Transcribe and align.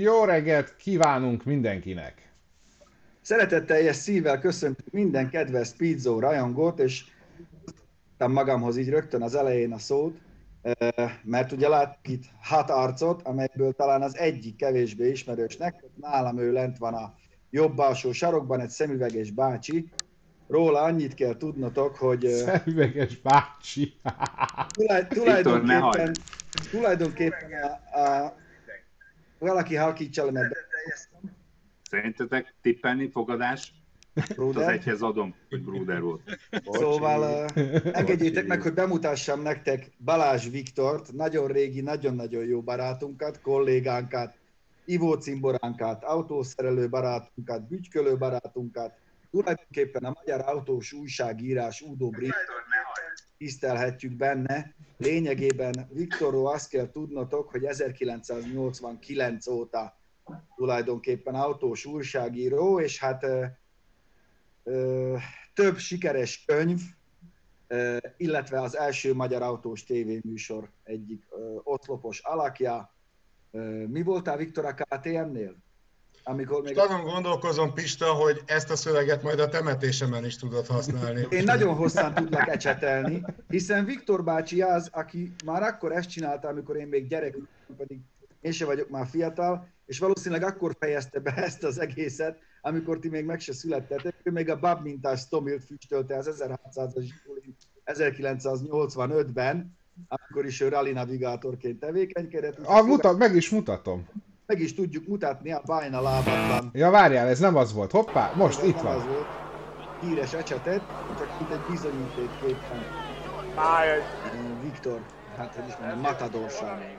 Jó 0.00 0.24
reggelt 0.24 0.76
kívánunk 0.76 1.44
mindenkinek! 1.44 2.32
Szeretetteljes 3.20 3.96
szívvel 3.96 4.38
köszöntünk 4.38 4.90
minden 4.90 5.30
kedves 5.30 5.68
Speedzone 5.68 6.26
rajongót, 6.26 6.78
és 6.78 7.04
magamhoz 8.18 8.76
így 8.76 8.88
rögtön 8.88 9.22
az 9.22 9.34
elején 9.34 9.72
a 9.72 9.78
szót, 9.78 10.18
mert 11.22 11.52
ugye 11.52 11.68
látjuk 11.68 12.08
itt 12.08 12.24
hat 12.42 12.70
arcot, 12.70 13.22
amelyből 13.22 13.72
talán 13.72 14.02
az 14.02 14.16
egyik 14.16 14.56
kevésbé 14.56 15.10
ismerősnek, 15.10 15.84
nálam 15.96 16.38
ő 16.38 16.52
lent 16.52 16.78
van 16.78 16.94
a 16.94 17.14
jobb 17.50 17.78
alsó 17.78 18.12
sarokban, 18.12 18.60
egy 18.60 18.70
szemüveges 18.70 19.30
bácsi, 19.30 19.88
Róla 20.48 20.82
annyit 20.82 21.14
kell 21.14 21.36
tudnotok, 21.36 21.96
hogy... 21.96 22.26
Szemüveges 22.26 23.16
bácsi. 23.16 23.94
tulaj, 24.72 25.06
tulajdonképpen, 25.08 26.14
tulajdonképpen 26.70 27.50
a, 27.62 27.98
a, 27.98 28.34
valaki 29.40 29.74
halkítsa 29.74 30.24
le, 30.24 30.30
mert... 30.30 30.54
Szerintetek 31.82 32.54
tippelni 32.62 33.10
fogadás? 33.10 33.72
Bruder? 34.34 34.62
Az 34.62 34.68
egyhez 34.68 35.02
adom, 35.02 35.34
hogy 35.48 35.62
Bruder 35.62 36.00
volt. 36.00 36.38
Szóval 36.64 37.44
uh, 37.54 37.80
engedjétek 37.92 38.46
meg, 38.46 38.62
hogy 38.62 38.74
bemutassam 38.74 39.42
nektek 39.42 39.90
Balázs 40.04 40.48
Viktort, 40.48 41.12
nagyon 41.12 41.46
régi, 41.46 41.80
nagyon-nagyon 41.80 42.44
jó 42.44 42.62
barátunkat, 42.62 43.40
kollégánkat, 43.40 44.34
Ivó 44.84 45.12
cimboránkat, 45.12 46.04
autószerelő 46.04 46.88
barátunkat, 46.88 47.68
bütykölő 47.68 48.16
barátunkat, 48.16 48.92
tulajdonképpen 49.30 50.04
a 50.04 50.12
magyar 50.20 50.40
autós 50.46 50.92
újságírás 50.92 51.80
Udo 51.80 52.08
Brit 52.08 52.34
tisztelhetjük 53.40 54.12
benne. 54.12 54.74
Lényegében 54.96 55.88
Viktorról 55.92 56.48
azt 56.48 56.68
kell 56.68 56.90
tudnotok, 56.90 57.50
hogy 57.50 57.64
1989 57.64 59.46
óta 59.46 59.98
tulajdonképpen 60.56 61.34
autós 61.34 61.84
újságíró, 61.84 62.80
és 62.80 62.98
hát 62.98 63.22
ö, 63.22 63.44
ö, 64.64 65.16
több 65.54 65.76
sikeres 65.76 66.44
könyv, 66.44 66.80
ö, 67.66 67.96
illetve 68.16 68.60
az 68.60 68.76
első 68.76 69.14
magyar 69.14 69.42
autós 69.42 69.84
tévéműsor 69.84 70.70
egyik 70.82 71.26
ö, 71.30 71.56
oszlopos 71.62 72.18
alakja. 72.18 72.94
Ö, 73.50 73.86
mi 73.86 74.02
voltál 74.02 74.36
Viktor 74.36 74.64
a 74.64 74.74
KTM-nél? 74.74 75.56
Amikor 76.24 76.62
még... 76.62 76.78
azon 76.78 77.04
gondolkozom, 77.04 77.74
Pista, 77.74 78.12
hogy 78.12 78.42
ezt 78.46 78.70
a 78.70 78.76
szöveget 78.76 79.22
majd 79.22 79.40
a 79.40 79.48
temetésemen 79.48 80.24
is 80.24 80.36
tudod 80.36 80.66
használni. 80.66 81.26
Én 81.30 81.44
nagyon 81.44 81.74
hosszan 81.74 82.14
tudlak 82.14 82.48
ecsetelni, 82.48 83.22
hiszen 83.48 83.84
Viktor 83.84 84.24
bácsi 84.24 84.62
az, 84.62 84.88
aki 84.92 85.34
már 85.44 85.62
akkor 85.62 85.92
ezt 85.92 86.08
csinálta, 86.08 86.48
amikor 86.48 86.76
én 86.76 86.88
még 86.88 87.08
gyerek, 87.08 87.36
pedig 87.76 87.98
én 88.40 88.52
se 88.52 88.64
vagyok 88.64 88.88
már 88.88 89.06
fiatal, 89.06 89.68
és 89.86 89.98
valószínűleg 89.98 90.42
akkor 90.42 90.76
fejezte 90.78 91.18
be 91.18 91.34
ezt 91.46 91.64
az 91.64 91.80
egészet, 91.80 92.38
amikor 92.60 92.98
ti 92.98 93.08
még 93.08 93.24
meg 93.24 93.40
se 93.40 93.52
születtetek. 93.52 94.14
Ő 94.22 94.30
még 94.30 94.50
a 94.50 94.58
Bab 94.58 94.82
mintás 94.82 95.20
Stomilt 95.20 95.64
füstölte 95.64 96.16
az 96.16 96.30
1600-as 96.38 97.08
1985-ben, 97.84 99.78
amikor 100.08 100.46
is 100.46 100.60
ő 100.60 100.68
rally 100.68 100.92
navigátorként 100.92 101.80
tevékenykedett. 101.80 102.58
Ah, 102.58 102.86
mutat, 102.86 103.18
meg 103.18 103.34
is 103.34 103.50
mutatom 103.50 104.08
meg 104.50 104.60
is 104.60 104.74
tudjuk 104.74 105.06
mutatni 105.06 105.52
a 105.52 105.62
Bajna 105.64 106.00
lábatlan. 106.00 106.70
Ja, 106.72 106.90
várjál, 106.90 107.28
ez 107.28 107.38
nem 107.38 107.56
az 107.56 107.72
volt. 107.72 107.90
Hoppá, 107.90 108.32
most 108.36 108.58
ez 108.60 108.66
itt 108.66 108.80
van. 108.80 108.96
Az 108.96 109.06
volt. 109.06 109.26
Híres 110.00 110.32
ecsetet, 110.32 110.82
csak 111.18 111.28
itt 111.40 111.50
egy 111.50 111.70
bizonyítékképpen. 111.70 112.84
Viktor, 114.62 115.00
hát 115.36 115.54
hogy 115.54 115.68
is 115.68 115.76
mondjam, 115.76 116.00
matadorság. 116.00 116.98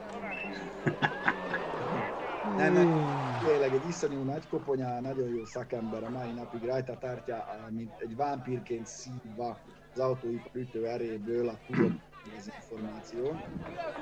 Nem, 2.58 2.74
tényleg 3.46 3.74
egy 3.74 3.88
iszonyú 3.88 4.24
nagy 4.24 4.48
koponyá, 4.50 5.00
nagyon 5.00 5.30
jó 5.30 5.46
szakember, 5.46 6.04
a 6.04 6.10
mai 6.10 6.32
napig 6.32 6.64
rajta 6.64 6.98
tartja, 6.98 7.46
mint 7.70 7.92
egy 8.00 8.16
vámpírként 8.16 8.88
szívva 8.88 9.58
az 9.94 10.00
autóipar 10.00 10.52
ütő 10.54 10.88
eréből 10.88 11.48
a 11.48 11.58
tudott 11.68 12.11
információ. 12.46 13.36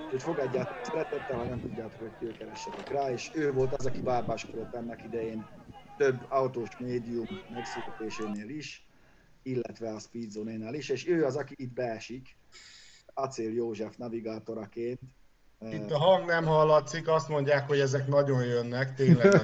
Úgyhogy 0.06 0.22
fogadjátok 0.22 0.78
szeretettel, 0.84 1.38
ha 1.38 1.44
nem 1.44 1.62
tudjátok, 1.62 2.00
hogy 2.00 2.12
kőkeressetek 2.20 2.92
rá, 2.92 3.12
és 3.12 3.32
ő 3.34 3.54
volt 3.54 3.74
az, 3.74 3.86
aki 3.86 4.02
bábáskodott 4.02 4.74
ennek 4.74 5.04
idején 5.04 5.48
több 5.98 6.26
autós 6.30 6.78
médium 6.78 7.28
megszületésénél 7.54 8.50
is, 8.50 8.88
illetve 9.44 9.90
a 9.90 10.00
Speedzone-nél 10.00 10.74
is, 10.74 10.90
és 10.90 11.08
ő 11.08 11.26
az, 11.26 11.36
aki 11.36 11.54
itt 11.58 11.74
beesik, 11.74 12.36
Acél 13.14 13.54
József 13.54 13.96
navigátoraként. 13.96 15.00
Itt 15.72 15.92
a 15.92 15.98
hang 15.98 16.26
nem 16.26 16.46
hallatszik, 16.46 17.08
azt 17.08 17.30
mondják, 17.30 17.68
hogy 17.68 17.80
ezek 17.80 18.08
nagyon 18.08 18.46
jönnek, 18.46 18.94
tényleg. 18.94 19.34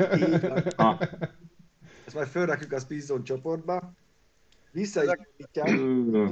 Ezt 2.05 2.15
majd 2.15 2.27
fölrakjuk 2.27 2.71
a 2.71 2.79
Speedzone 2.79 3.23
csoportba. 3.23 3.93
Visszaigazítják 4.71 5.67
a 6.13 6.29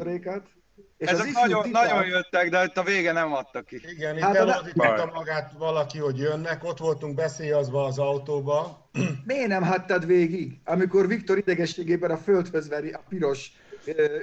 és 0.98 1.08
Ezek 1.08 1.32
nagyon, 1.32 1.64
titán... 1.64 1.88
nagyon 1.88 2.06
jöttek, 2.06 2.50
de 2.50 2.64
itt 2.64 2.78
a 2.78 2.84
vége 2.84 3.12
nem 3.12 3.34
adtak 3.34 3.66
ki. 3.66 3.82
Igen, 3.96 4.16
itt 4.16 4.22
hát 4.22 4.36
elazította 4.36 5.12
magát 5.14 5.52
valaki, 5.58 5.98
hogy 5.98 6.18
jönnek, 6.18 6.64
ott 6.64 6.78
voltunk 6.78 7.16
beszélyazva 7.16 7.86
az 7.86 8.00
autóba. 8.00 8.90
Miért 9.26 9.48
nem 9.48 9.64
hagytad 9.64 10.06
végig, 10.06 10.60
amikor 10.64 11.08
Viktor 11.08 11.38
idegességében 11.38 12.12
a 12.12 12.18
földhöz 12.18 12.68
veri 12.68 12.92
a 12.92 13.04
piros 13.10 13.52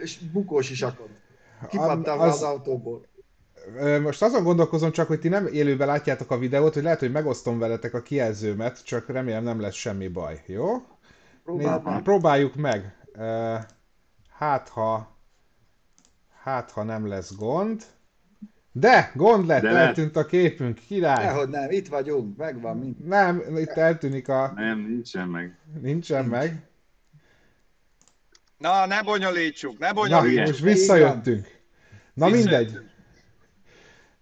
és 0.02 0.18
bukós 0.32 0.70
isakot? 0.70 1.10
Kipattál 1.68 2.20
az... 2.20 2.34
az 2.34 2.42
autóból. 2.42 3.08
Most 4.02 4.22
azon 4.22 4.42
gondolkozom 4.42 4.90
csak, 4.90 5.06
hogy 5.06 5.20
ti 5.20 5.28
nem 5.28 5.46
élőben 5.46 5.86
látjátok 5.86 6.30
a 6.30 6.38
videót, 6.38 6.74
hogy 6.74 6.82
lehet, 6.82 6.98
hogy 6.98 7.12
megosztom 7.12 7.58
veletek 7.58 7.94
a 7.94 8.02
kijelzőmet, 8.02 8.84
csak 8.84 9.08
remélem 9.08 9.42
nem 9.42 9.60
lesz 9.60 9.74
semmi 9.74 10.08
baj, 10.08 10.42
jó? 10.46 10.66
Próbáljuk, 11.44 12.02
próbáljuk 12.02 12.54
meg. 12.54 12.96
Hát, 14.30 14.68
ha 14.68 15.19
Hát, 16.42 16.70
ha 16.70 16.82
nem 16.82 17.06
lesz 17.06 17.34
gond. 17.36 17.82
De, 18.72 19.12
gond 19.14 19.46
lett, 19.46 19.62
De 19.62 19.68
eltűnt 19.68 20.16
a 20.16 20.26
képünk, 20.26 20.78
király. 20.78 21.24
Nehogy 21.24 21.48
nem, 21.48 21.70
itt 21.70 21.88
vagyunk, 21.88 22.36
megvan 22.36 22.78
mind. 22.78 23.06
Nem, 23.06 23.56
itt 23.56 23.68
eltűnik 23.68 24.28
a... 24.28 24.52
Nem, 24.54 24.78
nincsen 24.78 25.28
meg. 25.28 25.58
Nincsen 25.80 26.20
Nincs. 26.20 26.30
meg. 26.30 26.62
Na, 28.58 28.86
ne 28.86 29.02
bonyolítsuk, 29.02 29.78
ne 29.78 29.92
bonyolítsuk. 29.92 30.36
Na, 30.36 30.46
most 30.46 30.60
visszajöttünk. 30.60 31.58
Na 32.14 32.28
mindegy. 32.28 32.89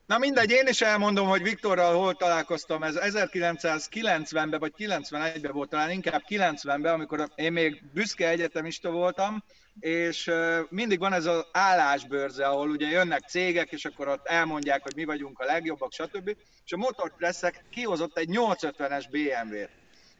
Na 0.09 0.19
mindegy, 0.19 0.51
én 0.51 0.67
is 0.67 0.81
elmondom, 0.81 1.29
hogy 1.29 1.43
Viktorral 1.43 1.95
hol 1.95 2.15
találkoztam. 2.15 2.83
Ez 2.83 2.99
1990-ben 3.01 4.59
vagy 4.59 4.73
91-ben 4.79 5.53
volt, 5.53 5.69
talán 5.69 5.91
inkább 5.91 6.23
90-ben, 6.29 6.93
amikor 6.93 7.29
én 7.35 7.53
még 7.53 7.83
büszke 7.93 8.29
egyetemista 8.29 8.91
voltam, 8.91 9.45
és 9.81 10.31
mindig 10.69 10.99
van 10.99 11.13
ez 11.13 11.27
az 11.27 11.47
állásbőrze, 11.53 12.47
ahol 12.47 12.71
ugye 12.71 12.89
jönnek 12.89 13.29
cégek, 13.29 13.73
és 13.73 13.85
akkor 13.85 14.09
ott 14.09 14.27
elmondják, 14.27 14.83
hogy 14.83 14.95
mi 14.97 15.05
vagyunk 15.05 15.39
a 15.39 15.45
legjobbak, 15.45 15.93
stb. 15.93 16.37
És 16.65 16.73
a 16.73 16.77
motorpresszek 16.77 17.65
kihozott 17.71 18.19
egy 18.19 18.29
850-es 18.33 19.05
BMW-t. 19.11 19.71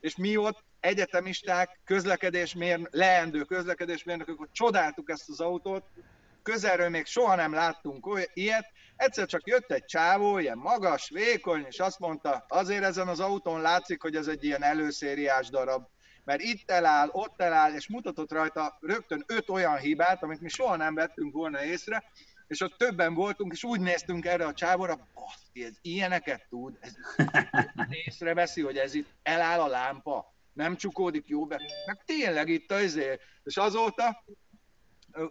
És 0.01 0.17
mi 0.17 0.37
ott 0.37 0.65
egyetemisták, 0.81 1.81
közlekedésmérnök, 1.85 2.95
leendő 2.95 3.43
közlekedésmérnökök, 3.43 4.49
csodáltuk 4.53 5.11
ezt 5.11 5.29
az 5.29 5.41
autót, 5.41 5.85
közelről 6.43 6.89
még 6.89 7.07
soha 7.07 7.35
nem 7.35 7.53
láttunk 7.53 8.29
ilyet, 8.35 8.67
egyszer 8.99 9.27
csak 9.27 9.47
jött 9.47 9.71
egy 9.71 9.85
csávó, 9.85 10.39
ilyen 10.39 10.59
magas, 10.59 11.11
vékony, 11.11 11.65
és 11.69 11.79
azt 11.79 11.99
mondta, 11.99 12.45
azért 12.49 12.85
ezen 12.85 13.09
az 13.09 13.21
autón 13.21 13.61
látszik, 13.61 14.03
hogy 14.03 14.17
ez 14.17 14.27
egy 14.27 14.45
ilyen 14.45 14.63
előszériás 14.63 15.49
darab, 15.49 15.87
mert 16.25 16.41
itt 16.41 16.71
eláll, 16.71 17.09
ott 17.13 17.41
eláll, 17.41 17.75
és 17.75 17.89
mutatott 17.89 18.33
rajta 18.33 18.79
rögtön 18.81 19.25
öt 19.27 19.51
olyan 19.51 19.77
hibát, 19.77 20.23
amit 20.23 20.41
mi 20.41 20.49
soha 20.49 20.77
nem 20.77 20.95
vettünk 20.95 21.33
volna 21.33 21.65
észre, 21.65 22.05
és 22.47 22.61
ott 22.61 22.79
többen 22.79 23.15
voltunk, 23.15 23.53
és 23.53 23.65
úgy 23.65 23.81
néztünk 23.81 24.25
erre 24.25 24.47
a 24.47 24.53
csávóra, 24.53 25.09
baszki, 25.15 25.65
ez 25.65 25.75
ilyeneket 25.83 26.47
tud, 26.49 26.79
ez 26.81 26.93
észreveszi, 28.07 28.63
hogy 28.63 28.77
ez 28.77 28.95
itt 28.95 29.09
eláll 29.23 29.61
a 29.61 29.67
lámpa, 29.67 30.35
nem 30.53 30.77
csukódik 30.77 31.29
jó 31.29 31.47
be, 31.47 31.61
meg 31.87 32.05
tényleg 32.05 32.49
itt 32.49 32.73
az 32.73 33.01
és 33.45 33.57
azóta 33.57 34.25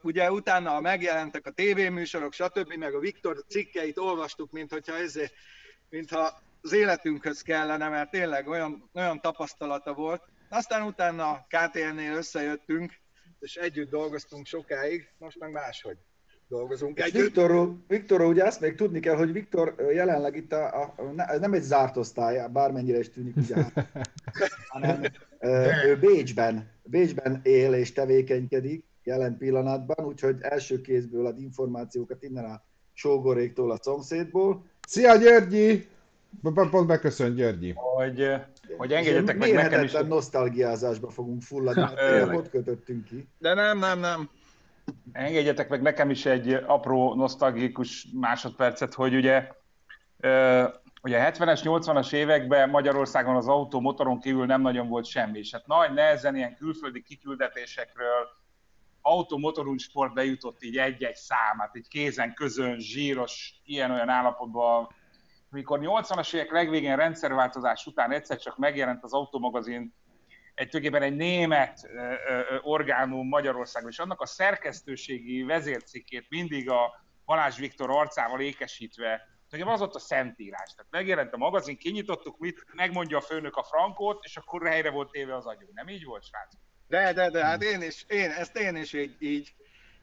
ugye 0.01 0.31
utána 0.31 0.79
megjelentek 0.79 1.45
a 1.45 1.51
tévéműsorok, 1.51 2.33
stb., 2.33 2.73
meg 2.73 2.93
a 2.93 2.99
Viktor 2.99 3.43
cikkeit 3.47 3.97
olvastuk, 3.97 4.51
mint 4.51 4.71
hogyha 4.71 4.97
ezért, 4.97 5.33
mintha 5.89 6.41
az 6.61 6.73
életünkhöz 6.73 7.41
kellene, 7.41 7.89
mert 7.89 8.11
tényleg 8.11 8.47
olyan, 8.47 8.89
olyan 8.93 9.21
tapasztalata 9.21 9.93
volt. 9.93 10.23
Aztán 10.49 10.81
utána 10.81 11.45
KTN-nél 11.47 12.13
összejöttünk, 12.13 12.93
és 13.39 13.55
együtt 13.55 13.89
dolgoztunk 13.89 14.45
sokáig, 14.45 15.09
most 15.17 15.39
meg 15.39 15.51
máshogy 15.51 15.97
dolgozunk 16.47 16.99
együtt. 16.99 17.21
Viktor, 17.21 17.75
Viktor, 17.87 18.21
ugye 18.21 18.43
azt 18.43 18.59
még 18.59 18.75
tudni 18.75 18.99
kell, 18.99 19.15
hogy 19.15 19.31
Viktor 19.31 19.75
jelenleg 19.93 20.35
itt 20.35 20.53
a, 20.53 20.81
a, 20.81 20.95
ez 21.17 21.39
nem 21.39 21.53
egy 21.53 21.61
zárt 21.61 21.97
osztály, 21.97 22.49
bármennyire 22.51 22.99
is 22.99 23.09
tűnik, 23.09 23.35
ugye, 23.35 23.55
hanem 24.73 25.03
ő 25.85 25.97
Bécsben, 25.99 26.71
Bécsben 26.83 27.39
él 27.43 27.73
és 27.73 27.93
tevékenykedik, 27.93 28.85
jelen 29.07 29.37
pillanatban, 29.37 30.05
úgyhogy 30.05 30.35
első 30.39 30.81
kézből 30.81 31.25
ad 31.25 31.39
információkat 31.39 32.23
innen 32.23 32.45
a 32.45 32.61
sógoréktól, 32.93 33.71
a 33.71 33.77
szomszédból. 33.81 34.65
Szia 34.87 35.15
Györgyi! 35.15 35.87
Pont 36.41 36.87
beköszön 36.87 37.35
Györgyi. 37.35 37.73
Hogy, 37.75 38.31
hogy 38.77 38.93
engedjetek 38.93 39.37
meg 39.37 39.53
nekem 39.53 39.83
is. 39.83 39.91
nosztalgiázásba 39.91 41.09
fogunk 41.09 41.41
fulladni, 41.41 41.83
ott 42.35 42.49
kötöttünk 42.49 43.05
ki. 43.05 43.27
De 43.37 43.53
nem, 43.53 43.79
nem, 43.79 43.99
nem. 43.99 44.29
Engedjetek 45.11 45.69
meg 45.69 45.81
nekem 45.81 46.09
is 46.09 46.25
egy 46.25 46.53
apró 46.53 47.15
nosztalgikus 47.15 48.07
másodpercet, 48.13 48.93
hogy 48.93 49.15
ugye 49.15 49.47
Ugye 51.01 51.19
a 51.19 51.31
70-es, 51.31 51.61
80-as 51.63 52.13
években 52.13 52.69
Magyarországon 52.69 53.35
az 53.35 53.47
autó 53.47 53.79
motoron 53.79 54.19
kívül 54.19 54.45
nem 54.45 54.61
nagyon 54.61 54.87
volt 54.87 55.05
semmi, 55.05 55.39
és 55.39 55.51
hát 55.51 55.67
nagy 55.67 55.93
nehezen 55.93 56.35
ilyen 56.35 56.55
külföldi 56.55 57.03
kiküldetésekről 57.03 58.36
automotorunk 59.07 59.79
sportba 59.79 60.21
jutott 60.21 60.63
így 60.63 60.77
egy-egy 60.77 61.15
számát, 61.15 61.75
egy 61.75 61.87
kézen 61.87 62.33
közön, 62.33 62.79
zsíros, 62.79 63.61
ilyen-olyan 63.63 64.09
állapotban. 64.09 64.87
Mikor 65.49 65.79
80-as 65.81 66.33
évek 66.33 66.51
legvégén 66.51 66.95
rendszerváltozás 66.95 67.85
után 67.85 68.11
egyszer 68.11 68.37
csak 68.37 68.57
megjelent 68.57 69.03
az 69.03 69.13
automagazin 69.13 69.95
egy 70.53 70.69
tulajdonképpen 70.69 71.11
egy 71.11 71.17
német 71.17 71.89
orgánum 72.61 73.27
Magyarországon, 73.27 73.89
és 73.89 73.99
annak 73.99 74.21
a 74.21 74.25
szerkesztőségi 74.25 75.43
vezércikét 75.43 76.25
mindig 76.29 76.69
a 76.69 77.05
Balázs 77.25 77.57
Viktor 77.57 77.89
arcával 77.89 78.39
ékesítve 78.39 79.35
Nekem 79.49 79.67
az 79.67 79.81
ott 79.81 79.95
a 79.95 79.99
szentírás. 79.99 80.73
Tehát 80.73 80.91
megjelent 80.91 81.33
a 81.33 81.37
magazin, 81.37 81.77
kinyitottuk, 81.77 82.37
mit 82.37 82.65
megmondja 82.73 83.17
a 83.17 83.21
főnök 83.21 83.55
a 83.55 83.63
frankót, 83.63 84.23
és 84.23 84.37
akkor 84.37 84.67
helyre 84.67 84.89
volt 84.89 85.11
téve 85.11 85.35
az 85.35 85.45
agyunk. 85.45 85.73
Nem 85.73 85.87
így 85.87 86.05
volt, 86.05 86.23
srác? 86.23 86.53
De, 86.87 87.13
de, 87.13 87.29
de, 87.29 87.45
hát 87.45 87.63
én 87.63 87.81
is, 87.81 88.05
én, 88.07 88.29
ezt 88.29 88.57
én 88.57 88.75
is 88.75 88.93
így, 88.93 89.15
így, 89.19 89.53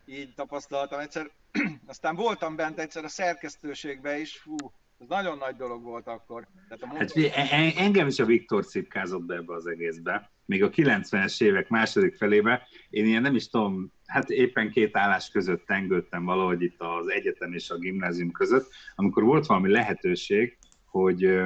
így 0.07 0.35
tapasztaltam 0.35 0.99
egyszer. 0.99 1.31
Aztán 1.87 2.17
voltam 2.17 2.57
bent 2.57 2.79
egyszer 2.79 3.05
a 3.05 3.09
szerkesztőségbe 3.09 4.19
is, 4.19 4.37
fú, 4.37 4.57
ez 5.01 5.07
nagyon 5.09 5.39
nagy 5.39 5.57
dolog 5.57 5.83
volt 5.83 6.07
akkor. 6.07 6.47
Tehát 6.69 6.83
a 6.83 6.97
hát, 6.97 7.77
engem 7.77 8.07
is 8.07 8.19
a 8.19 8.25
Viktor 8.25 8.65
szipkázott 8.65 9.23
be 9.23 9.35
ebbe 9.35 9.55
az 9.55 9.67
egészbe. 9.67 10.31
Még 10.47 10.63
a 10.63 10.71
90-es 10.71 11.43
évek 11.43 11.69
második 11.69 12.17
felébe, 12.17 12.67
én 12.91 13.07
ilyen 13.07 13.23
nem 13.23 13.35
is 13.35 13.49
tudom, 13.49 13.93
hát 14.07 14.31
éppen 14.31 14.71
két 14.71 14.97
állás 14.97 15.31
között 15.31 15.67
tengődtem 15.67 16.25
valahogy 16.25 16.63
itt 16.63 16.81
az 16.81 17.11
egyetem 17.11 17.53
és 17.53 17.71
a 17.71 17.79
gimnázium 17.79 18.31
között, 18.31 18.71
amikor 18.95 19.23
volt 19.23 19.47
valami 19.47 19.71
lehetőség, 19.71 20.59
hogy, 20.85 21.41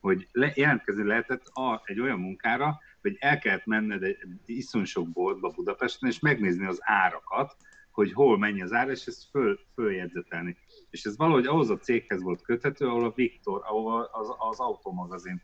hogy 0.00 0.28
le, 0.32 0.52
jelentkezni 0.54 1.06
lehetett 1.06 1.46
a, 1.46 1.82
egy 1.84 2.00
olyan 2.00 2.18
munkára, 2.18 2.80
hogy 3.02 3.16
el 3.20 3.38
kellett 3.38 3.66
menned 3.66 4.02
egy 4.02 4.18
iszony 4.46 4.84
sok 4.84 5.08
boltba 5.08 5.48
Budapesten, 5.48 6.08
és 6.08 6.18
megnézni 6.18 6.66
az 6.66 6.78
árakat, 6.80 7.56
hogy 7.90 8.12
hol 8.12 8.38
mennyi 8.38 8.62
az 8.62 8.72
ár, 8.72 8.88
és 8.88 9.06
ezt 9.06 9.28
föl, 9.30 9.58
följegyzetelni. 9.74 10.56
És 10.90 11.04
ez 11.04 11.16
valahogy 11.16 11.46
ahhoz 11.46 11.70
a 11.70 11.78
céghez 11.78 12.22
volt 12.22 12.42
köthető, 12.42 12.86
ahol 12.86 13.04
a 13.04 13.12
Viktor, 13.14 13.62
ahol 13.64 14.08
az, 14.12 14.28
az 14.38 14.60
automagazin 14.60 15.42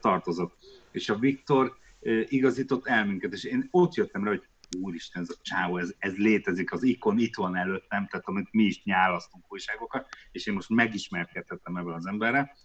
tartozott. 0.00 0.56
És 0.90 1.08
a 1.08 1.18
Viktor 1.18 1.76
igazított 2.28 2.86
el 2.86 3.06
minket, 3.06 3.32
és 3.32 3.44
én 3.44 3.68
ott 3.70 3.94
jöttem 3.94 4.24
rá, 4.24 4.30
hogy 4.30 4.42
úristen, 4.80 5.22
ez 5.22 5.30
a 5.30 5.40
csávó, 5.42 5.78
ez, 5.78 5.94
ez 5.98 6.16
létezik, 6.16 6.72
az 6.72 6.82
ikon 6.82 7.18
itt 7.18 7.34
van 7.34 7.56
előttem, 7.56 8.06
tehát 8.06 8.28
amit 8.28 8.52
mi 8.52 8.62
is 8.62 8.82
nyálasztunk 8.84 9.52
újságokat, 9.52 10.08
és 10.32 10.46
én 10.46 10.54
most 10.54 10.68
megismerkedhettem 10.68 11.76
ebben 11.76 11.94
az 11.94 12.06
emberre, 12.06 12.56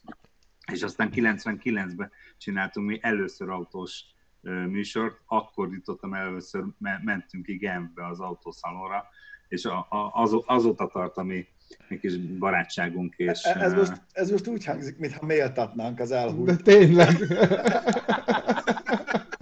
és 0.72 0.84
aztán 0.84 1.10
99-ben 1.14 2.12
csináltunk 2.38 2.88
mi 2.88 3.00
először 3.02 3.50
autós 3.50 4.04
műsort, 4.42 5.20
akkor 5.26 5.70
jutottam 5.72 6.14
először, 6.14 6.64
mentünk 7.04 7.46
ki 7.46 7.56
Genfbe 7.56 8.08
az 8.08 8.20
autószalonra, 8.20 9.06
és 9.48 9.66
a, 9.66 9.88
a, 9.90 10.12
az, 10.14 10.36
azóta 10.46 10.88
tart 10.88 11.18
a 11.18 11.24
mi, 11.24 11.48
mi 11.88 12.00
kis 12.00 12.18
barátságunk. 12.18 13.14
És, 13.18 13.42
ez, 13.42 13.62
ez, 13.62 13.74
most, 13.74 14.02
ez 14.12 14.32
most 14.32 14.48
úgy 14.48 14.66
hangzik, 14.66 14.98
mintha 14.98 15.26
méltatnánk 15.26 16.00
az 16.00 16.12
elhúnyt. 16.12 16.46
De 16.46 16.56
tényleg. 16.56 17.18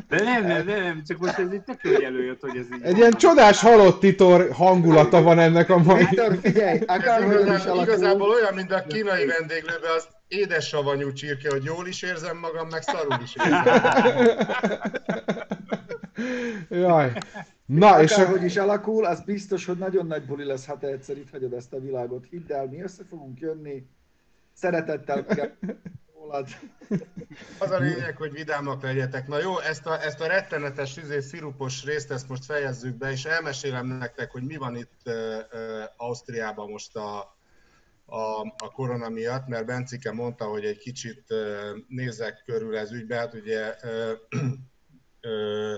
De 0.10 0.24
nem, 0.24 0.46
nem, 0.46 0.66
nem, 0.66 1.04
csak 1.08 1.18
most 1.18 1.38
ez 1.38 1.54
itt 1.54 1.66
tök 1.66 1.82
hogy 1.82 2.04
előjött, 2.04 2.42
hogy 2.42 2.58
ez 2.58 2.66
így... 2.76 2.82
Egy 2.84 2.98
ilyen 2.98 3.12
csodás 3.12 3.62
halott 3.62 4.00
titor 4.00 4.52
hangulata 4.52 5.22
van 5.22 5.40
ennek 5.40 5.70
a 5.70 5.78
mai. 5.78 6.06
Viktor, 6.06 6.38
figyelj, 6.42 6.80
akárhogy 6.86 7.54
is 7.56 7.82
Igazából 7.82 8.30
olyan, 8.30 8.54
mint 8.54 8.72
a 8.72 8.84
kínai 8.88 9.26
vendéglőben 9.26 9.92
az 9.96 10.08
édes 10.28 10.68
savanyú 10.68 11.12
csirke, 11.14 11.50
hogy 11.50 11.64
jól 11.64 11.88
is 11.88 12.02
érzem 12.02 12.38
magam, 12.38 12.68
meg 12.68 12.82
szarul 12.82 13.18
is 13.24 13.36
érzem. 13.36 13.82
Jaj. 16.88 17.14
Na, 17.66 18.02
és 18.02 18.12
akárhogy 18.12 18.44
is 18.44 18.58
alakul, 18.58 19.06
az 19.06 19.22
biztos, 19.22 19.66
hogy 19.66 19.78
nagyon 19.78 20.08
nagy 20.08 20.26
buli 20.26 20.46
lesz, 20.46 20.66
ha 20.66 20.78
te 20.78 20.88
egyszer 20.88 21.18
itt 21.18 21.30
hagyod 21.30 21.54
ezt 21.54 21.74
a 21.74 21.80
világot. 21.80 22.26
Hidd 22.30 22.52
el, 22.52 22.66
mi 22.66 22.82
össze 22.82 23.04
fogunk 23.10 23.40
jönni, 23.40 23.88
szeretettel 24.54 25.26
rólad. 26.14 26.48
Az 27.60 27.72
a 27.72 27.78
lényeg, 27.78 28.18
hogy 28.18 28.32
vidámak 28.32 28.82
legyetek. 28.82 29.28
Na 29.28 29.40
jó, 29.40 29.60
ezt 29.60 29.86
a, 29.86 30.04
ezt 30.04 30.22
a 30.22 30.28
rettenetes 30.28 30.98
izé, 30.98 31.20
szirupos 31.20 31.84
részt 31.84 32.12
ezt 32.12 32.30
most 32.30 32.46
fejezzük 32.46 32.96
be, 32.96 33.12
és 33.12 33.26
elmesélem 33.26 33.86
nektek, 33.86 34.32
hogy 34.32 34.44
mi 34.44 34.56
van 34.56 34.76
itt 34.76 35.02
uh, 35.06 35.14
uh, 35.14 35.84
Ausztriában 35.98 36.70
most 36.70 36.96
a, 36.96 37.37
a, 38.10 38.42
a 38.42 38.72
korona 38.74 39.10
miatt, 39.10 39.48
mert 39.48 39.66
Bencike 39.66 40.12
mondta, 40.12 40.46
hogy 40.46 40.66
egy 40.66 40.78
kicsit 40.78 41.34
nézek 41.88 42.44
körül 42.46 42.78
ez 42.78 42.92
ügybe, 42.92 43.16
hát 43.16 43.34
ugye 43.34 43.76
uh, 43.84 44.12
uh, 45.22 45.76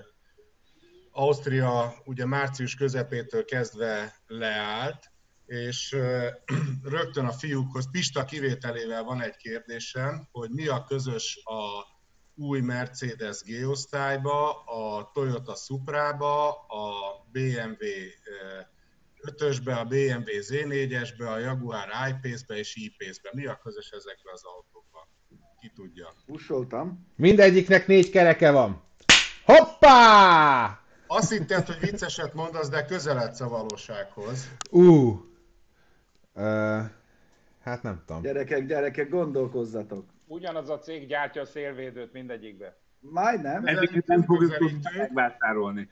Ausztria 1.12 1.94
ugye 2.06 2.26
március 2.26 2.76
közepétől 2.76 3.46
kezdve 3.46 4.16
leállt, 4.28 5.12
és 5.46 5.98
rögtön 6.84 7.26
a 7.26 7.32
fiúkhoz, 7.32 7.92
Pista 7.92 8.26
kivételével 8.26 9.04
van 9.04 9.22
egy 9.22 9.36
kérdésem, 9.36 10.28
hogy 10.32 10.50
mi 10.50 10.68
a 10.68 10.84
közös 10.84 11.42
a 11.44 11.86
új 12.36 12.60
Mercedes 12.60 13.42
G-osztályba, 13.42 14.64
a 14.64 15.12
Toyota 15.14 15.56
Supra-ba, 15.56 16.50
a 16.52 16.92
BMW 17.32 17.86
5-ösbe, 19.22 19.80
a 19.80 19.84
BMW 19.84 20.40
Z4-esbe, 20.50 21.28
a 21.34 21.38
Jaguar 21.38 21.88
I-Pace-be 22.10 22.58
és 22.58 22.76
I-Pace-be. 22.76 23.30
Mi 23.34 23.46
a 23.46 23.60
közös 23.64 23.90
ezekre 23.90 24.32
az 24.34 24.44
autókban? 24.44 25.08
Ki 25.62 25.72
tudja? 25.76 26.14
Bussoltam. 26.28 27.08
Mindegyiknek 27.16 27.88
négy 27.88 28.10
kereke 28.10 28.52
van. 28.52 28.84
Hoppá! 29.46 30.80
Azt 31.08 31.32
hitted, 31.32 31.66
hogy 31.66 31.80
vicceset 31.80 32.34
mondasz, 32.34 32.70
de 32.70 32.86
közeledsz 32.86 33.42
a 33.42 33.48
valósághoz. 33.48 34.50
Uh, 34.72 35.28
Uh, 36.40 36.84
hát 37.64 37.84
nem 37.84 38.02
tudom. 38.06 38.22
Gyerekek, 38.22 38.66
gyerekek, 38.66 39.10
gondolkozzatok. 39.10 40.06
Ugyanaz 40.28 40.70
a 40.70 40.80
cég 40.80 41.08
gyártja 41.08 41.42
a 41.42 41.46
szélvédőt 41.46 42.14
mindegyikbe. 42.14 42.78
Majdnem. 43.00 43.66
Ezeket 43.66 44.06
nem 44.06 44.24
fogjuk 44.24 44.58
megvásárolni. 44.98 45.90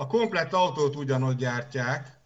A 0.00 0.06
komplett 0.06 0.52
autót 0.52 0.96
ugyanott 0.96 1.36
gyártják, 1.36 2.18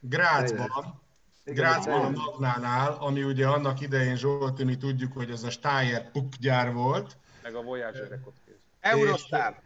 Grácsban, 0.00 1.02
Grácsban 1.44 2.04
a 2.04 2.10
Magnánál, 2.10 2.92
ami 2.92 3.22
ugye 3.22 3.46
annak 3.46 3.80
idején 3.80 4.16
Zsolti, 4.16 4.64
mi 4.64 4.76
tudjuk, 4.76 5.12
hogy 5.12 5.30
ez 5.30 5.42
a 5.42 5.50
Steyr 5.50 6.10
Puck 6.10 6.36
gyár 6.36 6.72
volt. 6.72 7.16
Meg 7.42 7.54
a 7.54 7.62
Voyager-ek 7.62 8.26
ott 8.26 8.36
Eurostar. 8.80 9.60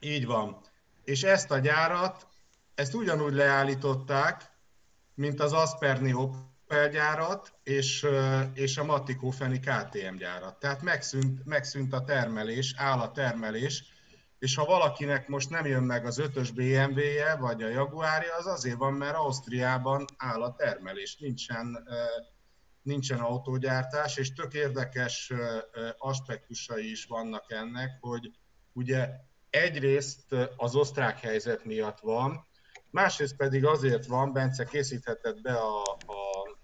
Így 0.00 0.26
van. 0.26 0.60
És 1.04 1.22
ezt 1.22 1.50
a 1.50 1.58
gyárat, 1.58 2.26
ezt 2.74 2.94
ugyanúgy 2.94 3.34
leállították, 3.34 4.50
mint 5.14 5.40
az 5.40 5.52
Asperni 5.52 6.12
Opel 6.12 6.88
gyárat 6.88 7.52
és, 7.62 8.06
és 8.54 8.76
a 8.76 8.84
Matikófeni 8.84 9.60
KTM 9.60 10.16
gyárat. 10.16 10.58
Tehát 10.58 10.82
megszűnt, 10.82 11.44
megszűnt 11.44 11.92
a 11.92 12.04
termelés, 12.04 12.74
áll 12.76 12.98
a 12.98 13.12
termelés, 13.12 13.95
és 14.38 14.54
ha 14.54 14.64
valakinek 14.64 15.28
most 15.28 15.50
nem 15.50 15.66
jön 15.66 15.82
meg 15.82 16.06
az 16.06 16.18
ötös 16.18 16.50
BMW-je, 16.50 17.36
vagy 17.36 17.62
a 17.62 17.68
Jaguárja, 17.68 18.34
az 18.36 18.46
azért 18.46 18.76
van, 18.76 18.92
mert 18.92 19.16
Ausztriában 19.16 20.04
áll 20.16 20.42
a 20.42 20.54
termelés, 20.54 21.16
nincsen, 21.16 21.88
nincsen 22.82 23.18
autógyártás, 23.18 24.16
és 24.16 24.32
tök 24.32 24.54
érdekes 24.54 25.32
aspektusai 25.98 26.90
is 26.90 27.04
vannak 27.04 27.52
ennek, 27.52 27.98
hogy 28.00 28.30
ugye 28.72 29.08
egyrészt 29.50 30.34
az 30.56 30.74
osztrák 30.74 31.18
helyzet 31.20 31.64
miatt 31.64 32.00
van, 32.00 32.46
másrészt 32.90 33.36
pedig 33.36 33.64
azért 33.64 34.06
van, 34.06 34.32
Bence 34.32 34.64
készíthetett 34.64 35.40
be 35.40 35.54
a, 35.54 35.82
a 35.82 36.56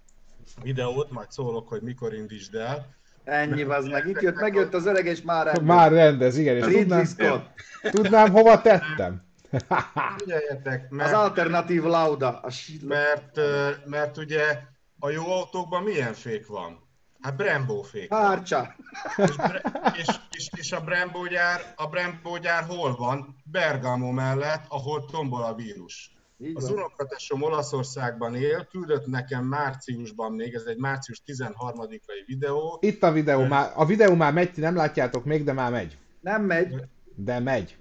videót, 0.62 1.10
majd 1.10 1.30
szólok, 1.30 1.68
hogy 1.68 1.82
mikor 1.82 2.14
indítsd 2.14 2.54
el. 2.54 3.00
Ennyi, 3.24 3.62
az 3.62 3.86
meg. 3.86 4.08
Itt 4.08 4.20
jött, 4.20 4.40
megjött 4.40 4.74
az 4.74 4.86
öreg, 4.86 5.06
és 5.06 5.22
már 5.22 5.44
rendez. 5.44 5.64
Már 5.64 5.92
rendez, 5.92 6.36
igen. 6.36 6.56
És 6.56 6.64
tudnám, 6.64 7.06
tudnám, 7.90 8.30
hova 8.30 8.60
tettem. 8.60 9.22
Figyeljetek, 10.16 10.90
mert, 10.90 11.12
az 11.12 11.18
alternatív 11.18 11.82
lauda. 11.82 12.40
A 12.40 12.50
mert, 12.82 13.40
mert 13.84 14.16
ugye 14.16 14.58
a 14.98 15.10
jó 15.10 15.32
autókban 15.32 15.82
milyen 15.82 16.12
fék 16.12 16.46
van? 16.46 16.90
Hát 17.20 17.36
Brembo 17.36 17.82
fék. 17.82 18.14
Hárcsa. 18.14 18.74
És, 19.16 19.30
és, 19.96 20.06
és, 20.30 20.48
és, 20.56 20.72
a 20.72 20.80
Brembo 20.80 21.26
gyár, 21.26 21.60
a 21.76 21.86
Brembo 21.86 22.38
gyár 22.38 22.64
hol 22.64 22.96
van? 22.96 23.36
Bergamo 23.44 24.10
mellett, 24.10 24.64
ahol 24.68 25.04
tombol 25.10 25.42
a 25.42 25.54
vírus. 25.54 26.12
Így 26.44 26.56
az 26.56 26.70
unokatesom 26.70 27.42
Olaszországban 27.42 28.34
él, 28.34 28.64
küldött 28.70 29.06
nekem 29.06 29.44
márciusban 29.44 30.32
még, 30.32 30.54
ez 30.54 30.64
egy 30.64 30.76
március 30.76 31.22
13-ai 31.26 32.22
videó. 32.26 32.78
Itt 32.80 33.02
a 33.02 33.12
videó, 33.12 33.44
már, 33.44 33.72
a 33.74 33.84
videó 33.84 34.14
már 34.14 34.32
megy, 34.32 34.52
ti 34.52 34.60
nem 34.60 34.76
látjátok 34.76 35.24
még, 35.24 35.44
de 35.44 35.52
már 35.52 35.70
megy. 35.70 35.98
Nem 36.20 36.42
megy. 36.42 36.74
De 37.14 37.38
megy. 37.38 37.76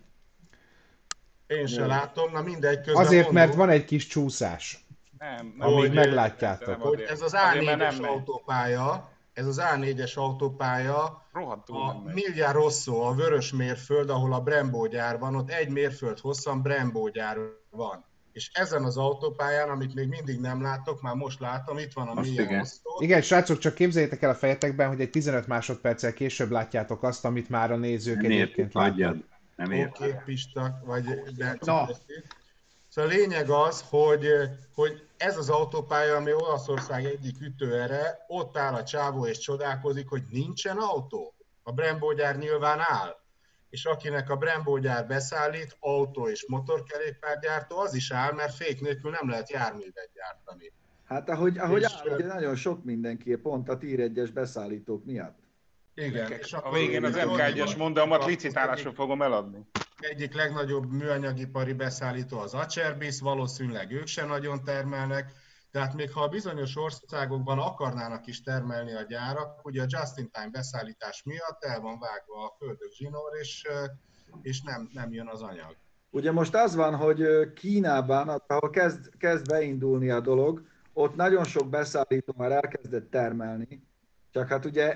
Én 1.48 1.68
sem 1.68 1.88
látom, 1.88 2.32
na 2.32 2.42
mindegy. 2.42 2.82
Közben 2.82 3.06
Azért, 3.06 3.24
mondom, 3.24 3.44
mert 3.44 3.56
van 3.56 3.70
egy 3.70 3.86
kis 3.86 4.08
csúszás. 4.08 4.86
Nem, 5.18 5.54
nem 5.58 5.68
amíg 5.68 5.94
meglátjátok. 5.94 6.82
Hogy 6.82 7.02
ez 7.02 7.22
az 7.22 7.34
A4-es 7.36 8.08
autópálya, 8.08 9.10
ez 9.34 9.46
az 9.46 9.62
A4-es 9.64 10.14
autópálya, 10.16 11.28
Rohadtul 11.34 11.82
a 11.82 12.02
Milliár 12.14 12.54
Rosszó, 12.54 13.02
a 13.02 13.14
vörös 13.14 13.54
mérföld, 13.54 14.10
ahol 14.10 14.34
a 14.34 14.42
Brembo 14.42 14.88
gyár 14.88 15.20
van, 15.20 15.36
ott 15.36 15.52
egy 15.52 15.70
mérföld 15.70 16.20
hosszan 16.20 16.62
Brembo 16.62 17.10
gyár 17.10 17.38
van. 17.70 18.06
És 18.34 18.50
ezen 18.54 18.84
az 18.84 18.98
autópályán, 18.98 19.70
amit 19.70 19.94
még 19.94 20.08
mindig 20.08 20.40
nem 20.40 20.62
látok, 20.62 21.02
már 21.02 21.16
most 21.16 21.40
látom, 21.40 21.78
itt 21.78 21.94
van 21.94 22.08
a 22.08 22.14
most 22.14 22.30
Milliár 22.30 22.60
Rosszó. 22.60 22.98
Igen, 23.00 23.22
srácok, 23.22 23.58
csak 23.58 23.74
képzeljétek 23.74 24.22
el 24.22 24.30
a 24.30 24.36
fejetekben, 24.36 24.88
hogy 24.88 25.02
egy 25.02 25.10
15 25.10 25.48
másodperccel 25.48 26.14
később 26.14 26.52
látjátok 26.52 27.04
azt, 27.04 27.26
amit 27.26 27.50
már 27.50 27.72
a 27.72 27.76
nézők 27.76 28.22
nem 28.22 28.32
egyébként 28.32 28.74
látják. 28.74 29.16
Nem 29.56 29.72
értem. 29.72 30.08
Oké, 30.08 30.22
Pista, 30.26 30.82
vagy... 30.86 31.04
De, 31.38 31.58
no. 31.60 31.86
Szóval 32.88 33.12
a 33.12 33.14
lényeg 33.14 33.50
az, 33.50 33.84
hogy, 33.90 34.28
hogy 34.76 35.04
ez 35.18 35.38
az 35.38 35.50
autópálya, 35.50 36.16
ami 36.16 36.34
Olaszország 36.34 37.06
egyik 37.06 37.42
ütőere, 37.42 38.26
ott 38.28 38.58
áll 38.58 38.74
a 38.74 38.84
csávó 38.84 39.26
és 39.26 39.38
csodálkozik, 39.38 40.08
hogy 40.08 40.24
nincsen 40.30 40.78
autó. 40.78 41.34
A 41.64 41.72
Brembo 41.72 42.14
gyár 42.14 42.38
nyilván 42.38 42.80
áll. 42.80 43.20
És 43.72 43.86
akinek 43.86 44.30
a 44.30 44.36
Brembo 44.36 44.78
gyár 44.78 45.08
beszállít, 45.08 45.78
autó 45.80 46.28
és 46.28 46.46
motorkerékpárgyártó, 46.48 47.78
az 47.78 47.94
is 47.94 48.12
áll, 48.12 48.34
mert 48.34 48.54
fék 48.54 48.82
nélkül 48.82 49.12
nem 49.12 49.30
lehet 49.30 49.50
járművet 49.50 50.10
gyártani. 50.14 50.74
Hát 51.04 51.30
ahogy, 51.30 51.58
ahogy 51.58 51.82
és, 51.82 51.88
áll, 51.88 52.16
ugye 52.16 52.26
nagyon 52.26 52.56
sok 52.56 52.84
mindenki, 52.84 53.36
pont 53.36 53.70
a 53.70 53.78
tír 53.78 54.00
egyes 54.00 54.32
beszállítók 54.32 55.06
miatt. 55.06 55.40
Igen. 55.94 56.32
És 56.32 56.54
a 56.54 56.72
végén 56.72 57.06
az 57.06 57.16
MK1-es 57.16 57.78
mondamat 57.78 58.26
licitálásra 58.26 58.92
fogom 58.92 59.22
eladni 59.22 59.68
egyik 60.02 60.34
legnagyobb 60.34 60.92
műanyagipari 60.92 61.74
beszállító 61.74 62.40
az 62.40 62.54
Acerbis, 62.54 63.20
valószínűleg 63.20 63.92
ők 63.92 64.08
se 64.08 64.26
nagyon 64.26 64.64
termelnek, 64.64 65.32
tehát 65.72 65.94
még 65.94 66.12
ha 66.12 66.28
bizonyos 66.28 66.78
országokban 66.78 67.60
akarnának 67.60 68.28
is 68.28 68.44
termelni 68.44 68.94
a 68.94 69.02
gyárak, 69.02 69.66
ugye 69.66 69.82
a 69.82 69.86
just-in-time 69.88 70.50
beszállítás 70.50 71.24
miatt 71.24 71.64
el 71.64 71.80
van 71.80 72.00
vágva 72.00 72.46
a 72.46 72.56
földök 72.58 72.92
zsinór, 72.92 73.32
és, 73.40 73.68
és 74.42 74.62
nem, 74.62 74.90
nem 74.94 75.14
jön 75.14 75.28
az 75.28 75.42
anyag. 75.42 75.78
Ugye 76.10 76.32
most 76.32 76.56
az 76.56 76.76
van, 76.76 76.96
hogy 76.96 77.54
Kínában, 77.54 78.30
ahol 78.48 78.70
kezd, 78.70 79.18
kezd 79.18 79.48
beindulni 79.48 80.10
a 80.10 80.20
dolog, 80.20 80.66
ott 80.94 81.16
nagyon 81.16 81.44
sok 81.44 81.70
beszállító 81.70 82.34
már 82.38 82.52
elkezdett 82.52 83.10
termelni, 83.10 83.90
csak 84.32 84.48
hát 84.48 84.66
ugye, 84.66 84.88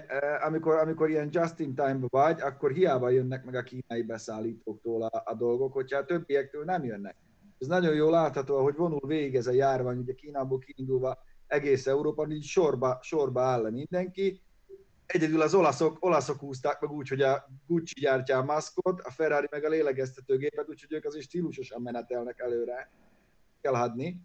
amikor, 0.45 0.75
amikor 0.75 1.09
ilyen 1.09 1.29
just-in-time 1.31 1.99
vagy, 2.09 2.41
akkor 2.41 2.71
hiába 2.71 3.09
jönnek 3.09 3.45
meg 3.45 3.55
a 3.55 3.63
kínai 3.63 4.01
beszállítóktól 4.01 5.03
a, 5.03 5.21
a 5.25 5.35
dolgok, 5.35 5.73
hogyha 5.73 5.97
a 5.97 6.05
többiektől 6.05 6.63
nem 6.63 6.83
jönnek. 6.83 7.15
Ez 7.59 7.67
nagyon 7.67 7.93
jól 7.93 8.11
látható, 8.11 8.63
hogy 8.63 8.75
vonul 8.75 9.07
végig 9.07 9.35
ez 9.35 9.47
a 9.47 9.51
járvány, 9.51 9.97
ugye 9.97 10.13
Kínából 10.13 10.59
kiindulva 10.59 11.17
egész 11.47 11.87
Európa, 11.87 12.27
így 12.29 12.43
sorba, 12.43 12.99
sorba 13.01 13.41
áll 13.41 13.69
mindenki. 13.69 14.41
Egyedül 15.05 15.41
az 15.41 15.53
olaszok, 15.53 15.97
olaszok 15.99 16.39
húzták 16.39 16.79
meg 16.79 16.91
úgy, 16.91 17.07
hogy 17.07 17.21
a 17.21 17.47
Gucci 17.67 17.99
gyártja 17.99 18.37
a 18.37 18.43
maszkot, 18.43 19.01
a 19.01 19.11
Ferrari 19.11 19.47
meg 19.51 19.63
a 19.63 19.69
lélegeztetőgépet, 19.69 20.69
úgyhogy 20.69 20.93
ők 20.93 21.05
azért 21.05 21.25
stílusosan 21.25 21.81
menetelnek 21.81 22.39
előre. 22.39 22.91
Kell 23.61 23.73
hadni 23.73 24.21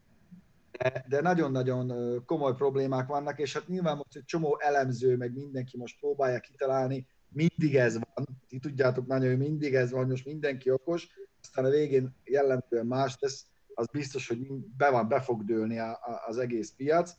de 1.08 1.20
nagyon-nagyon 1.20 1.92
komoly 2.24 2.54
problémák 2.54 3.06
vannak, 3.06 3.38
és 3.38 3.52
hát 3.52 3.68
nyilván 3.68 3.96
most 3.96 4.16
egy 4.16 4.24
csomó 4.24 4.58
elemző, 4.60 5.16
meg 5.16 5.32
mindenki 5.34 5.76
most 5.76 5.98
próbálja 5.98 6.40
kitalálni, 6.40 7.06
mindig 7.28 7.76
ez 7.76 7.94
van, 7.94 8.26
ti 8.48 8.58
tudjátok 8.58 9.06
nagyon, 9.06 9.28
hogy 9.28 9.38
mindig 9.38 9.74
ez 9.74 9.90
van, 9.90 10.08
most 10.08 10.24
mindenki 10.24 10.70
okos, 10.70 11.08
aztán 11.42 11.64
a 11.64 11.68
végén 11.68 12.16
jellemzően 12.24 12.86
más 12.86 13.16
tesz, 13.16 13.46
az 13.74 13.86
biztos, 13.92 14.28
hogy 14.28 14.38
be, 14.76 14.90
van, 14.90 15.08
be 15.08 15.20
fog 15.20 15.44
dőlni 15.44 15.78
a, 15.78 15.90
a, 15.90 16.22
az 16.26 16.38
egész 16.38 16.72
piac, 16.76 17.12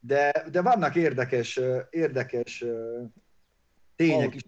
de, 0.00 0.46
de 0.50 0.62
vannak 0.62 0.94
érdekes, 0.94 1.60
érdekes 1.90 2.64
tények 3.96 4.34
is. 4.34 4.42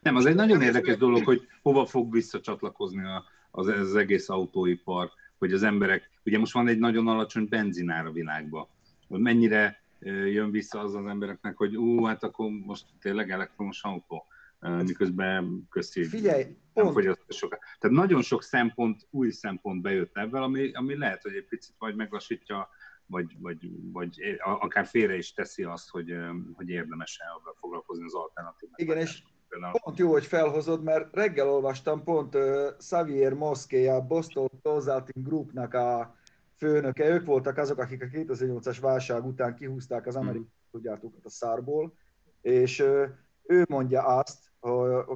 Nem, 0.00 0.16
az 0.16 0.26
egy 0.26 0.34
nagyon 0.34 0.62
érdekes 0.62 0.96
dolog, 0.96 1.24
hogy 1.24 1.46
hova 1.62 1.86
fog 1.86 2.12
visszacsatlakozni 2.12 3.02
az, 3.50 3.66
az 3.66 3.94
egész 3.94 4.28
autóipar 4.28 5.10
hogy 5.38 5.52
az 5.52 5.62
emberek, 5.62 6.10
ugye 6.24 6.38
most 6.38 6.52
van 6.52 6.68
egy 6.68 6.78
nagyon 6.78 7.08
alacsony 7.08 7.48
benzinár 7.48 8.06
a 8.06 8.12
világban, 8.12 8.66
hogy 9.08 9.20
mennyire 9.20 9.82
jön 10.04 10.50
vissza 10.50 10.80
az 10.80 10.94
az 10.94 11.06
embereknek, 11.06 11.56
hogy 11.56 11.76
ú, 11.76 12.04
hát 12.04 12.22
akkor 12.22 12.50
most 12.50 12.84
tényleg 13.00 13.30
elektromos 13.30 13.82
autó, 13.82 14.26
miközben 14.68 15.66
közti 15.70 16.04
Figyelj, 16.04 16.56
nem 16.72 16.92
fogyaszt 16.92 17.32
sokat. 17.32 17.58
Tehát 17.78 17.96
nagyon 17.96 18.22
sok 18.22 18.42
szempont, 18.42 19.06
új 19.10 19.30
szempont 19.30 19.82
bejött 19.82 20.16
ebből, 20.16 20.42
ami, 20.42 20.72
ami 20.72 20.98
lehet, 20.98 21.22
hogy 21.22 21.34
egy 21.34 21.46
picit 21.48 21.74
vagy 21.78 21.94
meglassítja, 21.96 22.68
vagy, 23.06 23.36
vagy, 23.38 23.70
vagy 23.92 24.38
akár 24.42 24.86
félre 24.86 25.16
is 25.16 25.32
teszi 25.32 25.62
azt, 25.62 25.90
hogy, 25.90 26.14
hogy 26.52 26.68
érdemes-e 26.68 27.24
foglalkozni 27.60 28.04
az 28.04 28.14
alternatívával. 28.14 28.86
Igen, 28.86 28.98
és 28.98 29.22
például. 29.48 29.72
Pont 29.82 29.98
jó, 29.98 30.10
hogy 30.10 30.24
felhozod, 30.24 30.82
mert 30.82 31.14
reggel 31.14 31.48
olvastam 31.48 32.04
pont 32.04 32.34
uh, 32.34 32.76
Xavier 32.76 33.32
Moszké, 33.32 33.86
a 33.86 34.00
Boston 34.00 34.48
Consulting 34.62 35.26
Groupnak 35.26 35.74
a 35.74 36.16
főnöke, 36.56 37.08
ők 37.08 37.26
voltak 37.26 37.56
azok, 37.56 37.78
akik 37.78 38.02
a 38.02 38.06
2008-as 38.06 38.78
válság 38.80 39.26
után 39.26 39.54
kihúzták 39.54 40.06
az 40.06 40.16
amerikai 40.16 40.48
hmm. 40.70 40.80
gyártókat 40.80 41.24
a 41.24 41.30
szárból, 41.30 41.94
és 42.40 42.80
uh, 42.80 43.08
ő 43.42 43.64
mondja 43.68 44.02
azt, 44.02 44.52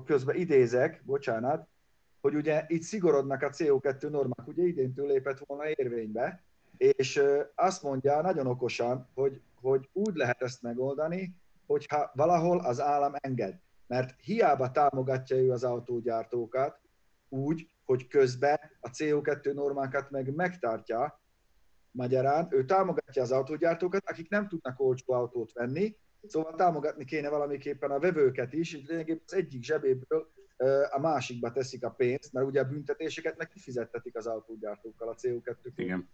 közben 0.05 0.37
idézek, 0.37 1.03
bocsánat, 1.05 1.69
hogy 2.21 2.35
ugye 2.35 2.65
itt 2.67 2.83
szigorodnak 2.83 3.43
a 3.43 3.51
CO2 3.51 4.11
normák, 4.11 4.47
ugye 4.47 4.63
idéntől 4.63 5.07
lépett 5.07 5.39
volna 5.47 5.69
érvénybe, 5.69 6.43
és 6.77 7.23
azt 7.55 7.83
mondja 7.83 8.21
nagyon 8.21 8.47
okosan, 8.47 9.09
hogy, 9.15 9.41
hogy 9.61 9.89
úgy 9.93 10.15
lehet 10.15 10.43
ezt 10.43 10.63
megoldani, 10.63 11.35
hogyha 11.67 12.11
valahol 12.15 12.59
az 12.59 12.81
állam 12.81 13.13
enged. 13.15 13.61
Mert 13.87 14.21
hiába 14.21 14.71
támogatja 14.71 15.37
ő 15.37 15.51
az 15.51 15.65
autógyártókat 15.65 16.81
úgy, 17.29 17.69
hogy 17.85 18.07
közben 18.07 18.59
a 18.81 18.91
CO2 18.91 19.55
normákat 19.55 20.11
meg 20.11 20.35
megtartja, 20.35 21.21
magyarán 21.91 22.49
ő 22.51 22.65
támogatja 22.65 23.23
az 23.23 23.33
autógyártókat, 23.33 24.03
akik 24.11 24.29
nem 24.29 24.49
tudnak 24.49 24.81
olcsó 24.81 25.13
autót 25.13 25.53
venni, 25.53 25.97
szóval 26.27 26.55
támogatni 26.55 27.05
kéne 27.05 27.29
valamiképpen 27.29 27.91
a 27.91 27.99
vevőket 27.99 28.53
is, 28.53 28.75
így 28.75 28.87
lényegében 28.89 29.23
az 29.27 29.35
egyik 29.35 29.65
zsebéből 29.65 30.31
a 30.91 31.01
másikba 31.01 31.53
teszik 31.53 31.85
a 31.85 31.91
pénzt, 31.91 32.33
mert 32.33 32.47
ugye 32.47 32.61
a 32.61 32.69
büntetéseket 32.69 33.37
meg 33.37 33.49
kifizettetik 33.49 34.17
az 34.17 34.27
autógyártókkal 34.27 35.09
a 35.09 35.15
CO2 35.15 35.55
Igen. 35.77 36.09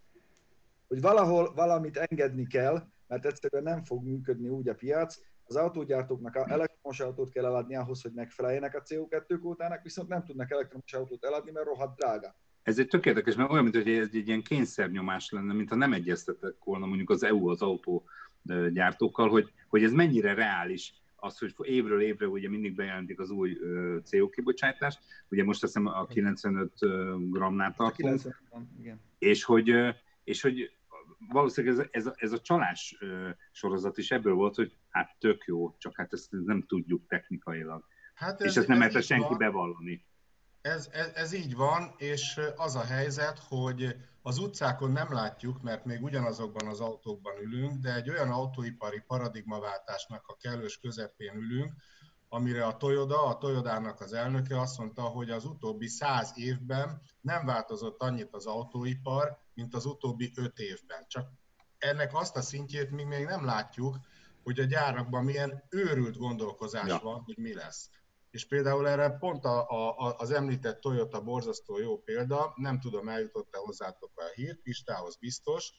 Hogy 0.87 1.01
valahol 1.01 1.53
valamit 1.53 1.97
engedni 1.97 2.47
kell, 2.47 2.87
mert 3.07 3.25
egyszerűen 3.25 3.63
nem 3.63 3.83
fog 3.83 4.03
működni 4.03 4.49
úgy 4.49 4.69
a 4.69 4.75
piac, 4.75 5.19
az 5.47 5.55
autógyártóknak 5.55 6.35
elektromos 6.35 6.99
autót 6.99 7.29
kell 7.29 7.45
eladni 7.45 7.75
ahhoz, 7.75 8.01
hogy 8.01 8.11
megfeleljenek 8.11 8.75
a 8.75 8.81
CO2 8.81 9.37
kótának, 9.41 9.83
viszont 9.83 10.07
nem 10.07 10.23
tudnak 10.23 10.51
elektromos 10.51 10.93
autót 10.93 11.25
eladni, 11.25 11.51
mert 11.51 11.65
rohadt 11.65 11.97
drága. 11.97 12.35
Ez 12.63 12.79
egy 12.79 12.87
tök 12.87 13.05
érdekes, 13.05 13.35
mert 13.35 13.51
olyan, 13.51 13.63
mint 13.63 13.75
hogy 13.75 13.89
ez 13.89 14.09
egy 14.13 14.27
ilyen 14.27 14.41
kényszernyomás 14.41 15.31
lenne, 15.31 15.53
mint 15.53 15.69
ha 15.69 15.75
nem 15.75 15.93
egyeztetek 15.93 16.55
volna 16.63 16.85
mondjuk 16.85 17.09
az 17.09 17.23
EU 17.23 17.49
az 17.49 17.61
autógyártókkal, 17.61 19.29
hogy, 19.29 19.51
hogy 19.75 19.83
ez 19.83 19.91
mennyire 19.91 20.33
reális, 20.33 20.93
az, 21.15 21.37
hogy 21.37 21.53
évről 21.61 22.01
évre 22.01 22.27
ugye 22.27 22.49
mindig 22.49 22.75
bejelentik 22.75 23.19
az 23.19 23.29
új 23.29 23.57
CO 24.03 24.29
kibocsátást, 24.29 24.99
ugye 25.29 25.43
most 25.43 25.63
azt 25.63 25.73
hiszem 25.73 25.93
a 25.93 26.05
95 26.05 26.71
gramnál 27.29 27.73
tartunk, 27.73 28.19
90, 28.21 28.69
igen. 28.79 29.01
és 29.17 29.43
hogy, 29.43 29.73
és 30.23 30.41
hogy 30.41 30.71
valószínűleg 31.31 31.79
ez, 31.79 31.87
ez, 31.91 32.05
a, 32.05 32.13
ez 32.17 32.31
a 32.31 32.41
csalás 32.41 32.97
sorozat 33.51 33.97
is 33.97 34.11
ebből 34.11 34.33
volt, 34.33 34.55
hogy 34.55 34.75
hát 34.89 35.15
tök 35.19 35.43
jó, 35.45 35.75
csak 35.77 35.97
hát 35.97 36.13
ezt 36.13 36.31
nem 36.31 36.61
tudjuk 36.67 37.07
technikailag. 37.07 37.83
Hát 38.13 38.41
ez, 38.41 38.51
és 38.51 38.57
ezt 38.57 38.67
nem 38.67 38.79
lehet 38.79 39.03
senki 39.03 39.27
van. 39.27 39.37
bevallani. 39.37 40.05
Ez, 40.61 40.89
ez, 40.91 41.11
ez 41.15 41.33
így 41.33 41.55
van, 41.55 41.93
és 41.97 42.39
az 42.55 42.75
a 42.75 42.83
helyzet, 42.83 43.39
hogy 43.39 43.95
az 44.27 44.37
utcákon 44.37 44.91
nem 44.91 45.13
látjuk, 45.13 45.61
mert 45.61 45.85
még 45.85 46.03
ugyanazokban 46.03 46.67
az 46.67 46.79
autókban 46.79 47.37
ülünk, 47.41 47.81
de 47.81 47.93
egy 47.95 48.09
olyan 48.09 48.31
autóipari 48.31 48.99
paradigmaváltásnak 48.99 50.27
a 50.27 50.35
kellős 50.35 50.77
közepén 50.77 51.35
ülünk, 51.35 51.73
amire 52.29 52.65
a 52.65 52.77
Toyota, 52.77 53.25
a 53.25 53.37
Toyodának 53.37 54.01
az 54.01 54.13
elnöke 54.13 54.59
azt 54.59 54.77
mondta, 54.77 55.01
hogy 55.01 55.29
az 55.29 55.45
utóbbi 55.45 55.87
száz 55.87 56.31
évben 56.35 57.01
nem 57.21 57.45
változott 57.45 58.01
annyit 58.01 58.33
az 58.33 58.45
autóipar, 58.45 59.37
mint 59.53 59.75
az 59.75 59.85
utóbbi 59.85 60.31
öt 60.35 60.59
évben. 60.59 61.05
Csak 61.07 61.29
ennek 61.77 62.13
azt 62.13 62.35
a 62.35 62.41
szintjét 62.41 62.91
mi 62.91 63.03
még 63.03 63.25
nem 63.25 63.45
látjuk, 63.45 63.97
hogy 64.43 64.59
a 64.59 64.63
gyárakban 64.63 65.23
milyen 65.23 65.63
őrült 65.69 66.17
gondolkozás 66.17 66.87
ja. 66.87 66.99
van, 67.03 67.21
hogy 67.21 67.37
mi 67.37 67.53
lesz. 67.53 67.89
És 68.35 68.47
például 68.47 68.87
erre 68.87 69.09
pont 69.09 69.45
a, 69.45 69.69
a, 69.69 70.15
az 70.17 70.31
említett 70.31 70.81
Toyota 70.81 71.21
borzasztó 71.21 71.79
jó 71.79 71.97
példa, 71.97 72.53
nem 72.55 72.79
tudom, 72.79 73.09
eljutott-e 73.09 73.57
hozzátok 73.57 74.11
a 74.15 74.23
hír, 74.33 74.61
Pistához 74.61 75.15
biztos, 75.17 75.71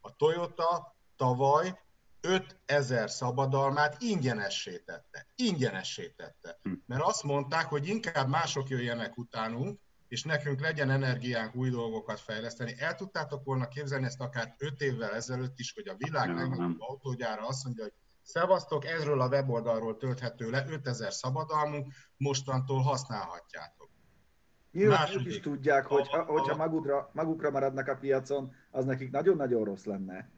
a 0.00 0.16
Toyota 0.16 0.96
tavaly 1.16 1.80
5000 2.20 3.10
szabadalmát 3.10 3.96
ingyenessé 4.02 4.78
tette. 4.78 5.26
Ingyenessé 5.34 6.08
tette. 6.08 6.58
Hm. 6.62 6.72
Mert 6.86 7.02
azt 7.02 7.22
mondták, 7.22 7.66
hogy 7.66 7.88
inkább 7.88 8.28
mások 8.28 8.68
jöjjenek 8.68 9.18
utánunk, 9.18 9.80
és 10.08 10.22
nekünk 10.22 10.60
legyen 10.60 10.90
energiánk 10.90 11.54
új 11.54 11.70
dolgokat 11.70 12.20
fejleszteni. 12.20 12.74
El 12.78 12.94
tudtátok 12.94 13.44
volna 13.44 13.68
képzelni 13.68 14.06
ezt 14.06 14.20
akár 14.20 14.54
5 14.58 14.80
évvel 14.80 15.14
ezelőtt 15.14 15.58
is, 15.58 15.72
hogy 15.72 15.88
a 15.88 15.96
világ 15.96 16.34
legnagyobb 16.34 16.80
autógyára 16.80 17.46
azt 17.46 17.64
mondja, 17.64 17.82
hogy 17.82 17.94
Szevasztok, 18.22 18.84
ezről 18.84 19.20
a 19.20 19.28
weboldalról 19.28 19.96
tölthető 19.96 20.50
le 20.50 20.64
5000 20.68 21.12
szabadalmunk, 21.12 21.92
mostantól 22.16 22.80
használhatjátok. 22.80 23.90
Nyilván 24.72 25.12
ők 25.14 25.26
is 25.26 25.40
tudják, 25.40 25.86
hogy 25.86 26.08
a, 26.10 26.18
hogyha 26.18 26.56
magukra, 26.56 27.10
magukra 27.12 27.50
maradnak 27.50 27.88
a 27.88 27.94
piacon, 27.94 28.54
az 28.70 28.84
nekik 28.84 29.10
nagyon-nagyon 29.10 29.64
rossz 29.64 29.84
lenne. 29.84 30.30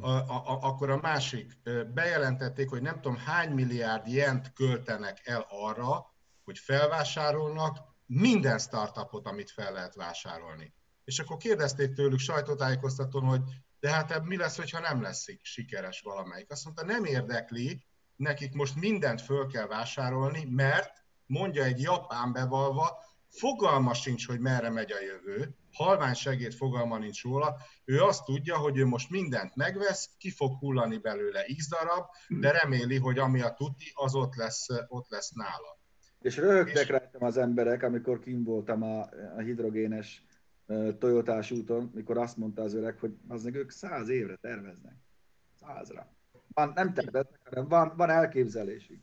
A, 0.00 0.08
a, 0.10 0.20
a, 0.28 0.58
akkor 0.62 0.90
a 0.90 0.98
másik, 1.02 1.58
bejelentették, 1.94 2.68
hogy 2.68 2.82
nem 2.82 3.00
tudom 3.00 3.16
hány 3.16 3.50
milliárd 3.50 4.06
jent 4.06 4.52
költenek 4.52 5.20
el 5.24 5.46
arra, 5.48 6.12
hogy 6.44 6.58
felvásárolnak 6.58 7.78
minden 8.06 8.58
startupot, 8.58 9.26
amit 9.26 9.50
fel 9.50 9.72
lehet 9.72 9.94
vásárolni. 9.94 10.74
És 11.04 11.18
akkor 11.18 11.36
kérdezték 11.36 11.92
tőlük 11.92 12.18
sajtótájékoztatón, 12.18 13.22
hogy 13.22 13.42
de 13.82 13.90
hát 13.90 14.24
mi 14.24 14.36
lesz, 14.36 14.56
hogyha 14.56 14.80
nem 14.80 15.02
lesz 15.02 15.26
sikeres 15.42 16.00
valamelyik. 16.00 16.50
Azt 16.50 16.64
mondta, 16.64 16.84
nem 16.84 17.04
érdekli, 17.04 17.84
nekik 18.16 18.52
most 18.52 18.76
mindent 18.76 19.20
föl 19.20 19.46
kell 19.46 19.66
vásárolni, 19.66 20.44
mert 20.44 20.90
mondja 21.26 21.64
egy 21.64 21.80
japán 21.80 22.32
bevalva, 22.32 23.04
fogalma 23.28 23.94
sincs, 23.94 24.26
hogy 24.26 24.40
merre 24.40 24.70
megy 24.70 24.92
a 24.92 25.00
jövő, 25.00 25.54
halvány 25.72 26.14
segéd 26.14 26.54
fogalma 26.54 26.98
nincs 26.98 27.22
róla, 27.22 27.56
ő 27.84 28.00
azt 28.00 28.24
tudja, 28.24 28.56
hogy 28.56 28.78
ő 28.78 28.86
most 28.86 29.10
mindent 29.10 29.56
megvesz, 29.56 30.10
ki 30.18 30.30
fog 30.30 30.58
hullani 30.58 30.98
belőle 30.98 31.44
x 31.56 31.68
darab, 31.68 32.04
de 32.28 32.50
reméli, 32.50 32.98
hogy 32.98 33.18
ami 33.18 33.40
a 33.40 33.54
tuti, 33.54 33.92
az 33.94 34.14
ott 34.14 34.34
lesz, 34.34 34.66
ott 34.88 35.08
lesz 35.08 35.30
nála. 35.30 35.78
És 36.20 36.36
röhögtek 36.36 36.82
és... 36.82 36.88
rajtam 36.88 37.24
az 37.24 37.36
emberek, 37.36 37.82
amikor 37.82 38.18
kim 38.18 38.44
voltam 38.44 38.82
a, 38.82 39.00
a 39.36 39.40
hidrogénes 39.40 40.24
Toyotás 40.98 41.50
úton, 41.50 41.90
mikor 41.94 42.18
azt 42.18 42.36
mondta 42.36 42.62
az 42.62 42.74
öreg, 42.74 42.98
hogy 42.98 43.14
az 43.28 43.46
ők 43.52 43.70
száz 43.70 44.08
évre 44.08 44.36
terveznek. 44.36 44.94
Százra. 45.60 46.08
Van, 46.54 46.72
nem 46.74 46.94
terveznek, 46.94 47.40
hanem 47.44 47.68
van, 47.68 47.92
van 47.96 48.10
elképzelésük. 48.10 49.00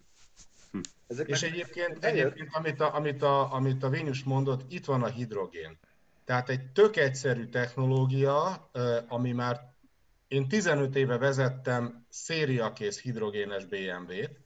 Hm. 0.72 0.80
Ezek 1.08 1.28
és 1.28 1.42
egyébként, 1.44 2.04
egyébként 2.04 2.50
amit, 2.52 2.80
a, 2.80 2.96
amit, 2.96 3.22
a, 3.22 3.54
amit 3.54 3.84
a 3.84 3.90
Vénus 3.90 4.24
mondott, 4.24 4.72
itt 4.72 4.86
van 4.86 5.04
a 5.04 5.08
hidrogén. 5.08 5.78
Tehát 6.26 6.50
egy 6.50 6.72
tök 6.72 6.96
egyszerű 6.96 7.46
technológia, 7.46 8.70
ami 9.08 9.32
már 9.32 9.74
én 10.28 10.48
15 10.48 10.96
éve 10.96 11.18
vezettem 11.18 12.06
szériakész 12.10 13.02
hidrogénes 13.02 13.66
BMW-t, 13.66 14.40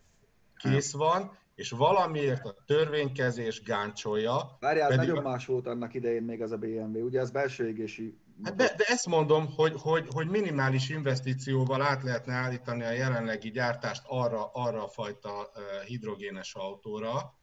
kész 0.55 0.93
van, 0.93 1.37
és 1.55 1.69
valamiért 1.69 2.45
a 2.45 2.55
törvénykezés 2.65 3.61
gáncsolja. 3.63 4.57
Várjál, 4.59 4.89
pedig 4.89 5.07
nagyon 5.07 5.23
más 5.23 5.45
volt 5.45 5.67
annak 5.67 5.93
idején 5.93 6.23
még 6.23 6.41
az 6.41 6.51
a 6.51 6.57
BMW, 6.57 7.05
ugye 7.05 7.21
az 7.21 7.31
belső 7.31 7.67
égési... 7.67 8.17
Hát 8.43 8.55
de, 8.55 8.73
de 8.77 8.83
ezt 8.87 9.07
mondom, 9.07 9.47
hogy, 9.55 9.73
hogy, 9.77 10.07
hogy 10.09 10.27
minimális 10.27 10.89
investícióval 10.89 11.81
át 11.81 12.03
lehetne 12.03 12.33
állítani 12.33 12.83
a 12.83 12.91
jelenlegi 12.91 13.49
gyártást 13.49 14.03
arra, 14.07 14.49
arra 14.53 14.83
a 14.83 14.87
fajta 14.87 15.51
hidrogénes 15.85 16.55
autóra, 16.55 17.33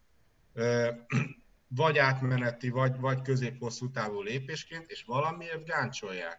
vagy 1.76 1.98
átmeneti, 1.98 2.68
vagy, 2.68 3.00
vagy 3.00 3.22
közép-hosszú 3.22 3.90
távú 3.90 4.20
lépésként, 4.20 4.90
és 4.90 5.04
valamiért 5.04 5.64
gáncsolják. 5.64 6.38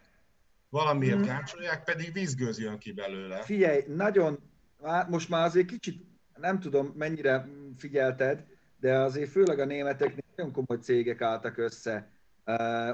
Valamiért 0.69 1.15
hmm. 1.15 1.25
gáncsolják, 1.25 1.83
pedig 1.83 2.13
vízgőz 2.13 2.59
jön 2.59 2.77
ki 2.77 2.91
belőle. 2.91 3.41
Figyelj, 3.43 3.83
nagyon, 3.87 4.39
most 5.07 5.29
már 5.29 5.45
azért 5.45 5.67
kicsit 5.67 6.10
nem 6.41 6.59
tudom 6.59 6.93
mennyire 6.95 7.47
figyelted, 7.77 8.45
de 8.79 8.97
azért 8.97 9.29
főleg 9.29 9.59
a 9.59 9.65
németeknél 9.65 10.23
nagyon 10.35 10.51
komoly 10.51 10.81
cégek 10.81 11.21
álltak 11.21 11.57
össze. 11.57 12.09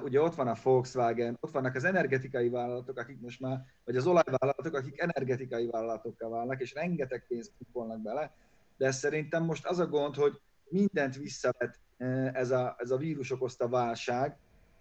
Ugye 0.03 0.21
ott 0.21 0.35
van 0.35 0.47
a 0.47 0.55
Volkswagen, 0.63 1.37
ott 1.39 1.51
vannak 1.51 1.75
az 1.75 1.83
energetikai 1.83 2.49
vállalatok, 2.49 2.97
akik 2.97 3.19
most 3.19 3.39
már, 3.39 3.65
vagy 3.85 3.95
az 3.95 4.07
olajvállalatok, 4.07 4.73
akik 4.73 5.01
energetikai 5.01 5.67
vállalatokká 5.67 6.27
válnak, 6.27 6.61
és 6.61 6.73
rengeteg 6.73 7.25
pénzt 7.27 7.51
kupolnak 7.57 8.01
bele, 8.01 8.35
de 8.77 8.91
szerintem 8.91 9.43
most 9.43 9.65
az 9.65 9.79
a 9.79 9.87
gond, 9.87 10.15
hogy 10.15 10.39
mindent 10.69 11.15
visszavet 11.15 11.79
ez 12.33 12.51
a, 12.51 12.75
ez 12.77 12.91
a 12.91 12.97
vírus 12.97 13.31
okozta 13.31 13.67
válság, 13.69 14.37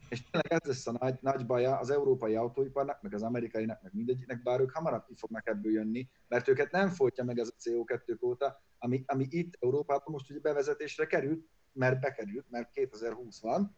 és 0.08 0.22
tényleg 0.22 0.52
ez 0.52 0.68
lesz 0.68 0.86
a 0.86 0.92
nagy, 1.00 1.18
nagy 1.20 1.46
baja 1.46 1.78
az 1.78 1.90
európai 1.90 2.34
autóiparnak, 2.34 3.02
meg 3.02 3.14
az 3.14 3.22
amerikainak, 3.22 3.82
meg 3.82 3.94
mindegyiknek, 3.94 4.42
bár 4.42 4.60
ők 4.60 4.70
hamarabb 4.70 5.04
ki 5.06 5.14
fognak 5.16 5.46
ebből 5.46 5.72
jönni, 5.72 6.08
mert 6.28 6.48
őket 6.48 6.70
nem 6.70 6.88
folytja 6.88 7.24
meg 7.24 7.38
ez 7.38 7.48
a 7.48 7.62
CO2 7.62 8.16
kóta, 8.20 8.62
ami, 8.78 9.02
ami 9.06 9.26
itt 9.30 9.56
Európában 9.60 10.12
most 10.12 10.30
ugye 10.30 10.40
bevezetésre 10.40 11.06
került, 11.06 11.46
mert 11.72 12.00
bekerült, 12.00 12.46
mert 12.50 12.70
2020 12.70 13.40
van, 13.40 13.76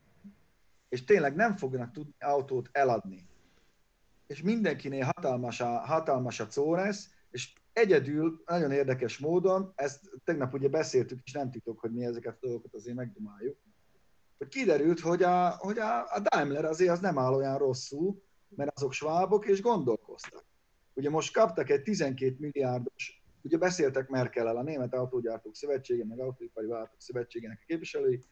és 0.89 1.05
tényleg 1.05 1.35
nem 1.35 1.57
fognak 1.57 1.91
tudni 1.91 2.15
autót 2.19 2.69
eladni. 2.73 3.27
És 4.27 4.43
mindenkinél 4.43 5.05
hatalmas 5.05 5.61
a, 5.61 5.79
hatalmas 5.79 6.41
a 6.41 6.47
córesz, 6.47 7.11
és 7.31 7.53
egyedül, 7.73 8.43
nagyon 8.47 8.71
érdekes 8.71 9.19
módon, 9.19 9.73
ezt 9.75 10.11
tegnap 10.25 10.55
ugye 10.55 10.69
beszéltük, 10.69 11.21
és 11.25 11.33
nem 11.33 11.51
titok, 11.51 11.81
hogy 11.81 11.93
mi 11.93 12.05
ezeket 12.05 12.35
a 12.35 12.39
dolgokat 12.41 12.75
azért 12.75 12.97
megdumáljuk, 12.97 13.57
hogy 14.39 14.49
kiderült, 14.49 15.01
hogy 15.01 15.23
a, 15.23 15.49
hogy 15.49 15.79
a, 15.79 16.01
a 16.01 16.21
Daimler 16.21 16.65
azért 16.65 16.91
az 16.91 17.01
nem 17.01 17.19
áll 17.19 17.33
olyan 17.33 17.59
rosszul, 17.59 18.23
mert 18.49 18.77
azok 18.77 18.93
svábok, 18.93 19.47
és 19.47 19.63
gondolkoztak. 19.63 20.45
Ugye 20.95 21.11
most 21.11 21.33
kaptak 21.33 21.71
egy 21.71 21.83
12 21.83 22.37
milliárdos, 22.39 23.23
ugye 23.43 23.59
beszéltek 23.59 24.09
Merkel-el, 24.09 24.57
a 24.57 24.63
Német 24.63 24.95
Autógyártók 24.95 25.55
Szövetsége, 25.55 26.05
meg 26.05 26.19
Autóipari 26.19 26.67
Vállalatok 26.67 27.01
Szövetségének 27.01 27.59
a 27.63 27.65
képviselői, 27.67 28.25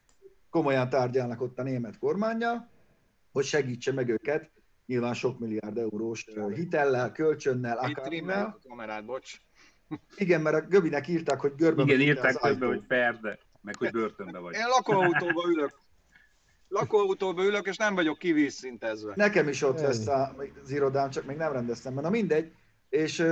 komolyan 0.49 0.89
tárgyalnak 0.89 1.41
ott 1.41 1.59
a 1.59 1.63
német 1.63 1.97
kormánya, 1.97 2.69
hogy 3.31 3.45
segítse 3.45 3.91
meg 3.91 4.09
őket, 4.09 4.51
nyilván 4.85 5.13
sok 5.13 5.39
milliárd 5.39 5.77
eurós 5.77 6.25
hitellel, 6.53 7.11
kölcsönnel, 7.11 7.77
akármivel. 7.77 8.59
kamerát, 8.67 9.05
bocs. 9.05 9.41
Igen, 10.15 10.41
mert 10.41 10.55
a 10.55 10.67
Göbinek 10.67 11.07
írták, 11.07 11.39
hogy 11.39 11.55
görbe 11.55 11.81
Igen, 11.81 12.01
írták 12.01 12.35
többe, 12.35 12.65
hogy 12.65 12.85
perde, 12.87 13.39
meg 13.61 13.75
hogy 13.75 13.91
börtönbe 13.91 14.39
vagy. 14.39 14.53
Én 14.53 14.67
lakóautóba 14.67 15.43
ülök 15.49 15.71
lakóautóba 16.67 17.43
ülök, 17.43 17.67
és 17.67 17.77
nem 17.77 17.95
vagyok 17.95 18.17
kivízszintezve. 18.17 19.13
Nekem 19.15 19.47
is 19.47 19.61
ott 19.61 19.79
lesz 19.79 20.07
az 20.63 20.71
irodám, 20.71 21.09
csak 21.09 21.25
még 21.25 21.37
nem 21.37 21.51
rendeztem, 21.51 21.93
mert 21.93 22.05
na 22.05 22.11
mindegy. 22.11 22.51
És 22.89 23.23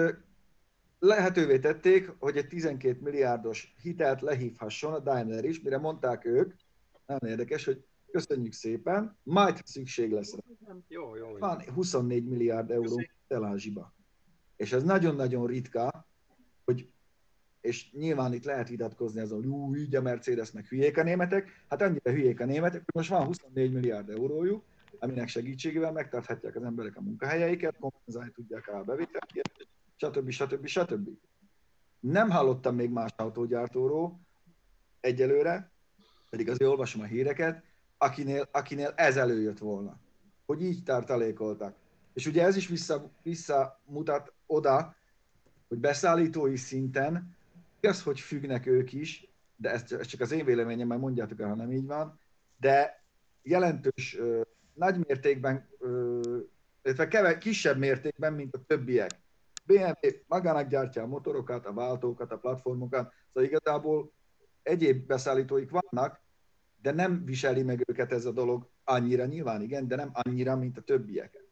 lehetővé 0.99 1.59
tették, 1.59 2.11
hogy 2.19 2.37
egy 2.37 2.47
12 2.47 2.99
milliárdos 3.01 3.75
hitelt 3.81 4.21
lehívhasson 4.21 4.93
a 4.93 4.99
Daimler 4.99 5.45
is, 5.45 5.61
mire 5.61 5.77
mondták 5.77 6.25
ők, 6.25 6.53
nagyon 7.05 7.29
érdekes, 7.29 7.65
hogy 7.65 7.85
köszönjük 8.11 8.53
szépen, 8.53 9.17
majd 9.23 9.61
szükség 9.65 10.11
lesz 10.11 10.35
Jó, 10.87 11.15
jó, 11.15 11.29
jó. 11.29 11.37
Van 11.37 11.63
24 11.73 12.25
milliárd 12.25 12.71
euró 12.71 13.01
telázsiba. 13.27 13.93
És 14.55 14.71
ez 14.71 14.83
nagyon-nagyon 14.83 15.47
ritka, 15.47 16.07
hogy 16.65 16.89
és 17.65 17.91
nyilván 17.91 18.33
itt 18.33 18.43
lehet 18.43 18.69
vitatkozni 18.69 19.19
azon, 19.19 19.37
hogy 19.37 19.47
ú, 19.47 19.75
így 19.75 19.95
a 19.95 20.01
Mercedes 20.01 20.51
meg 20.51 20.65
hülyék 20.65 20.97
a 20.97 21.03
németek, 21.03 21.63
hát 21.69 21.81
annyira 21.81 22.11
hülyék 22.11 22.39
a 22.39 22.45
németek, 22.45 22.81
hogy 22.85 22.93
most 22.93 23.09
van 23.09 23.25
24 23.25 23.73
milliárd 23.73 24.09
eurójuk, 24.09 24.63
aminek 24.99 25.27
segítségével 25.27 25.91
megtarthatják 25.91 26.55
az 26.55 26.63
emberek 26.63 26.97
a 26.97 27.01
munkahelyeiket, 27.01 27.77
kompenzálni 27.79 28.31
tudják 28.31 28.67
a 28.67 28.83
bevételt, 28.83 29.25
stb. 29.95 30.29
stb. 30.29 30.65
stb. 30.65 31.09
Nem 31.99 32.29
hallottam 32.29 32.75
még 32.75 32.89
más 32.89 33.11
autógyártóról 33.15 34.19
egyelőre, 34.99 35.71
pedig 36.29 36.49
azért 36.49 36.69
olvasom 36.69 37.01
a 37.01 37.05
híreket, 37.05 37.63
akinél, 37.97 38.47
akinél 38.51 38.93
ez 38.95 39.17
előjött 39.17 39.57
volna, 39.57 39.99
hogy 40.45 40.61
így 40.61 40.83
tartalékoltak. 40.83 41.75
És 42.13 42.25
ugye 42.27 42.43
ez 42.43 42.55
is 42.55 42.67
vissza, 42.67 43.09
visszamutat 43.23 44.33
oda, 44.45 44.95
hogy 45.67 45.77
beszállítói 45.77 46.55
szinten 46.55 47.34
Igaz, 47.85 48.03
hogy 48.03 48.19
függnek 48.19 48.65
ők 48.65 48.93
is, 48.93 49.27
de 49.55 49.71
ez, 49.71 50.07
csak 50.07 50.21
az 50.21 50.31
én 50.31 50.45
véleményem, 50.45 50.87
mert 50.87 51.01
mondjátok 51.01 51.39
el, 51.39 51.47
ha 51.47 51.55
nem 51.55 51.71
így 51.71 51.85
van, 51.85 52.19
de 52.57 53.03
jelentős, 53.41 54.17
nagy 54.73 54.97
mértékben, 55.07 55.69
ö, 55.79 56.19
illetve 56.83 57.37
kisebb 57.37 57.77
mértékben, 57.77 58.33
mint 58.33 58.55
a 58.55 58.63
többiek. 58.67 59.11
BMW 59.65 60.09
magának 60.27 60.67
gyártja 60.67 61.03
a 61.03 61.07
motorokat, 61.07 61.65
a 61.65 61.73
váltókat, 61.73 62.31
a 62.31 62.37
platformokat, 62.37 63.13
szóval 63.27 63.49
igazából 63.49 64.11
egyéb 64.63 65.07
beszállítóik 65.07 65.69
vannak, 65.69 66.21
de 66.81 66.91
nem 66.91 67.25
viseli 67.25 67.63
meg 67.63 67.83
őket 67.89 68.11
ez 68.11 68.25
a 68.25 68.31
dolog 68.31 68.69
annyira, 68.83 69.25
nyilván 69.25 69.61
igen, 69.61 69.87
de 69.87 69.95
nem 69.95 70.09
annyira, 70.13 70.55
mint 70.55 70.77
a 70.77 70.81
többieket. 70.81 71.44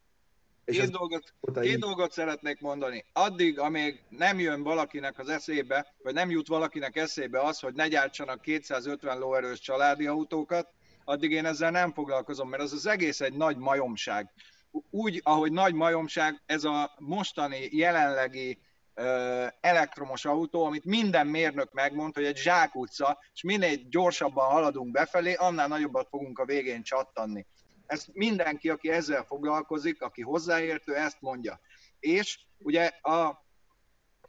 És 0.65 0.77
két, 0.77 0.91
dolgot, 0.91 1.33
két 1.61 1.79
dolgot 1.79 2.11
szeretnék 2.11 2.61
mondani. 2.61 3.05
Addig, 3.13 3.59
amíg 3.59 4.03
nem 4.09 4.39
jön 4.39 4.63
valakinek 4.63 5.19
az 5.19 5.29
eszébe, 5.29 5.93
vagy 6.03 6.13
nem 6.13 6.29
jut 6.29 6.47
valakinek 6.47 6.95
eszébe 6.95 7.39
az, 7.39 7.59
hogy 7.59 7.73
ne 7.73 7.87
gyártsanak 7.87 8.41
250 8.41 9.19
lóerős 9.19 9.59
családi 9.59 10.07
autókat, 10.07 10.67
addig 11.05 11.31
én 11.31 11.45
ezzel 11.45 11.71
nem 11.71 11.93
foglalkozom, 11.93 12.49
mert 12.49 12.63
az 12.63 12.73
az 12.73 12.85
egész 12.85 13.21
egy 13.21 13.33
nagy 13.33 13.57
majomság. 13.57 14.31
Úgy, 14.89 15.21
ahogy 15.23 15.51
nagy 15.51 15.73
majomság, 15.73 16.41
ez 16.45 16.63
a 16.63 16.95
mostani, 16.99 17.69
jelenlegi 17.71 18.59
elektromos 19.61 20.25
autó, 20.25 20.65
amit 20.65 20.85
minden 20.85 21.27
mérnök 21.27 21.71
megmond, 21.71 22.13
hogy 22.13 22.25
egy 22.25 22.37
zsákutca, 22.37 23.19
és 23.33 23.41
minél 23.41 23.75
gyorsabban 23.89 24.51
haladunk 24.51 24.91
befelé, 24.91 25.33
annál 25.33 25.67
nagyobbat 25.67 26.07
fogunk 26.09 26.39
a 26.39 26.45
végén 26.45 26.83
csattanni. 26.83 27.45
Ezt 27.85 28.09
mindenki, 28.13 28.69
aki 28.69 28.89
ezzel 28.89 29.23
foglalkozik, 29.23 30.01
aki 30.01 30.21
hozzáértő, 30.21 30.95
ezt 30.95 31.21
mondja. 31.21 31.59
És 31.99 32.39
ugye 32.57 32.85
a 32.87 33.43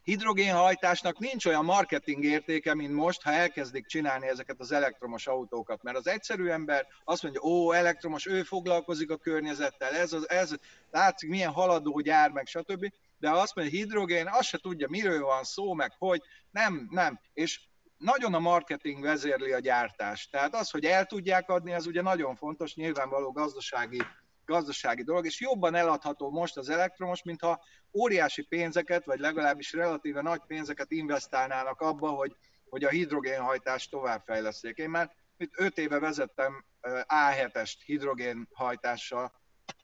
hidrogénhajtásnak 0.05 1.19
nincs 1.19 1.45
olyan 1.45 1.65
marketing 1.65 2.23
értéke, 2.23 2.73
mint 2.73 2.93
most, 2.93 3.21
ha 3.21 3.31
elkezdik 3.31 3.85
csinálni 3.85 4.27
ezeket 4.27 4.59
az 4.59 4.71
elektromos 4.71 5.27
autókat. 5.27 5.83
Mert 5.83 5.97
az 5.97 6.07
egyszerű 6.07 6.47
ember 6.47 6.87
azt 7.03 7.23
mondja, 7.23 7.41
ó, 7.41 7.71
elektromos, 7.71 8.25
ő 8.25 8.43
foglalkozik 8.43 9.11
a 9.11 9.17
környezettel, 9.17 9.93
ez, 9.93 10.13
az, 10.13 10.29
ez 10.29 10.55
látszik, 10.91 11.29
milyen 11.29 11.51
haladó 11.51 11.99
gyár, 11.99 12.31
meg 12.31 12.45
stb. 12.47 12.91
De 13.17 13.29
azt 13.29 13.55
mondja, 13.55 13.79
hidrogén, 13.79 14.27
azt 14.27 14.47
se 14.47 14.57
tudja, 14.57 14.87
miről 14.89 15.23
van 15.23 15.43
szó, 15.43 15.73
meg 15.73 15.93
hogy, 15.97 16.21
nem, 16.51 16.87
nem. 16.91 17.19
És 17.33 17.59
nagyon 17.97 18.33
a 18.33 18.39
marketing 18.39 19.03
vezérli 19.03 19.51
a 19.51 19.59
gyártást. 19.59 20.31
Tehát 20.31 20.55
az, 20.55 20.69
hogy 20.69 20.85
el 20.85 21.05
tudják 21.05 21.49
adni, 21.49 21.73
az 21.73 21.85
ugye 21.85 22.01
nagyon 22.01 22.35
fontos, 22.35 22.75
nyilvánvaló 22.75 23.31
gazdasági, 23.31 24.01
gazdasági 24.45 25.03
dolog, 25.03 25.25
és 25.25 25.41
jobban 25.41 25.75
eladható 25.75 26.29
most 26.29 26.57
az 26.57 26.69
elektromos, 26.69 27.23
mintha 27.23 27.63
óriási 27.93 28.41
pénzeket, 28.41 29.05
vagy 29.05 29.19
legalábbis 29.19 29.73
relatíve 29.73 30.21
nagy 30.21 30.41
pénzeket 30.47 30.91
investálnának 30.91 31.81
abba, 31.81 32.09
hogy, 32.09 32.35
hogy 32.69 32.83
a 32.83 32.89
hidrogénhajtást 32.89 33.89
továbbfejleszték. 33.89 34.77
Én 34.77 34.89
már 34.89 35.15
itt 35.37 35.53
5 35.57 35.77
éve 35.77 35.99
vezettem 35.99 36.65
A7-est 37.07 37.75
hidrogénhajtással, 37.85 39.31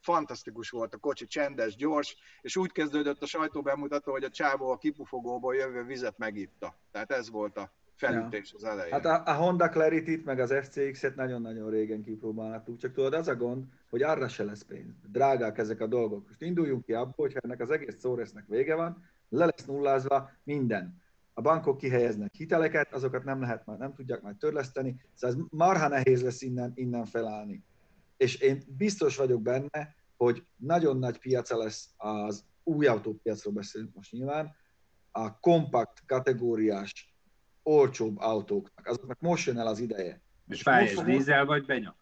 fantasztikus 0.01 0.69
volt 0.69 0.93
a 0.93 0.97
kocsi, 0.97 1.27
csendes, 1.27 1.75
gyors, 1.75 2.15
és 2.41 2.55
úgy 2.55 2.71
kezdődött 2.71 3.21
a 3.21 3.25
sajtóbemutató, 3.25 4.11
hogy 4.11 4.23
a 4.23 4.29
csávó 4.29 4.71
a 4.71 4.77
kipufogóból 4.77 5.55
jövő 5.55 5.83
vizet 5.83 6.17
megitta. 6.17 6.75
Tehát 6.91 7.11
ez 7.11 7.29
volt 7.29 7.57
a 7.57 7.71
felütés 8.07 8.53
az 8.53 8.63
elején. 8.63 8.91
Hát 8.91 9.05
a, 9.05 9.23
a 9.25 9.33
Honda 9.33 9.69
Clarity-t 9.69 10.25
meg 10.25 10.39
az 10.39 10.53
FCX-et 10.61 11.15
nagyon-nagyon 11.15 11.69
régen 11.69 12.01
kipróbáltuk, 12.01 12.77
csak 12.77 12.93
tudod, 12.93 13.13
az 13.13 13.27
a 13.27 13.35
gond, 13.35 13.65
hogy 13.89 14.01
arra 14.03 14.27
se 14.27 14.43
lesz 14.43 14.61
pénz. 14.61 14.93
Drágák 15.11 15.57
ezek 15.57 15.81
a 15.81 15.87
dolgok. 15.87 16.27
Most 16.27 16.41
induljunk 16.41 16.85
ki 16.85 16.93
abból, 16.93 17.25
hogy 17.25 17.37
ennek 17.41 17.59
az 17.59 17.71
egész 17.71 17.95
szóresznek 17.99 18.45
vége 18.47 18.75
van, 18.75 19.03
le 19.29 19.45
lesz 19.45 19.65
nullázva 19.65 20.29
minden. 20.43 21.01
A 21.33 21.41
bankok 21.41 21.77
kihelyeznek 21.77 22.33
hiteleket, 22.33 22.93
azokat 22.93 23.23
nem 23.23 23.41
lehet 23.41 23.65
már, 23.65 23.77
nem 23.77 23.93
tudják 23.93 24.21
majd 24.21 24.35
törleszteni, 24.35 25.01
szóval 25.13 25.37
ez 25.37 25.43
marha 25.49 25.87
nehéz 25.87 26.23
lesz 26.23 26.41
innen, 26.41 26.71
innen 26.75 27.05
felállni. 27.05 27.63
És 28.17 28.35
én 28.35 28.63
biztos 28.77 29.17
vagyok 29.17 29.41
benne, 29.41 29.95
hogy 30.17 30.45
nagyon 30.55 30.97
nagy 30.97 31.17
piaca 31.17 31.57
lesz 31.57 31.89
az 31.97 32.45
új 32.63 32.85
autópiacról 32.85 33.53
beszélünk 33.53 33.93
most 33.93 34.11
nyilván, 34.11 34.55
a 35.11 35.39
kompakt 35.39 36.05
kategóriás 36.05 37.10
olcsóbb 37.71 38.17
autóknak. 38.19 38.87
Azoknak 38.87 39.19
most 39.19 39.45
jön 39.45 39.59
el 39.59 39.67
az 39.67 39.79
ideje. 39.79 40.21
És 40.47 40.61
fájás 40.61 40.93
dízel 40.93 41.45
vagy 41.45 41.65
benya? 41.65 41.95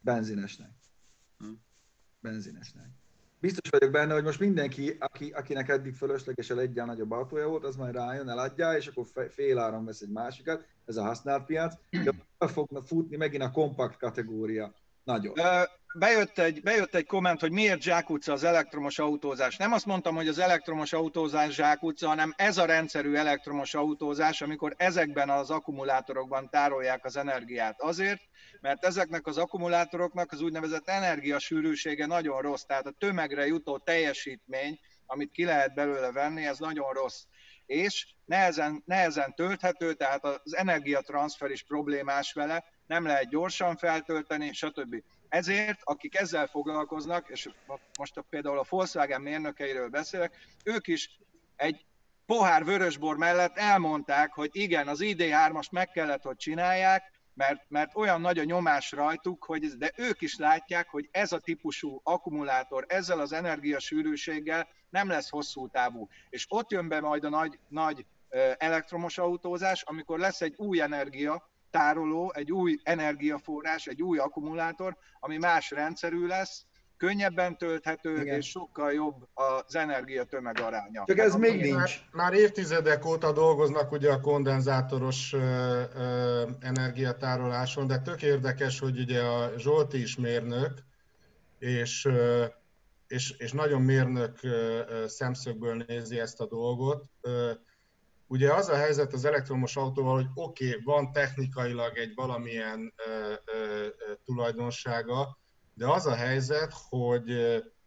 Benzinesnek. 0.00 0.70
Hm. 1.38 1.52
Benzinesnek. 2.20 2.86
Biztos 3.40 3.70
vagyok 3.70 3.90
benne, 3.90 4.14
hogy 4.14 4.22
most 4.22 4.40
mindenki, 4.40 4.96
aki, 4.98 5.30
akinek 5.30 5.68
eddig 5.68 5.94
fölöslegesen 5.94 6.58
egyel 6.58 6.86
nagyobb 6.86 7.10
autója 7.10 7.48
volt, 7.48 7.64
az 7.64 7.76
majd 7.76 7.94
rájön, 7.94 8.28
eladja, 8.28 8.76
és 8.76 8.86
akkor 8.86 9.06
fél 9.30 9.58
áron 9.58 9.84
vesz 9.84 10.00
egy 10.00 10.10
másikat, 10.10 10.66
ez 10.84 10.96
a 10.96 11.02
használt 11.02 11.44
piac, 11.44 11.74
de 11.90 12.12
fogna 12.46 12.82
futni 12.82 13.16
megint 13.16 13.42
a 13.42 13.50
kompakt 13.50 13.98
kategória. 13.98 14.74
Nagyon 15.04 15.34
bejött 15.98 16.38
egy, 16.38 16.62
bejött 16.62 16.94
egy 16.94 17.06
komment, 17.06 17.40
hogy 17.40 17.52
miért 17.52 17.82
zsákutca 17.82 18.32
az 18.32 18.44
elektromos 18.44 18.98
autózás. 18.98 19.56
Nem 19.56 19.72
azt 19.72 19.86
mondtam, 19.86 20.14
hogy 20.14 20.28
az 20.28 20.38
elektromos 20.38 20.92
autózás 20.92 21.54
zsákutca, 21.54 22.08
hanem 22.08 22.34
ez 22.36 22.58
a 22.58 22.64
rendszerű 22.64 23.14
elektromos 23.14 23.74
autózás, 23.74 24.42
amikor 24.42 24.74
ezekben 24.76 25.30
az 25.30 25.50
akkumulátorokban 25.50 26.50
tárolják 26.50 27.04
az 27.04 27.16
energiát. 27.16 27.80
Azért, 27.80 28.20
mert 28.60 28.84
ezeknek 28.84 29.26
az 29.26 29.38
akkumulátoroknak 29.38 30.32
az 30.32 30.40
úgynevezett 30.40 30.88
energiasűrűsége 30.88 32.06
nagyon 32.06 32.42
rossz, 32.42 32.62
tehát 32.62 32.86
a 32.86 32.94
tömegre 32.98 33.46
jutó 33.46 33.78
teljesítmény, 33.78 34.78
amit 35.06 35.30
ki 35.30 35.44
lehet 35.44 35.74
belőle 35.74 36.12
venni, 36.12 36.46
ez 36.46 36.58
nagyon 36.58 36.92
rossz 36.92 37.22
és 37.66 38.06
nehezen, 38.24 38.82
nehezen 38.86 39.34
tölthető, 39.34 39.94
tehát 39.94 40.24
az 40.24 40.56
energiatranszfer 40.56 41.50
is 41.50 41.62
problémás 41.62 42.32
vele, 42.32 42.64
nem 42.86 43.06
lehet 43.06 43.28
gyorsan 43.28 43.76
feltölteni, 43.76 44.52
stb. 44.52 44.96
Ezért, 45.28 45.80
akik 45.82 46.14
ezzel 46.14 46.46
foglalkoznak, 46.46 47.28
és 47.28 47.48
most 47.98 48.16
a, 48.16 48.24
például 48.30 48.58
a 48.58 48.66
Volkswagen 48.68 49.20
mérnökeiről 49.20 49.88
beszélek, 49.88 50.36
ők 50.64 50.86
is 50.86 51.18
egy 51.56 51.84
pohár 52.26 52.64
vörösbor 52.64 53.16
mellett 53.16 53.56
elmondták, 53.56 54.32
hogy 54.32 54.50
igen, 54.52 54.88
az 54.88 54.98
ID3-ast 55.02 55.70
meg 55.70 55.90
kellett, 55.90 56.22
hogy 56.22 56.36
csinálják, 56.36 57.14
mert, 57.34 57.64
mert 57.68 57.96
olyan 57.96 58.20
nagy 58.20 58.38
a 58.38 58.44
nyomás 58.44 58.92
rajtuk, 58.92 59.44
hogy 59.44 59.66
de 59.66 59.92
ők 59.96 60.20
is 60.20 60.36
látják, 60.36 60.88
hogy 60.88 61.08
ez 61.10 61.32
a 61.32 61.38
típusú 61.38 62.00
akkumulátor 62.02 62.84
ezzel 62.88 63.20
az 63.20 63.32
energiasűrűséggel 63.32 64.68
nem 64.90 65.08
lesz 65.08 65.30
hosszú 65.30 65.68
távú. 65.68 66.08
És 66.28 66.46
ott 66.48 66.70
jön 66.70 66.88
be 66.88 67.00
majd 67.00 67.24
a 67.24 67.28
nagy, 67.28 67.58
nagy 67.68 68.06
elektromos 68.58 69.18
autózás, 69.18 69.82
amikor 69.82 70.18
lesz 70.18 70.40
egy 70.40 70.54
új 70.56 70.80
energia, 70.80 71.50
tároló, 71.76 72.32
egy 72.34 72.52
új 72.52 72.78
energiaforrás, 72.82 73.86
egy 73.86 74.02
új 74.02 74.18
akkumulátor, 74.18 74.96
ami 75.20 75.36
más 75.36 75.70
rendszerű 75.70 76.26
lesz, 76.26 76.66
könnyebben 76.96 77.58
tölthető, 77.58 78.20
Igen. 78.20 78.36
és 78.36 78.46
sokkal 78.46 78.92
jobb 78.92 79.28
az 79.34 79.76
energia 79.76 80.24
tömeg 80.24 80.60
aránya. 80.60 81.04
Csak 81.06 81.18
ez 81.18 81.34
még 81.34 81.60
nincs. 81.60 81.74
Már, 81.74 81.88
már 82.12 82.32
évtizedek 82.32 83.06
óta 83.06 83.32
dolgoznak 83.32 83.92
ugye 83.92 84.12
a 84.12 84.20
kondenzátoros 84.20 85.32
ö, 85.32 85.38
ö, 85.94 86.48
energiatároláson, 86.60 87.86
de 87.86 87.98
tök 87.98 88.22
érdekes, 88.22 88.78
hogy 88.78 88.98
ugye 88.98 89.22
a 89.22 89.58
Zsolti 89.58 90.00
is 90.00 90.16
mérnök, 90.16 90.72
és, 91.58 92.04
ö, 92.04 92.44
és, 93.08 93.30
és 93.38 93.52
nagyon 93.52 93.82
mérnök 93.82 94.38
ö, 94.42 94.80
szemszögből 95.06 95.84
nézi 95.86 96.18
ezt 96.18 96.40
a 96.40 96.46
dolgot. 96.46 97.04
Ö, 97.20 97.50
Ugye 98.26 98.52
az 98.52 98.68
a 98.68 98.76
helyzet 98.76 99.12
az 99.12 99.24
elektromos 99.24 99.76
autóval, 99.76 100.14
hogy 100.14 100.28
oké, 100.34 100.68
okay, 100.68 100.80
van 100.84 101.12
technikailag 101.12 101.96
egy 101.96 102.14
valamilyen 102.14 102.94
ö, 103.06 103.32
ö, 103.44 103.86
tulajdonsága, 104.24 105.38
de 105.74 105.86
az 105.88 106.06
a 106.06 106.14
helyzet, 106.14 106.72
hogy 106.88 107.30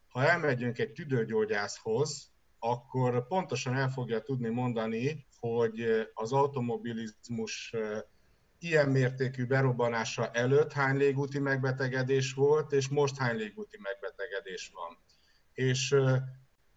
ha 0.08 0.23
elmegyünk 0.23 0.80
egy 0.80 0.91
tüdőgyógyászhoz, 0.91 2.32
akkor 2.60 3.28
pontosan 3.28 3.75
el 3.75 3.89
fogja 3.89 4.19
tudni 4.21 4.49
mondani, 4.49 5.28
hogy 5.39 6.08
az 6.13 6.32
automobilizmus 6.32 7.73
ilyen 8.60 8.89
mértékű 8.89 9.45
berobbanása 9.45 10.32
előtt 10.32 10.73
hány 10.73 10.97
légúti 10.97 11.39
megbetegedés 11.39 12.34
volt, 12.34 12.71
és 12.71 12.88
most 12.88 13.17
hány 13.17 13.36
légúti 13.36 13.78
megbetegedés 13.82 14.71
van. 14.73 14.97
És 15.54 15.95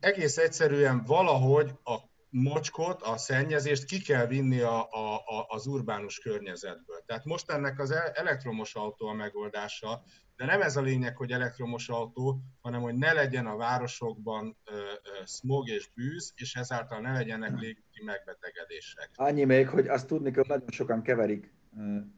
egész 0.01 0.37
egyszerűen 0.37 1.05
valahogy 1.05 1.71
a 1.85 1.99
mocskot, 2.33 3.03
a 3.03 3.17
szennyezést 3.17 3.85
ki 3.85 4.01
kell 4.01 4.27
vinni 4.27 4.61
a, 4.61 4.89
a, 4.91 5.15
a, 5.15 5.47
az 5.49 5.67
urbánus 5.67 6.19
környezetből. 6.19 7.03
Tehát 7.07 7.25
most 7.25 7.51
ennek 7.51 7.79
az 7.79 7.95
elektromos 8.15 8.75
autó 8.75 9.07
a 9.07 9.13
megoldása, 9.13 10.03
de 10.37 10.45
nem 10.45 10.61
ez 10.61 10.77
a 10.77 10.81
lényeg, 10.81 11.17
hogy 11.17 11.31
elektromos 11.31 11.89
autó, 11.89 12.43
hanem 12.61 12.81
hogy 12.81 12.95
ne 12.95 13.13
legyen 13.13 13.47
a 13.47 13.57
városokban 13.57 14.57
ö, 14.65 14.73
ö, 14.75 15.25
smog 15.27 15.69
és 15.69 15.91
bűz, 15.95 16.33
és 16.37 16.55
ezáltal 16.55 17.01
ne 17.01 17.13
legyenek 17.13 17.59
légúti 17.59 18.05
megbetegedések. 18.05 19.11
Annyi 19.15 19.45
még, 19.45 19.69
hogy 19.69 19.89
azt 19.89 20.07
tudni 20.07 20.31
kell, 20.31 20.45
nagyon 20.47 20.71
sokan 20.71 21.03
keverik. 21.03 21.53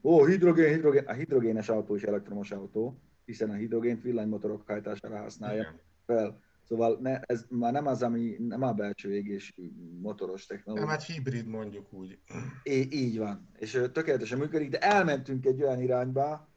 Ó, 0.03 0.25
hidrogén, 0.25 0.73
hidrogén, 0.73 1.05
a 1.05 1.13
hidrogénes 1.13 1.69
autó 1.69 1.95
is 1.95 2.03
elektromos 2.03 2.51
autó, 2.51 3.01
hiszen 3.25 3.49
a 3.49 3.53
hidrogént 3.53 4.01
villanymotorok 4.01 4.67
hajtására 4.67 5.17
használja 5.17 5.61
Igen. 5.61 5.79
fel. 6.05 6.41
Szóval 6.67 6.97
ne, 7.01 7.19
ez 7.19 7.45
már 7.49 7.71
nem 7.71 7.87
az, 7.87 8.01
ami 8.01 8.35
nem 8.39 8.61
a 8.61 8.73
belső 8.73 9.13
égés 9.13 9.55
motoros 10.01 10.45
technológia. 10.45 10.85
Nem, 10.85 10.93
hát 10.93 11.05
hibrid 11.05 11.47
mondjuk 11.47 11.93
úgy. 11.93 12.17
É, 12.63 12.87
így 12.91 13.17
van, 13.17 13.49
és 13.59 13.81
tökéletesen 13.93 14.37
működik, 14.37 14.69
de 14.69 14.79
elmentünk 14.79 15.45
egy 15.45 15.63
olyan 15.63 15.81
irányba, 15.81 16.47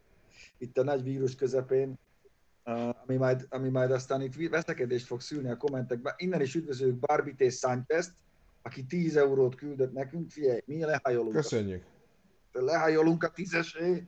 itt 0.59 0.79
a 0.79 0.85
nagy 0.85 1.03
vírus 1.03 1.35
közepén, 1.35 1.99
ami 3.05 3.17
majd, 3.17 3.47
ami 3.51 3.69
majd 3.69 3.91
aztán 3.91 4.23
itt 4.23 4.51
veszekedést 4.51 5.07
fog 5.07 5.21
szülni 5.21 5.51
a 5.51 5.57
kommentekben. 5.57 6.15
Innen 6.17 6.41
is 6.41 6.55
üdvözlők 6.55 6.97
Barbit 6.97 7.41
és 7.41 7.57
Sánchez, 7.57 8.15
aki 8.63 8.85
10 8.85 9.17
eurót 9.17 9.55
küldött 9.55 9.93
nekünk. 9.93 10.31
Figyelj, 10.31 10.61
mi 10.65 10.85
lehajolunk. 10.85 11.35
Köszönjük. 11.35 11.85
Lehajolunk 12.53 13.23
a 13.23 13.31
tízesé, 13.31 14.05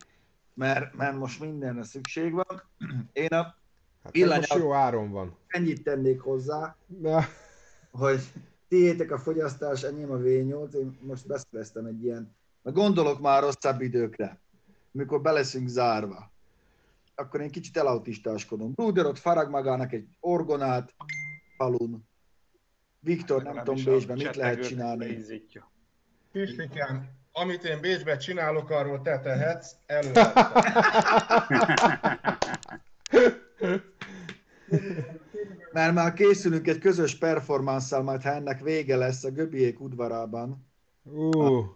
mert, 0.54 0.94
mert 0.94 1.16
most 1.16 1.40
mindenre 1.40 1.82
szükség 1.82 2.32
van. 2.32 2.62
Én 3.12 3.28
a 3.28 3.59
Hát 4.02 4.36
most 4.36 4.54
jó 4.54 4.72
áron 4.72 5.10
van. 5.10 5.36
Ennyit 5.46 5.82
tennék 5.82 6.20
hozzá, 6.20 6.76
Na. 6.86 7.24
hogy 7.90 8.20
tiétek 8.68 9.10
a 9.10 9.18
fogyasztás, 9.18 9.82
enyém 9.82 10.10
a 10.10 10.16
V8, 10.16 10.72
én 10.72 10.98
most 11.00 11.26
beszéleztem 11.26 11.84
egy 11.84 12.04
ilyen, 12.04 12.34
mert 12.62 12.76
gondolok 12.76 13.20
már 13.20 13.42
rosszabb 13.42 13.80
időkre, 13.80 14.40
amikor 14.94 15.20
beleszünk 15.20 15.68
zárva. 15.68 16.30
Akkor 17.14 17.40
én 17.40 17.50
kicsit 17.50 17.76
elautistáskodom. 17.76 18.72
Bruder 18.72 19.06
ott 19.06 19.18
farag 19.18 19.50
magának 19.50 19.92
egy 19.92 20.06
orgonát 20.20 20.94
falun. 21.56 22.08
Viktor, 23.00 23.42
nem, 23.42 23.54
nem 23.54 23.64
tudom 23.64 23.84
Bécsben 23.84 24.16
mit 24.16 24.36
lehet 24.36 24.66
csinálni. 24.66 25.24
Pislikám, 26.32 27.08
amit 27.32 27.64
én 27.64 27.80
Bécsben 27.80 28.18
csinálok, 28.18 28.70
arról 28.70 29.02
te 29.02 29.20
tehetsz, 29.20 29.76
Mert 35.72 35.94
már 35.94 36.12
készülünk 36.12 36.68
egy 36.68 36.78
közös 36.78 37.18
performance 37.18 37.98
majd 38.00 38.22
ha 38.22 38.30
ennek 38.30 38.62
vége 38.62 38.96
lesz 38.96 39.24
a 39.24 39.30
Göbiék 39.30 39.80
udvarában. 39.80 40.66
Uh. 41.02 41.66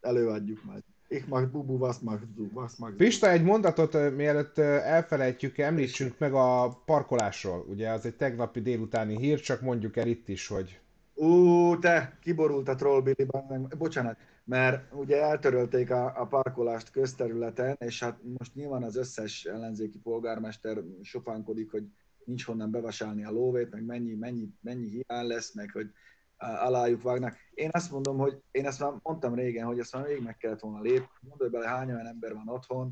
Előadjuk 0.00 0.64
majd. 0.64 0.82
Ich 1.08 1.28
mag 1.28 1.50
bubu, 1.50 1.76
was 1.76 1.98
mag 1.98 2.20
du, 2.36 2.48
was 2.52 2.76
mag 2.76 2.96
Pista, 2.96 3.30
egy 3.30 3.42
mondatot, 3.42 4.16
mielőtt 4.16 4.58
elfelejtjük, 4.58 5.58
említsünk 5.58 6.18
meg 6.18 6.34
a 6.34 6.80
parkolásról. 6.84 7.64
Ugye 7.68 7.90
az 7.90 8.06
egy 8.06 8.16
tegnapi 8.16 8.60
délutáni 8.60 9.16
hír, 9.16 9.40
csak 9.40 9.60
mondjuk 9.60 9.96
el 9.96 10.06
itt 10.06 10.28
is, 10.28 10.46
hogy... 10.46 10.80
Ú, 11.14 11.78
te, 11.78 12.18
kiborult 12.22 12.68
a 12.68 12.74
trollbilliben, 12.74 13.72
bocsánat, 13.78 14.16
mert 14.44 14.92
ugye 14.94 15.22
eltörölték 15.22 15.90
a, 15.90 16.20
a 16.20 16.26
parkolást 16.26 16.90
közterületen, 16.90 17.76
és 17.78 18.02
hát 18.02 18.18
most 18.38 18.54
nyilván 18.54 18.82
az 18.82 18.96
összes 18.96 19.44
ellenzéki 19.44 19.98
polgármester 19.98 20.82
sopánkodik, 21.02 21.70
hogy 21.70 21.84
nincs 22.24 22.44
honnan 22.44 22.70
bevasálni 22.70 23.24
a 23.24 23.30
lóvét, 23.30 23.70
meg 23.70 23.84
mennyi, 23.84 24.14
mennyi, 24.14 24.48
mennyi 24.60 24.88
hiány 24.88 25.26
lesz, 25.26 25.54
meg 25.54 25.70
hogy 25.72 25.90
alájuk 26.36 27.02
vágnak. 27.02 27.36
Én 27.54 27.68
azt 27.72 27.90
mondom, 27.90 28.18
hogy 28.18 28.42
én 28.50 28.66
ezt 28.66 28.80
már 28.80 28.92
mondtam 29.02 29.34
régen, 29.34 29.66
hogy 29.66 29.78
ezt 29.78 29.94
már 29.94 30.06
még 30.06 30.22
meg 30.22 30.36
kellett 30.36 30.60
volna 30.60 30.80
lépni. 30.80 31.08
Mondod 31.20 31.50
bele, 31.50 31.68
hány 31.68 31.92
olyan 31.92 32.06
ember 32.06 32.34
van 32.34 32.48
otthon, 32.48 32.90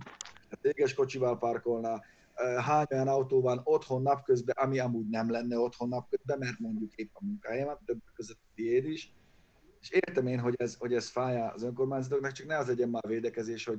hát 0.51 0.65
éges 0.65 0.95
kocsival 0.95 1.39
parkolna, 1.39 2.01
hány 2.59 2.87
olyan 2.91 3.09
autó 3.09 3.41
van 3.41 3.61
otthon 3.65 4.03
napközben, 4.03 4.57
ami 4.59 4.79
amúgy 4.79 5.09
nem 5.09 5.31
lenne 5.31 5.59
otthon 5.59 5.89
napközben, 5.89 6.39
mert 6.39 6.59
mondjuk 6.59 6.95
épp 6.95 7.11
a 7.13 7.25
munkájában, 7.25 7.79
többek 7.85 8.13
között 8.15 8.41
tiéd 8.55 8.85
is. 8.85 9.15
És 9.81 9.91
értem 9.91 10.27
én, 10.27 10.39
hogy 10.39 10.55
ez, 10.59 10.75
hogy 10.79 10.95
ez 10.95 11.09
fáj 11.09 11.41
az 11.41 11.63
önkormányzatoknak, 11.63 12.33
csak 12.33 12.47
ne 12.47 12.57
az 12.57 12.67
legyen 12.67 12.89
már 12.89 13.03
védekezés, 13.07 13.65
hogy 13.65 13.79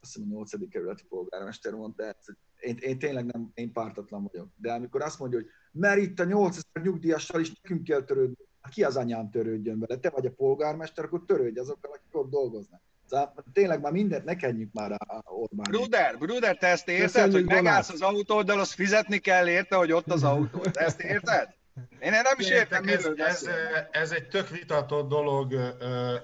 azt 0.00 0.14
hiszem 0.14 0.28
a 0.30 0.34
8. 0.34 0.68
kerületi 0.68 1.04
polgármester 1.08 1.72
mondta, 1.72 2.04
ezt, 2.04 2.36
én, 2.60 2.76
én 2.80 2.98
tényleg 2.98 3.24
nem, 3.24 3.50
én 3.54 3.72
pártatlan 3.72 4.28
vagyok. 4.32 4.48
De 4.56 4.72
amikor 4.72 5.02
azt 5.02 5.18
mondja, 5.18 5.38
hogy 5.38 5.48
mert 5.72 6.00
itt 6.00 6.20
a 6.20 6.24
8000 6.24 6.82
nyugdíjassal 6.82 7.40
is 7.40 7.52
nekünk 7.62 7.84
kell 7.84 8.02
törődni, 8.02 8.36
hát 8.60 8.72
ki 8.72 8.84
az 8.84 8.96
anyám 8.96 9.30
törődjön 9.30 9.78
vele? 9.78 10.00
Te 10.00 10.10
vagy 10.10 10.26
a 10.26 10.30
polgármester, 10.30 11.04
akkor 11.04 11.24
törődj 11.26 11.58
azokkal, 11.58 11.90
akik 11.90 12.16
ott 12.16 12.30
dolgoznak. 12.30 12.80
Szóval 13.06 13.34
tényleg 13.52 13.80
már 13.80 13.92
mindent 13.92 14.24
ne 14.24 14.36
kenjük 14.36 14.72
már 14.72 14.92
a 14.92 15.22
Orbán. 15.24 15.66
Bruder, 15.70 16.18
Bruder, 16.18 16.56
te 16.56 16.66
ezt 16.66 16.88
érted, 16.88 17.04
Köszönjük, 17.04 17.34
hogy 17.34 17.44
megállsz 17.44 17.90
az 17.90 18.02
autóddal, 18.02 18.60
azt 18.60 18.72
fizetni 18.72 19.18
kell 19.18 19.48
érte, 19.48 19.76
hogy 19.76 19.92
ott 19.92 20.12
az 20.12 20.22
autó. 20.22 20.60
Te 20.60 20.80
ezt 20.80 21.00
érted? 21.00 21.57
Én 22.00 22.10
nem 22.10 22.38
is 22.38 22.50
értem, 22.50 22.88
ez, 22.88 23.08
ez, 23.16 23.48
ez 23.90 24.10
egy 24.10 24.28
tök 24.28 24.48
vitatott 24.48 25.08
dolog 25.08 25.52
uh, 25.52 25.70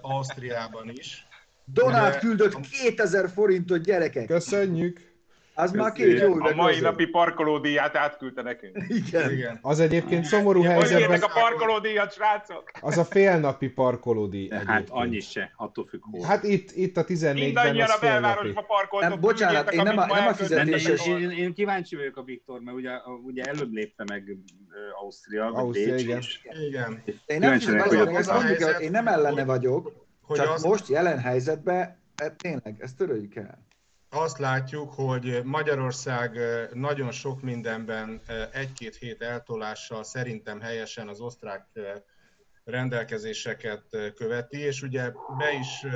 Ausztriában 0.00 0.88
is. 0.88 1.26
Donát 1.64 2.18
küldött 2.18 2.60
2000 2.60 3.28
forintot 3.28 3.82
gyerekek. 3.82 4.26
Köszönjük. 4.26 5.13
Az 5.54 5.72
már 5.72 5.92
két 5.92 6.20
jó 6.20 6.40
A 6.40 6.54
mai 6.54 6.80
napi 6.80 7.06
parkolódíját 7.06 7.96
átküldte 7.96 8.42
nekünk. 8.42 8.76
Igen. 8.88 9.30
Igen. 9.30 9.58
Az 9.62 9.80
egyébként 9.80 10.24
szomorú 10.24 10.58
Igen, 10.58 10.72
helyzetben... 10.72 11.20
a 11.20 11.40
parkolódíjat, 11.40 12.12
srácok? 12.12 12.70
Az 12.80 12.98
a 12.98 13.04
félnapi 13.04 13.68
parkolódíj 13.68 14.50
Hát 14.66 14.88
annyi 14.90 15.20
se, 15.20 15.52
attól 15.56 15.86
függ 15.86 16.00
hol. 16.10 16.26
Hát 16.26 16.44
itt, 16.44 16.70
itt 16.70 16.96
a 16.96 17.04
14-ben 17.04 17.34
Mindannyian 17.34 17.88
a 17.88 17.98
belvárosba 18.00 18.62
parkoltok. 18.62 19.08
Nem, 19.08 19.20
bocsánat, 19.20 19.72
én 19.72 19.82
nem 19.82 19.98
a, 19.98 20.06
nem 20.06 20.26
a 20.26 20.34
fizetéses... 20.34 21.06
Én, 21.06 21.30
én, 21.30 21.54
kíváncsi 21.54 21.96
vagyok 21.96 22.16
a 22.16 22.22
Viktor, 22.22 22.60
mert 22.60 22.76
ugye, 22.76 22.90
ugye 23.24 23.42
előbb 23.42 23.72
lépte 23.72 24.04
meg 24.06 24.36
Ausztria, 25.02 25.46
Ausztria, 25.46 25.96
igen. 25.96 26.22
igen. 26.68 27.02
Én 27.26 27.38
nem, 27.38 27.58
én 28.80 28.90
nem 28.90 29.06
ellene 29.06 29.44
vagyok, 29.44 30.06
csak 30.28 30.58
most 30.62 30.88
jelen 30.88 31.18
helyzetben 31.18 32.02
hát 32.16 32.36
tényleg, 32.36 32.76
ezt 32.78 32.96
töröljük 32.96 33.36
el 33.36 33.64
azt 34.14 34.38
látjuk, 34.38 34.92
hogy 34.92 35.40
Magyarország 35.44 36.38
nagyon 36.72 37.10
sok 37.10 37.42
mindenben 37.42 38.20
egy-két 38.52 38.96
hét 38.96 39.22
eltolással 39.22 40.04
szerintem 40.04 40.60
helyesen 40.60 41.08
az 41.08 41.20
osztrák 41.20 41.66
rendelkezéseket 42.64 43.82
követi, 44.14 44.58
és 44.58 44.82
ugye 44.82 45.12
be 45.38 45.52
is, 45.52 45.86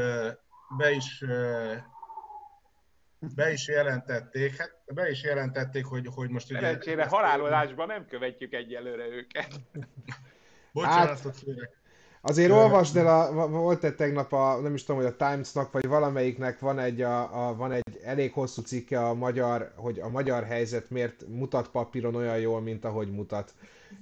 be 0.76 0.90
is 0.90 1.24
be 3.34 3.52
is 3.52 3.68
jelentették, 3.68 4.56
hát 4.56 4.82
be 4.94 5.10
is 5.10 5.22
jelentették, 5.22 5.84
hogy, 5.84 6.06
hogy 6.14 6.30
most 6.30 6.50
ugye... 6.50 6.60
Szerencsére 6.60 7.06
halálolásban 7.06 7.86
nem 7.86 8.06
követjük 8.06 8.52
egyelőre 8.52 9.06
őket. 9.06 9.60
Bocsánatot 10.72 11.34
hát, 11.34 11.44
kérek. 11.44 11.77
Azért 12.20 12.50
olvasd 12.50 12.96
el, 12.96 13.06
a, 13.06 13.48
volt 13.48 13.84
egy 13.84 13.94
tegnap 13.94 14.32
a, 14.32 14.60
nem 14.60 14.74
is 14.74 14.84
tudom, 14.84 15.02
hogy 15.02 15.14
a 15.18 15.26
Times-nak, 15.28 15.72
vagy 15.72 15.86
valamelyiknek 15.86 16.58
van 16.58 16.78
egy, 16.78 17.02
a, 17.02 17.48
a, 17.48 17.54
van 17.54 17.72
egy 17.72 17.98
elég 18.04 18.32
hosszú 18.32 18.62
cikke 18.62 19.06
a 19.06 19.14
magyar, 19.14 19.72
hogy 19.76 19.98
a 19.98 20.08
magyar 20.08 20.44
helyzet 20.44 20.90
miért 20.90 21.24
mutat 21.28 21.68
papíron 21.68 22.14
olyan 22.14 22.38
jól, 22.38 22.60
mint 22.60 22.84
ahogy 22.84 23.10
mutat. 23.10 23.54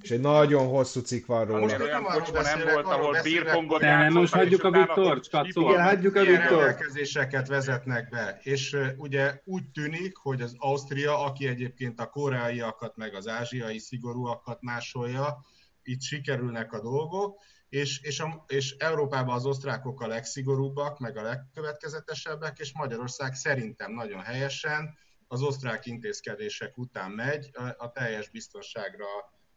És 0.03 0.11
egy 0.11 0.21
nagyon 0.21 0.67
hosszú 0.67 1.01
cikk 1.01 1.27
van 1.27 1.45
róla. 1.45 1.61
Most 1.61 1.81
olyan 1.81 2.03
kocsma 2.03 2.43
nem 2.43 2.61
volt, 2.73 2.87
ahol 2.87 3.17
bírpongot 3.23 3.81
Nem, 3.81 4.13
most 4.13 4.33
hagyjuk 4.33 4.65
a 4.65 4.71
Viktor, 4.71 5.21
Igen, 5.43 5.83
hagyjuk 5.83 6.17
a 6.17 6.21
Viktor. 6.21 6.49
rendelkezéseket 6.49 7.49
vezetnek 7.49 8.09
be, 8.09 8.39
és 8.43 8.77
ugye 8.97 9.41
úgy 9.45 9.65
tűnik, 9.73 10.17
hogy 10.17 10.41
az 10.41 10.55
Ausztria, 10.59 11.25
aki 11.25 11.47
egyébként 11.47 12.01
a 12.01 12.07
koreaiakat, 12.07 12.97
meg 12.97 13.15
az 13.15 13.29
ázsiai 13.29 13.79
szigorúakat 13.79 14.63
másolja, 14.63 15.45
itt 15.83 16.01
sikerülnek 16.01 16.73
a 16.73 16.81
dolgok, 16.81 17.39
és, 17.77 18.01
és, 18.01 18.21
a, 18.21 18.45
és 18.49 18.77
Európában 18.79 19.35
az 19.35 19.47
osztrákok 19.47 20.01
a 20.01 20.07
legszigorúbbak, 20.07 20.99
meg 20.99 21.17
a 21.17 21.23
legkövetkezetesebbek, 21.23 22.59
és 22.59 22.73
Magyarország 22.73 23.35
szerintem 23.35 23.93
nagyon 23.93 24.21
helyesen 24.21 24.95
az 25.29 25.43
osztrák 25.43 25.87
intézkedések 25.87 26.79
után 26.79 27.11
megy 27.11 27.51
a, 27.53 27.75
a 27.79 27.93
teljes 27.93 28.29
biztonságra 28.29 29.07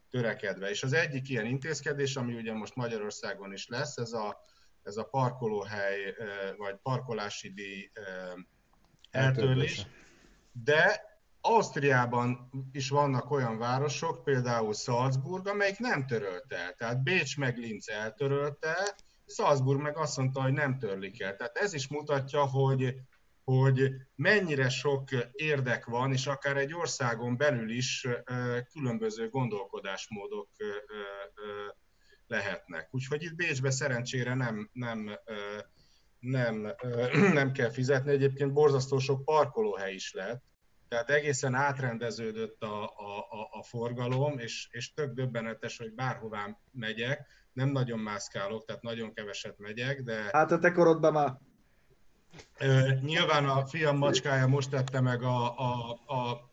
törekedve. 0.10 0.70
És 0.70 0.84
az 0.84 0.94
egyik 0.94 1.30
ilyen 1.30 1.46
intézkedés, 1.46 2.16
ami 2.16 2.36
ugye 2.36 2.54
most 2.54 2.76
Magyarországon 2.76 3.54
is 3.54 3.68
lesz, 3.68 3.98
ez 3.98 4.12
a, 4.12 4.38
ez 4.84 4.98
a 4.98 5.04
parkolóhely, 5.04 6.16
vagy 6.58 6.76
parkolási 6.76 7.54
díj 7.54 7.92
eltörlés. 9.12 9.88
De 10.52 11.09
Ausztriában 11.42 12.50
is 12.72 12.90
vannak 12.90 13.32
olyan 13.32 13.58
városok, 13.58 14.24
például 14.24 14.74
Salzburg, 14.74 15.48
amelyik 15.48 15.80
nem 15.80 16.06
törölte 16.06 16.58
el. 16.58 16.74
Tehát 16.74 17.04
Bécs 17.04 17.38
meg 17.38 17.58
Linz 17.58 17.90
eltörölte, 17.90 18.96
Salzburg 19.26 19.82
meg 19.82 19.98
azt 19.98 20.18
mondta, 20.18 20.42
hogy 20.42 20.54
nem 20.54 20.78
törlik 20.78 21.22
el. 21.22 21.36
Tehát 21.36 21.58
ez 21.58 21.74
is 21.74 21.88
mutatja, 21.88 22.46
hogy, 22.46 22.96
hogy 23.44 23.92
mennyire 24.16 24.70
sok 24.70 25.10
érdek 25.32 25.86
van, 25.86 26.12
és 26.12 26.28
akár 26.28 26.58
egy 26.58 26.74
országon 26.74 27.38
belül 27.38 27.70
is 27.70 28.08
különböző 28.72 29.30
gondolkodásmódok 29.30 30.50
lehetnek. 32.28 32.88
Úgyhogy 32.92 33.24
itt 33.24 33.36
Bécsbe 33.36 33.72
szerencsére 33.72 34.34
nem, 34.34 34.70
nem, 34.74 35.20
nem, 36.20 36.76
nem 37.34 37.52
kell 37.52 37.70
fizetni. 37.70 38.12
Egyébként 38.12 38.54
borzasztó 38.54 39.00
sok 39.00 39.24
parkolóhely 39.26 39.94
is 39.94 40.14
lett, 40.14 40.44
tehát 40.90 41.10
egészen 41.10 41.54
átrendeződött 41.54 42.62
a, 42.62 42.84
a, 42.84 43.18
a, 43.18 43.50
a 43.52 43.64
forgalom, 43.64 44.40
és, 44.40 44.68
és 44.72 44.94
tök 44.94 45.14
döbbenetes, 45.14 45.78
hogy 45.78 45.94
bárhová 45.94 46.58
megyek, 46.72 47.28
nem 47.54 47.70
nagyon 47.70 48.00
mászkálok, 48.00 48.66
tehát 48.66 48.82
nagyon 48.82 49.14
keveset 49.14 49.60
megyek, 49.60 50.02
de... 50.02 50.30
Hát 50.32 50.52
a 50.52 50.60
te 50.60 50.72
korodban 50.72 51.14
már... 51.14 51.38
Uh, 52.62 53.02
nyilván 53.02 53.46
a 53.46 53.66
fiam 53.66 53.98
macskája 53.98 54.48
most 54.48 54.70
tette 54.70 55.02
meg 55.02 55.24
a, 55.24 55.58
a, 55.58 55.92
a 55.92 56.52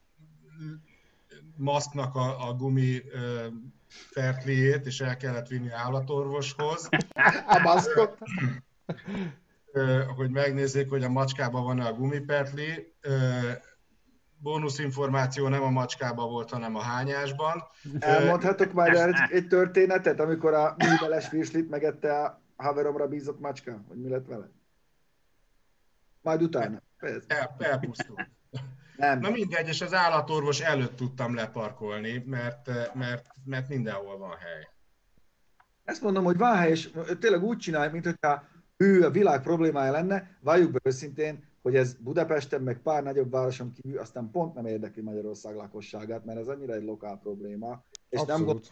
maszknak 1.57 2.15
a, 2.15 2.49
a 2.49 2.55
gumi 2.55 2.97
uh, 2.97 3.47
fertliét, 3.89 4.87
és 4.87 5.01
el 5.01 5.17
kellett 5.17 5.47
vinni 5.47 5.71
állatorvoshoz. 5.71 6.89
A 7.47 7.59
maszkot? 7.59 8.19
Uh, 9.73 10.03
hogy 10.03 10.31
megnézzék, 10.31 10.89
hogy 10.89 11.05
a 11.05 11.09
macskában 11.09 11.65
van-e 11.65 11.87
a 11.87 11.93
gumipertli. 11.93 12.93
Uh, 13.07 13.53
bónuszinformáció 14.39 15.49
nem 15.49 15.63
a 15.63 15.71
macskában 15.71 16.29
volt, 16.29 16.51
hanem 16.51 16.77
a 16.77 16.81
hányásban. 16.81 17.63
Elmondhatok 17.99 18.73
már 18.73 18.95
egy, 18.95 19.17
egy 19.31 19.47
történetet, 19.47 20.21
amikor 20.21 20.55
a 20.55 20.77
műveles 20.79 21.31
virslit 21.31 21.71
megette 21.71 22.23
a 22.23 22.43
haveromra 22.57 23.09
bízott 23.09 23.41
macska, 23.41 23.85
hogy 23.89 23.97
mi 23.97 24.09
lett 24.09 24.27
vele? 24.27 24.51
Majd 26.23 26.43
utána. 26.43 26.83
El, 27.27 27.57
elpusztult. 27.59 28.29
Nem. 28.97 29.19
Na 29.19 29.31
mindegy, 29.31 29.69
és 29.69 29.81
az 29.81 29.95
állatorvos 29.95 30.61
előtt 30.61 30.97
tudtam 30.97 31.35
leparkolni, 31.35 32.23
mert, 32.27 32.71
mert, 32.95 33.27
mert 33.45 33.69
mindenhol 33.69 34.19
van 34.19 34.37
hely. 34.37 34.69
Ezt 35.85 36.03
mondom, 36.03 36.25
hogy 36.25 36.37
van 36.37 36.57
hely, 36.57 36.71
és 36.71 36.91
tényleg 37.21 37.43
úgy 37.43 37.59
csinálj, 37.59 37.91
mint 37.91 38.05
hogyha 38.05 38.45
ő 38.77 39.05
a 39.05 39.11
világ 39.11 39.43
problémája 39.43 39.93
lenne, 39.93 40.37
valljuk 40.41 40.73
be 40.73 40.79
őszintén, 40.83 41.45
hogy 41.67 41.77
ez 41.77 41.95
Budapesten, 41.95 42.63
meg 42.63 42.83
pár 42.83 43.03
nagyobb 43.03 43.31
városon 43.31 43.73
kívül 43.73 43.99
aztán 43.99 44.31
pont 44.31 44.55
nem 44.55 44.67
érdekli 44.67 45.03
Magyarország 45.03 45.55
lakosságát, 45.55 46.25
mert 46.25 46.39
ez 46.39 46.47
annyira 46.47 46.75
egy 46.75 46.85
lokál 46.85 47.19
probléma, 47.19 47.85
és 48.09 48.19
Abszolút. 48.19 48.29
nem 48.29 48.47
gond, 48.47 48.65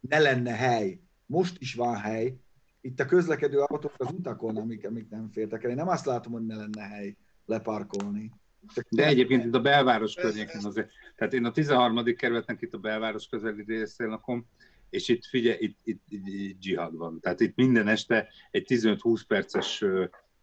ne 0.00 0.18
lenne 0.18 0.50
hely. 0.50 1.00
Most 1.26 1.60
is 1.60 1.74
van 1.74 1.96
hely, 1.96 2.36
itt 2.80 3.00
a 3.00 3.04
közlekedő 3.04 3.58
autók 3.58 3.94
az 3.96 4.12
utakon, 4.12 4.56
amik, 4.56 4.86
amik 4.86 5.08
nem 5.08 5.28
fértek 5.28 5.64
el. 5.64 5.70
Én 5.70 5.76
nem 5.76 5.88
azt 5.88 6.06
látom, 6.06 6.32
hogy 6.32 6.46
ne 6.46 6.56
lenne 6.56 6.82
hely 6.82 7.16
leparkolni. 7.44 8.32
Csak 8.74 8.86
De 8.90 9.06
egyébként 9.06 9.44
itt 9.44 9.54
a 9.54 9.60
belváros 9.60 10.14
környéken 10.14 10.64
azért, 10.64 10.90
tehát 11.14 11.32
én 11.32 11.44
a 11.44 11.50
13. 11.50 12.04
kerületnek 12.16 12.62
itt 12.62 12.74
a 12.74 12.78
belváros 12.78 13.28
közeli 13.28 13.64
részén 13.66 14.08
lakom, 14.08 14.46
és 14.90 15.08
itt 15.08 15.24
figyelj, 15.24 15.58
itt, 15.60 15.78
itt, 15.84 16.02
itt, 16.08 16.26
itt 16.26 16.58
dzsihad 16.58 16.96
van. 16.96 17.20
Tehát 17.20 17.40
itt 17.40 17.56
minden 17.56 17.88
este 17.88 18.28
egy 18.50 18.66
15-20 18.68 19.22
perces 19.26 19.84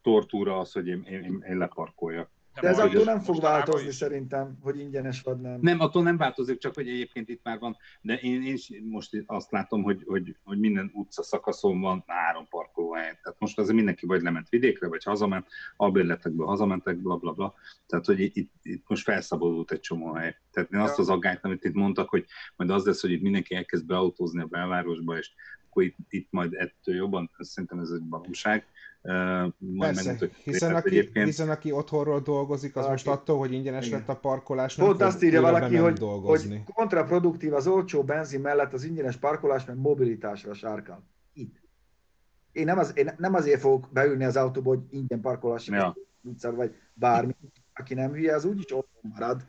tortúra 0.04 0.60
az, 0.60 0.72
hogy 0.72 0.88
én, 0.88 1.04
én, 1.04 1.44
én 1.50 1.58
leparkoljak. 1.58 2.30
De 2.62 2.68
ez 2.68 2.80
attól 2.80 3.04
nem 3.04 3.20
fog 3.20 3.42
változni 3.42 3.88
is. 3.88 3.96
szerintem, 3.96 4.58
hogy 4.62 4.80
ingyenes 4.80 5.22
vagy 5.22 5.40
nem. 5.40 5.60
Nem, 5.62 5.80
attól 5.80 6.04
nem 6.04 6.18
változik, 6.18 6.58
csak 6.58 6.74
hogy 6.76 6.88
egyébként 6.88 7.30
itt 7.30 7.44
már 7.44 7.60
van, 7.60 7.78
de 8.02 8.16
én, 8.16 8.42
én 8.44 8.58
most 8.84 9.24
azt 9.26 9.52
látom, 9.52 9.84
hogy, 9.84 10.04
hogy, 10.06 10.36
hogy 10.44 10.60
minden 10.60 10.92
utca 10.94 11.24
szakaszon 11.24 11.82
van 11.82 12.04
három 12.08 12.48
parkolóhely. 12.50 13.20
Tehát 13.24 13.40
most 13.40 13.58
azért 13.60 13.76
mindenki 13.76 14.06
vagy 14.06 14.22
lement 14.22 14.50
vidékre, 14.50 14.88
vagy 14.88 15.04
hazament, 15.04 15.48
albérletekből 15.78 16.48
hazamentek, 16.48 16.98
bla 16.98 17.16
bla 17.16 17.32
bla. 17.32 17.54
Tehát, 17.88 18.06
hogy 18.06 18.20
itt, 18.20 18.52
itt 18.62 18.84
most 18.88 19.04
felszabadult 19.04 19.72
egy 19.72 19.80
csomó 19.80 20.14
hely. 20.14 20.36
Tehát 20.52 20.72
én 20.72 20.80
azt 20.80 21.00
az 21.00 21.10
aggályt, 21.10 21.44
amit 21.44 21.64
itt 21.64 21.74
mondtak, 21.74 22.10
hogy 22.10 22.26
majd 22.56 22.70
az 22.70 22.86
lesz, 22.86 23.02
hogy 23.02 23.12
itt 23.12 23.22
mindenki 23.22 23.56
elkezd 23.56 23.86
beautózni 23.86 24.42
a 24.42 24.46
belvárosba, 24.46 25.18
és 25.18 25.32
akkor 25.70 25.84
itt, 25.84 25.98
itt 26.10 26.28
majd 26.32 26.54
ettől 26.54 26.96
jobban, 26.96 27.32
szerintem 27.38 27.80
ez 27.80 27.90
egy 27.90 28.04
Persze, 29.78 30.18
hiszen, 30.44 30.76
aki, 30.76 30.88
egyébként... 30.88 31.26
hiszen 31.26 31.50
aki 31.50 31.72
otthonról 31.72 32.20
dolgozik, 32.20 32.76
az 32.76 32.88
most 32.88 33.08
attól, 33.08 33.38
hogy 33.38 33.52
ingyenes 33.52 33.88
Igen. 33.88 34.00
lett 34.00 34.10
a 34.10 34.16
parkolás, 34.16 34.76
nem 34.76 34.88
Pont 34.88 35.02
azt 35.02 35.24
írja 35.24 35.42
valaki, 35.42 35.76
hogy, 35.76 35.94
dolgozni. 35.94 36.56
hogy 36.66 36.74
kontraproduktív 36.74 37.54
az 37.54 37.68
olcsó 37.68 38.04
benzin 38.04 38.42
mellett 38.42 38.74
az 38.74 38.84
ingyenes 38.84 39.18
parkolás, 39.18 39.66
mert 39.66 39.80
mobilitásra 39.80 40.54
sárkál. 40.54 41.04
Itt. 41.34 41.62
Én 42.52 42.66
nem, 42.66 42.78
az, 42.78 42.92
én 42.96 43.14
nem 43.18 43.34
azért 43.34 43.60
fogok 43.60 43.90
beülni 43.92 44.24
az 44.24 44.38
autóba, 44.38 44.70
hogy 44.70 44.82
ingyen 44.90 45.22
parkolás, 45.22 45.68
ja. 45.68 45.96
utcára, 46.22 46.56
vagy 46.56 46.76
bármi. 46.94 47.36
Aki 47.74 47.94
nem 47.94 48.12
hülye, 48.12 48.36
az 48.36 48.46
úgyis 48.46 48.74
otthon 48.74 49.12
marad. 49.14 49.46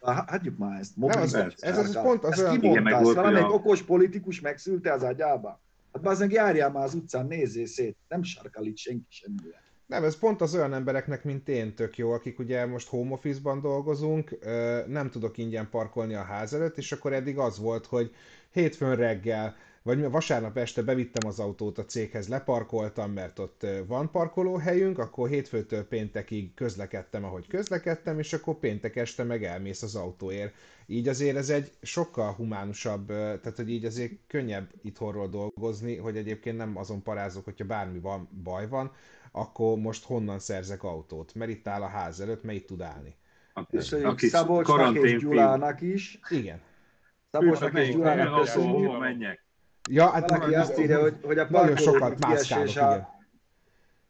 Hagyjuk 0.00 0.58
már 0.58 0.80
ezt. 0.80 0.96
Nem, 0.96 1.20
az, 1.20 1.34
ez, 1.34 1.54
ez, 1.56 1.78
ez 1.78 2.02
pont 2.02 2.24
az 2.24 2.30
ezt 2.30 2.62
olyan... 2.62 2.86
Ezt 2.86 3.12
valamelyik 3.12 3.52
okos 3.52 3.82
politikus 3.82 4.40
megszülte 4.40 4.92
az 4.92 5.02
agyába? 5.02 5.64
Hát 5.96 6.04
bazdmeg 6.04 6.32
járjál 6.32 6.70
már 6.70 6.84
az 6.84 6.94
utcán, 6.94 7.26
nézzél 7.26 7.66
szét, 7.66 7.96
nem 8.08 8.22
sarkal 8.22 8.66
itt 8.66 8.76
senki 8.76 9.06
semmire. 9.08 9.62
Nem, 9.86 10.04
ez 10.04 10.18
pont 10.18 10.40
az 10.40 10.54
olyan 10.54 10.74
embereknek, 10.74 11.24
mint 11.24 11.48
én 11.48 11.74
tök 11.74 11.98
jó, 11.98 12.10
akik 12.10 12.38
ugye 12.38 12.66
most 12.66 12.88
home 12.88 13.12
office-ban 13.12 13.60
dolgozunk, 13.60 14.38
nem 14.86 15.10
tudok 15.10 15.38
ingyen 15.38 15.70
parkolni 15.70 16.14
a 16.14 16.22
ház 16.22 16.54
előtt, 16.54 16.78
és 16.78 16.92
akkor 16.92 17.12
eddig 17.12 17.38
az 17.38 17.58
volt, 17.58 17.86
hogy 17.86 18.14
hétfőn 18.50 18.96
reggel 18.96 19.56
vagy 19.86 20.10
vasárnap 20.10 20.56
este 20.56 20.82
bevittem 20.82 21.28
az 21.28 21.38
autót 21.38 21.78
a 21.78 21.84
céghez, 21.84 22.28
leparkoltam, 22.28 23.12
mert 23.12 23.38
ott 23.38 23.66
van 23.86 24.10
parkolóhelyünk, 24.10 24.98
akkor 24.98 25.28
hétfőtől 25.28 25.88
péntekig 25.88 26.54
közlekedtem, 26.54 27.24
ahogy 27.24 27.46
közlekedtem, 27.46 28.18
és 28.18 28.32
akkor 28.32 28.54
péntek 28.54 28.96
este 28.96 29.24
meg 29.24 29.44
elmész 29.44 29.82
az 29.82 29.94
autóért. 29.94 30.54
Így 30.86 31.08
azért 31.08 31.36
ez 31.36 31.50
egy 31.50 31.70
sokkal 31.82 32.32
humánusabb, 32.32 33.06
tehát 33.06 33.56
hogy 33.56 33.70
így 33.70 33.84
azért 33.84 34.12
könnyebb 34.26 34.70
itthonról 34.82 35.28
dolgozni, 35.28 35.96
hogy 35.96 36.16
egyébként 36.16 36.56
nem 36.56 36.76
azon 36.76 37.02
parázok, 37.02 37.44
hogyha 37.44 37.64
bármi 37.64 37.98
van, 37.98 38.28
baj 38.42 38.68
van, 38.68 38.92
akkor 39.32 39.78
most 39.78 40.04
honnan 40.04 40.38
szerzek 40.38 40.82
autót, 40.82 41.34
mert 41.34 41.50
itt 41.50 41.68
áll 41.68 41.82
a 41.82 41.88
ház 41.88 42.20
előtt, 42.20 42.42
mert 42.42 42.58
itt 42.58 42.66
tud 42.66 42.80
állni. 42.80 43.14
És 43.70 43.96
Szabolcsnak 44.16 44.96
és 44.96 45.20
Gyulának 45.20 45.80
is. 45.80 46.18
Igen. 46.28 46.60
Szabolcsnak 47.30 47.78
és 47.78 47.92
Gyulának 47.92 48.40
köszönjük. 48.40 48.98
menjek. 48.98 49.45
Ja, 49.90 50.10
hát 50.10 50.30
Valaki 50.30 50.54
azt 50.54 50.78
írja, 50.78 51.00
hogy, 51.00 51.16
hogy 51.22 51.38
a 51.38 51.46
parkolódíj 51.46 52.16
kiesése... 52.16 53.14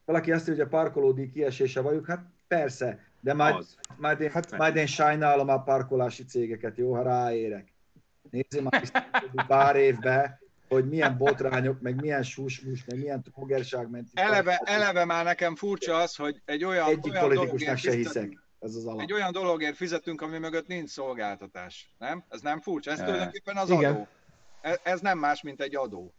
Valaki 0.04 0.32
azt 0.32 0.48
írja, 0.48 0.64
hogy 0.64 0.72
a 0.72 0.78
parkolódíj 0.78 1.30
kiesése 1.30 1.80
vagyok. 1.80 2.06
Hát 2.06 2.24
persze, 2.48 2.98
de 3.20 3.34
majd, 3.34 3.64
majd, 3.96 4.20
én, 4.20 4.30
hát, 4.30 4.56
majd 4.56 4.76
én 4.76 4.86
sajnálom 4.86 5.48
a 5.48 5.62
parkolási 5.62 6.24
cégeket, 6.24 6.76
jó, 6.76 6.94
ha 6.94 7.02
ráérek. 7.02 7.72
Nézzél 8.30 8.62
már 8.62 8.90
pár 9.46 9.76
évbe, 9.76 10.40
hogy 10.68 10.88
milyen 10.88 11.16
botrányok, 11.16 11.80
meg 11.80 12.00
milyen 12.00 12.22
susmus, 12.22 12.84
meg 12.84 12.98
milyen 12.98 13.22
trógerság 13.22 13.90
ment. 13.90 14.08
Eleve, 14.14 14.60
eleve 14.64 15.04
már 15.04 15.24
nekem 15.24 15.56
furcsa 15.56 15.96
az, 15.96 16.16
hogy 16.16 16.40
egy 16.44 16.64
olyan, 16.64 16.88
Egyik 16.88 17.12
olyan 17.12 17.28
politikusnak 17.28 17.76
se 17.76 17.92
hiszek. 17.92 18.38
Ez 18.60 18.74
az 18.74 18.86
alap. 18.86 19.00
Egy 19.00 19.12
olyan 19.12 19.32
dologért 19.32 19.76
fizetünk, 19.76 20.20
ami 20.22 20.38
mögött 20.38 20.66
nincs 20.66 20.90
szolgáltatás. 20.90 21.90
Nem? 21.98 22.24
Ez 22.28 22.40
nem 22.40 22.60
furcsa? 22.60 22.90
Ez 22.90 22.98
tulajdonképpen 22.98 23.56
az 23.56 23.70
Igen. 23.70 23.94
adó. 23.94 24.06
Ez 24.82 25.00
nem 25.00 25.18
más, 25.18 25.42
mint 25.42 25.60
egy 25.60 25.76
adó. 25.76 26.14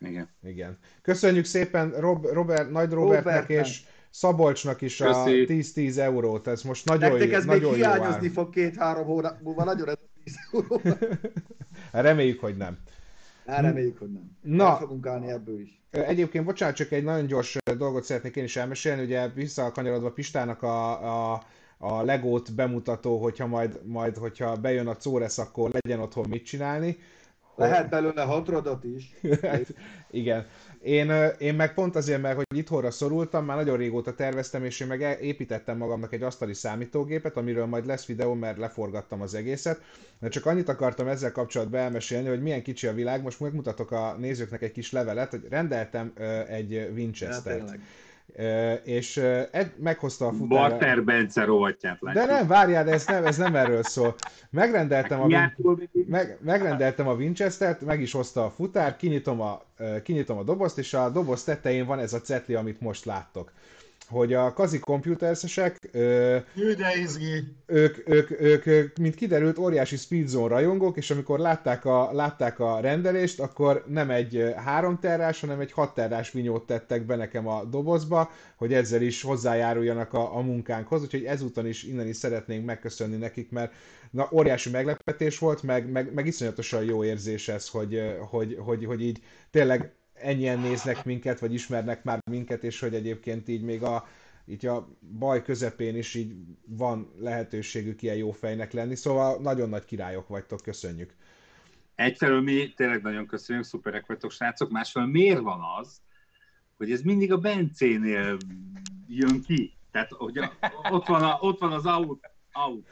Igen. 0.00 0.28
Igen. 0.42 0.78
Köszönjük 1.02 1.44
szépen 1.44 1.90
Rob, 1.90 2.26
Robert, 2.26 2.70
Nagy 2.70 2.90
Robertnek 2.90 3.24
Robertnek. 3.24 3.66
és 3.66 3.82
Szabolcsnak 4.10 4.80
is 4.80 5.00
a 5.00 5.24
10-10 5.24 5.96
eurót. 5.96 6.46
Ez 6.46 6.62
most 6.62 6.84
nagyon, 6.84 7.10
Nektek 7.10 7.32
ez 7.32 7.44
nagyon 7.44 7.70
még 7.70 7.80
hiányozni 7.80 8.28
fog 8.28 8.50
két-három 8.50 9.04
hónap 9.04 9.40
múlva, 9.40 9.64
nagyon 9.64 9.88
ez 9.88 9.96
10 10.24 10.36
euró. 10.52 10.80
Hát 11.92 12.02
reméljük, 12.02 12.40
hogy 12.40 12.56
nem. 12.56 12.78
Hát 13.46 13.60
reméljük, 13.60 13.98
hogy 13.98 14.12
nem. 14.12 14.36
Na, 14.42 14.66
El 14.66 14.76
fogunk 14.76 15.06
állni 15.06 15.30
ebből 15.30 15.60
is. 15.60 15.82
Egyébként, 15.90 16.44
bocsánat, 16.44 16.74
csak 16.74 16.92
egy 16.92 17.04
nagyon 17.04 17.26
gyors 17.26 17.56
dolgot 17.76 18.04
szeretnék 18.04 18.36
én 18.36 18.44
is 18.44 18.56
elmesélni. 18.56 19.02
Ugye 19.02 19.28
visszakanyarodva 19.28 20.12
Pistának 20.12 20.62
a, 20.62 21.32
a 21.32 21.42
a 21.78 22.02
legót 22.02 22.54
bemutató, 22.54 23.18
hogyha 23.22 23.46
majd, 23.46 23.80
majd 23.84 24.16
hogyha 24.16 24.56
bejön 24.56 24.86
a 24.86 24.96
Córesz, 24.96 25.38
akkor 25.38 25.70
legyen 25.70 26.00
otthon 26.00 26.28
mit 26.28 26.44
csinálni. 26.44 26.98
Lehet 27.58 27.88
belőle 27.88 28.22
hatrodat 28.22 28.84
is. 28.84 29.14
hát, 29.42 29.74
igen. 30.10 30.46
Én, 30.82 31.12
én 31.38 31.54
meg 31.54 31.74
pont 31.74 31.96
azért, 31.96 32.22
mert 32.22 32.36
hogy 32.36 32.44
itthonra 32.54 32.90
szorultam, 32.90 33.44
már 33.44 33.56
nagyon 33.56 33.76
régóta 33.76 34.14
terveztem, 34.14 34.64
és 34.64 34.80
én 34.80 34.86
meg 34.86 35.02
e- 35.02 35.18
építettem 35.20 35.76
magamnak 35.76 36.12
egy 36.12 36.22
asztali 36.22 36.54
számítógépet, 36.54 37.36
amiről 37.36 37.66
majd 37.66 37.86
lesz 37.86 38.06
videó, 38.06 38.34
mert 38.34 38.58
leforgattam 38.58 39.20
az 39.20 39.34
egészet. 39.34 39.80
De 40.20 40.28
csak 40.28 40.46
annyit 40.46 40.68
akartam 40.68 41.08
ezzel 41.08 41.32
kapcsolatban 41.32 41.80
elmesélni, 41.80 42.28
hogy 42.28 42.42
milyen 42.42 42.62
kicsi 42.62 42.86
a 42.86 42.92
világ. 42.92 43.22
Most 43.22 43.40
megmutatok 43.40 43.90
a 43.90 44.16
nézőknek 44.18 44.62
egy 44.62 44.72
kis 44.72 44.92
levelet, 44.92 45.30
hogy 45.30 45.46
rendeltem 45.48 46.12
egy 46.48 46.90
Winchester-t. 46.94 47.70
Ja, 47.70 47.78
és 48.84 49.16
Ed 49.50 49.72
meghozta 49.78 50.26
a 50.26 50.32
futár... 50.32 50.70
Barter 50.70 51.04
Bence 51.04 51.44
rovatját 51.44 51.98
látjuk. 52.00 52.26
De 52.26 52.32
nem, 52.32 52.46
várjál, 52.46 52.90
ez 52.90 53.06
nem, 53.06 53.26
ez 53.26 53.36
nem 53.36 53.56
erről 53.56 53.82
szól. 53.82 54.14
Megrendeltem 54.50 55.20
a, 55.20 55.26
meg, 56.06 56.38
megrendeltem 56.40 57.08
a 57.08 57.14
Winchester-t, 57.14 57.84
meg 57.84 58.00
is 58.00 58.12
hozta 58.12 58.44
a 58.44 58.50
futár, 58.50 58.96
kinyitom 58.96 59.40
a, 59.40 59.62
kinyitom 60.02 60.38
a 60.38 60.42
dobozt, 60.42 60.78
és 60.78 60.94
a 60.94 61.10
doboz 61.10 61.44
tetején 61.44 61.86
van 61.86 61.98
ez 61.98 62.12
a 62.12 62.20
cetli, 62.20 62.54
amit 62.54 62.80
most 62.80 63.04
láttok 63.04 63.52
hogy 64.08 64.32
a 64.32 64.52
kazi 64.52 64.78
komputersesek 64.78 65.88
ők, 67.66 68.08
ők, 68.08 68.40
ők, 68.40 68.66
ők, 68.66 68.98
mint 68.98 69.14
kiderült, 69.14 69.58
óriási 69.58 69.96
speedzone 69.96 70.48
rajongók, 70.48 70.96
és 70.96 71.10
amikor 71.10 71.38
látták 71.38 71.84
a, 71.84 72.12
látták 72.12 72.60
a 72.60 72.80
rendelést, 72.80 73.40
akkor 73.40 73.84
nem 73.86 74.10
egy 74.10 74.52
3 74.56 74.98
terrás, 74.98 75.40
hanem 75.40 75.60
egy 75.60 75.72
6 75.72 75.94
terrás 75.94 76.32
vinyót 76.32 76.66
tettek 76.66 77.06
be 77.06 77.16
nekem 77.16 77.48
a 77.48 77.64
dobozba, 77.64 78.30
hogy 78.56 78.72
ezzel 78.72 79.02
is 79.02 79.22
hozzájáruljanak 79.22 80.12
a, 80.12 80.36
a 80.36 80.40
munkánkhoz, 80.40 81.02
úgyhogy 81.02 81.24
ezúton 81.24 81.66
is 81.66 81.82
innen 81.82 82.06
is 82.06 82.16
szeretnénk 82.16 82.64
megköszönni 82.64 83.16
nekik, 83.16 83.50
mert 83.50 83.72
na, 84.10 84.28
óriási 84.32 84.70
meglepetés 84.70 85.38
volt, 85.38 85.62
meg, 85.62 85.90
meg, 85.90 86.14
meg 86.14 86.26
iszonyatosan 86.26 86.84
jó 86.84 87.04
érzés 87.04 87.48
ez, 87.48 87.68
hogy, 87.68 88.16
hogy, 88.30 88.56
hogy, 88.60 88.84
hogy 88.84 89.02
így 89.02 89.22
tényleg 89.50 89.92
ennyien 90.20 90.58
néznek 90.58 91.04
minket, 91.04 91.38
vagy 91.38 91.54
ismernek 91.54 92.04
már 92.04 92.18
minket, 92.30 92.64
és 92.64 92.80
hogy 92.80 92.94
egyébként 92.94 93.48
így 93.48 93.62
még 93.62 93.82
a, 93.82 94.06
így 94.46 94.66
a 94.66 94.88
baj 95.18 95.42
közepén 95.42 95.96
is 95.96 96.14
így 96.14 96.34
van 96.66 97.12
lehetőségük 97.18 98.02
ilyen 98.02 98.16
jó 98.16 98.30
fejnek 98.30 98.72
lenni, 98.72 98.94
szóval 98.94 99.38
nagyon 99.40 99.68
nagy 99.68 99.84
királyok 99.84 100.28
vagytok, 100.28 100.60
köszönjük. 100.62 101.14
Egyfelől 101.94 102.40
mi 102.40 102.72
tényleg 102.76 103.02
nagyon 103.02 103.26
köszönjük, 103.26 103.64
szuperek 103.64 104.06
vagytok 104.06 104.30
srácok, 104.30 104.70
másfelől 104.70 105.08
miért 105.08 105.40
van 105.40 105.60
az, 105.80 106.00
hogy 106.76 106.90
ez 106.92 107.00
mindig 107.00 107.32
a 107.32 107.38
Bencénél 107.38 108.36
jön 109.08 109.42
ki? 109.42 109.72
Tehát 109.90 110.10
hogy 110.12 110.38
ott, 110.90 111.06
van 111.06 111.22
a, 111.22 111.38
ott 111.40 111.58
van 111.58 111.72
az 111.72 111.86
aut 111.86 112.30
hogy 112.60 112.82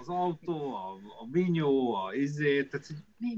az 0.00 0.08
autó, 0.08 0.74
a, 0.74 0.98
a 1.20 1.26
vinyó, 1.30 1.94
a 1.94 2.14
izé, 2.14 2.64
tehát 2.64 2.86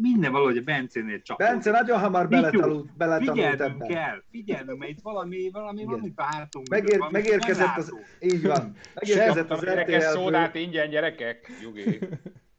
minden 0.01 0.33
valahogy 0.33 0.57
a 0.57 0.63
Bencénél 0.63 1.23
csak. 1.23 1.37
Bence 1.37 1.71
nagyon 1.71 1.99
hamar 1.99 2.29
beletanult, 2.29 2.97
beletanult 2.97 3.37
figyelnünk 3.37 3.61
ebben. 3.61 3.89
kell, 3.89 4.23
figyelnünk, 4.31 4.79
mert 4.79 4.91
itt 4.91 5.01
valami, 5.01 5.51
valami, 5.53 5.81
Igen. 5.81 5.91
valami 5.91 6.13
vártunk. 6.17 6.69
Megér, 6.69 6.99
valami 6.99 7.19
megérkezett 7.19 7.77
az, 7.77 7.95
így 8.21 8.43
van, 8.43 8.77
megérkezett 8.95 9.51
az 9.51 9.65
RTL-ből. 9.65 10.01
szódát 10.01 10.55
ingyen, 10.55 10.91
gyerekek, 10.91 11.51
Jugi. 11.63 11.99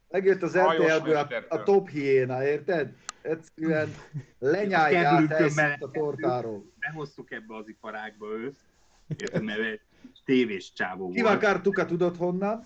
Megjött 0.09 0.41
az 0.41 0.57
RTL-ből 0.57 1.15
a, 1.15 1.27
a 1.49 1.63
top 1.63 1.89
hiéna, 1.89 2.43
érted? 2.43 2.93
Egyszerűen 3.21 3.93
lenyálják 4.39 5.77
a 5.79 5.91
tortáról. 5.91 6.65
Behoztuk 6.79 7.31
ebbe 7.31 7.55
az 7.55 7.67
iparágba 7.67 8.27
őt, 8.37 8.55
érted, 9.17 9.43
mert 9.43 9.59
egy 9.59 9.81
tévés 10.29 10.73
csávó 10.73 11.03
volt. 11.03 11.15
Kivakartuk 11.15 11.85
tudod 11.85 12.17
honnan? 12.17 12.63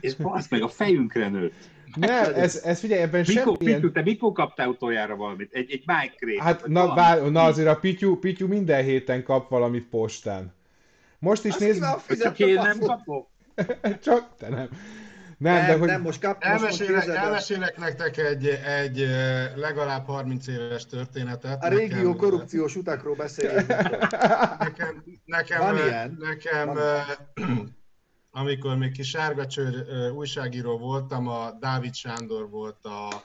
És 0.00 0.14
basz 0.14 0.48
meg, 0.48 0.62
a 0.62 0.68
fejünkre 0.68 1.28
nőtt. 1.28 1.54
Nem, 1.94 2.34
ez, 2.34 2.56
ez 2.64 2.80
figyelj, 2.80 3.02
ebben 3.02 3.24
Mikor, 3.26 3.56
semmilyen... 3.56 3.80
Pityu, 3.80 3.92
te 3.92 4.02
mikor 4.02 4.32
kaptál 4.32 4.68
utoljára 4.68 5.16
valamit? 5.16 5.52
Egy, 5.52 5.70
egy 5.72 5.84
mic 5.86 6.40
Hát 6.40 6.66
na, 6.66 6.94
bár, 6.94 7.30
na 7.30 7.44
azért 7.44 7.68
a 7.68 7.76
Pityu, 7.76 8.16
Pityu 8.16 8.48
minden 8.48 8.84
héten 8.84 9.22
kap 9.22 9.48
valamit 9.48 9.88
postán. 9.88 10.54
Most 11.18 11.44
is 11.44 11.56
nézd... 11.56 11.84
Csak 12.20 12.38
én 12.38 12.54
nem 12.54 12.78
kapok? 12.78 13.28
Csak 14.04 14.36
te 14.38 14.48
nem. 14.48 14.68
Nem, 15.40 15.54
nem, 15.54 15.66
de 15.66 15.78
hogy... 15.78 15.88
nem 15.88 16.00
most 16.00 16.20
kap, 16.20 16.42
elmesélek, 16.42 17.06
most 17.06 17.08
elmesélek 17.08 17.76
nektek 17.76 18.16
egy, 18.16 18.46
egy 18.46 19.06
legalább 19.56 20.06
30 20.06 20.46
éves 20.46 20.86
történetet. 20.86 21.64
A 21.64 21.68
régió 21.68 21.96
nekem, 21.96 22.16
korrupciós 22.16 22.76
utakról 22.76 23.14
beszéljünk. 23.14 23.66
nekem, 24.58 25.04
nekem, 25.24 25.60
Van 25.60 25.76
ilyen? 25.76 26.16
nekem 26.18 26.66
Van. 26.66 27.04
amikor 28.30 28.76
még 28.76 28.92
kis 28.92 29.08
sárgacsőr 29.08 29.86
újságíró 30.12 30.78
voltam, 30.78 31.28
a 31.28 31.50
Dávid 31.60 31.94
Sándor 31.94 32.50
volt 32.50 32.84
a, 32.84 33.24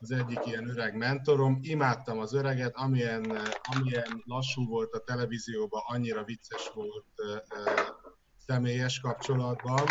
az 0.00 0.10
egyik 0.10 0.38
ilyen 0.44 0.68
öreg 0.68 0.96
mentorom. 0.96 1.58
Imádtam 1.62 2.18
az 2.18 2.34
öreget, 2.34 2.76
amilyen, 2.76 3.38
amilyen 3.76 4.22
lassú 4.24 4.66
volt 4.66 4.92
a 4.94 5.04
televízióban, 5.04 5.82
annyira 5.86 6.24
vicces 6.24 6.70
volt 6.74 7.04
személyes 8.50 9.00
kapcsolatban, 9.00 9.86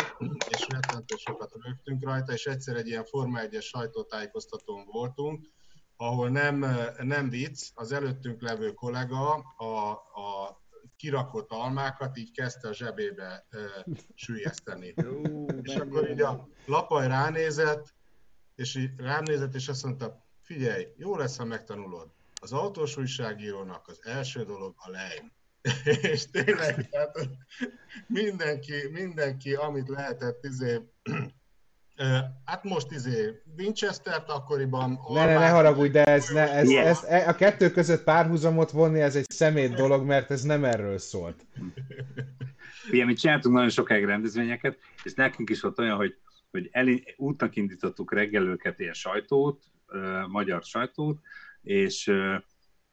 és 0.48 0.66
rettentő 0.68 1.16
sokat 1.16 1.52
rögtünk 1.64 2.04
rajta, 2.04 2.32
és 2.32 2.46
egyszer 2.46 2.76
egy 2.76 2.86
ilyen 2.86 3.04
Forma 3.04 3.38
1-es 3.42 3.62
sajtótájékoztatón 3.62 4.84
voltunk, 4.84 5.46
ahol 5.96 6.28
nem, 6.28 6.66
nem 6.98 7.28
vicc, 7.28 7.70
az 7.74 7.92
előttünk 7.92 8.42
levő 8.42 8.72
kollega 8.72 9.34
a, 9.56 9.90
a 9.90 10.60
kirakott 10.96 11.50
almákat 11.50 12.16
így 12.16 12.32
kezdte 12.32 12.68
a 12.68 12.72
zsebébe 12.72 13.46
e, 13.50 13.58
sűjeszteni. 14.14 14.94
és 15.62 15.74
akkor 15.74 16.10
így 16.10 16.20
a 16.20 16.48
lapaj 16.66 17.06
ránézett, 17.06 17.94
és 18.54 18.74
így 18.74 18.90
rám 18.96 19.22
nézett, 19.22 19.54
és 19.54 19.68
azt 19.68 19.84
mondta, 19.84 20.24
figyelj, 20.42 20.86
jó 20.96 21.16
lesz, 21.16 21.36
ha 21.36 21.44
megtanulod. 21.44 22.10
Az 22.40 22.52
autós 22.52 22.96
újságírónak 22.96 23.88
az 23.88 24.00
első 24.02 24.44
dolog 24.44 24.74
a 24.76 24.90
lejm. 24.90 25.32
és 26.12 26.30
tényleg, 26.30 26.88
hát 26.92 27.28
mindenki, 28.06 28.74
mindenki, 28.92 29.54
amit 29.54 29.88
lehetett, 29.88 30.44
izé, 30.44 30.80
Hát 32.44 32.64
most 32.64 32.90
izé 32.90 33.42
Winchester-t 33.58 34.28
akkoriban... 34.28 35.00
Ne, 35.08 35.24
ne, 35.24 35.38
ne 35.38 35.48
haragudj, 35.48 35.90
de 35.90 36.04
ez, 36.04 36.28
ne, 36.28 36.52
ez, 36.52 36.70
ez, 36.70 37.02
ez, 37.02 37.28
a 37.28 37.34
kettő 37.34 37.70
között 37.70 38.04
párhuzamot 38.04 38.70
vonni, 38.70 39.00
ez 39.00 39.16
egy 39.16 39.30
szemét 39.30 39.74
dolog, 39.74 40.06
mert 40.06 40.30
ez 40.30 40.42
nem 40.42 40.64
erről 40.64 40.98
szólt. 40.98 41.46
Ugye, 42.90 43.04
mi 43.04 43.14
csináltunk 43.14 43.54
nagyon 43.54 43.70
sokáig 43.70 44.04
rendezvényeket, 44.04 44.78
és 45.04 45.14
nekünk 45.14 45.50
is 45.50 45.60
volt 45.60 45.78
olyan, 45.78 45.96
hogy, 45.96 46.16
hogy 46.50 46.68
el, 46.72 46.86
útnak 47.16 47.56
indítottuk 47.56 48.12
reggelőket, 48.12 48.80
ilyen 48.80 48.92
sajtót, 48.92 49.62
magyar 50.28 50.62
sajtót, 50.62 51.20
és 51.62 52.12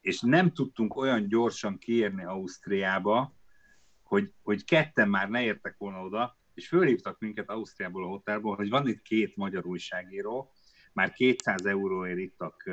és 0.08 0.20
nem 0.20 0.52
tudtunk 0.52 0.96
olyan 0.96 1.28
gyorsan 1.28 1.78
kiérni 1.78 2.24
Ausztriába, 2.24 3.34
hogy, 4.02 4.32
hogy 4.42 4.64
ketten 4.64 5.08
már 5.08 5.28
ne 5.28 5.42
értek 5.42 5.74
volna 5.78 6.02
oda, 6.02 6.38
és 6.54 6.68
fölhívtak 6.68 7.18
minket 7.18 7.50
Ausztriából 7.50 8.04
a 8.04 8.08
hotelból, 8.08 8.56
hogy 8.56 8.68
van 8.68 8.88
itt 8.88 9.02
két 9.02 9.36
magyar 9.36 9.66
újságíró, 9.66 10.52
már 10.92 11.12
200 11.12 11.66
euróért 11.66 12.18
ittak 12.18 12.70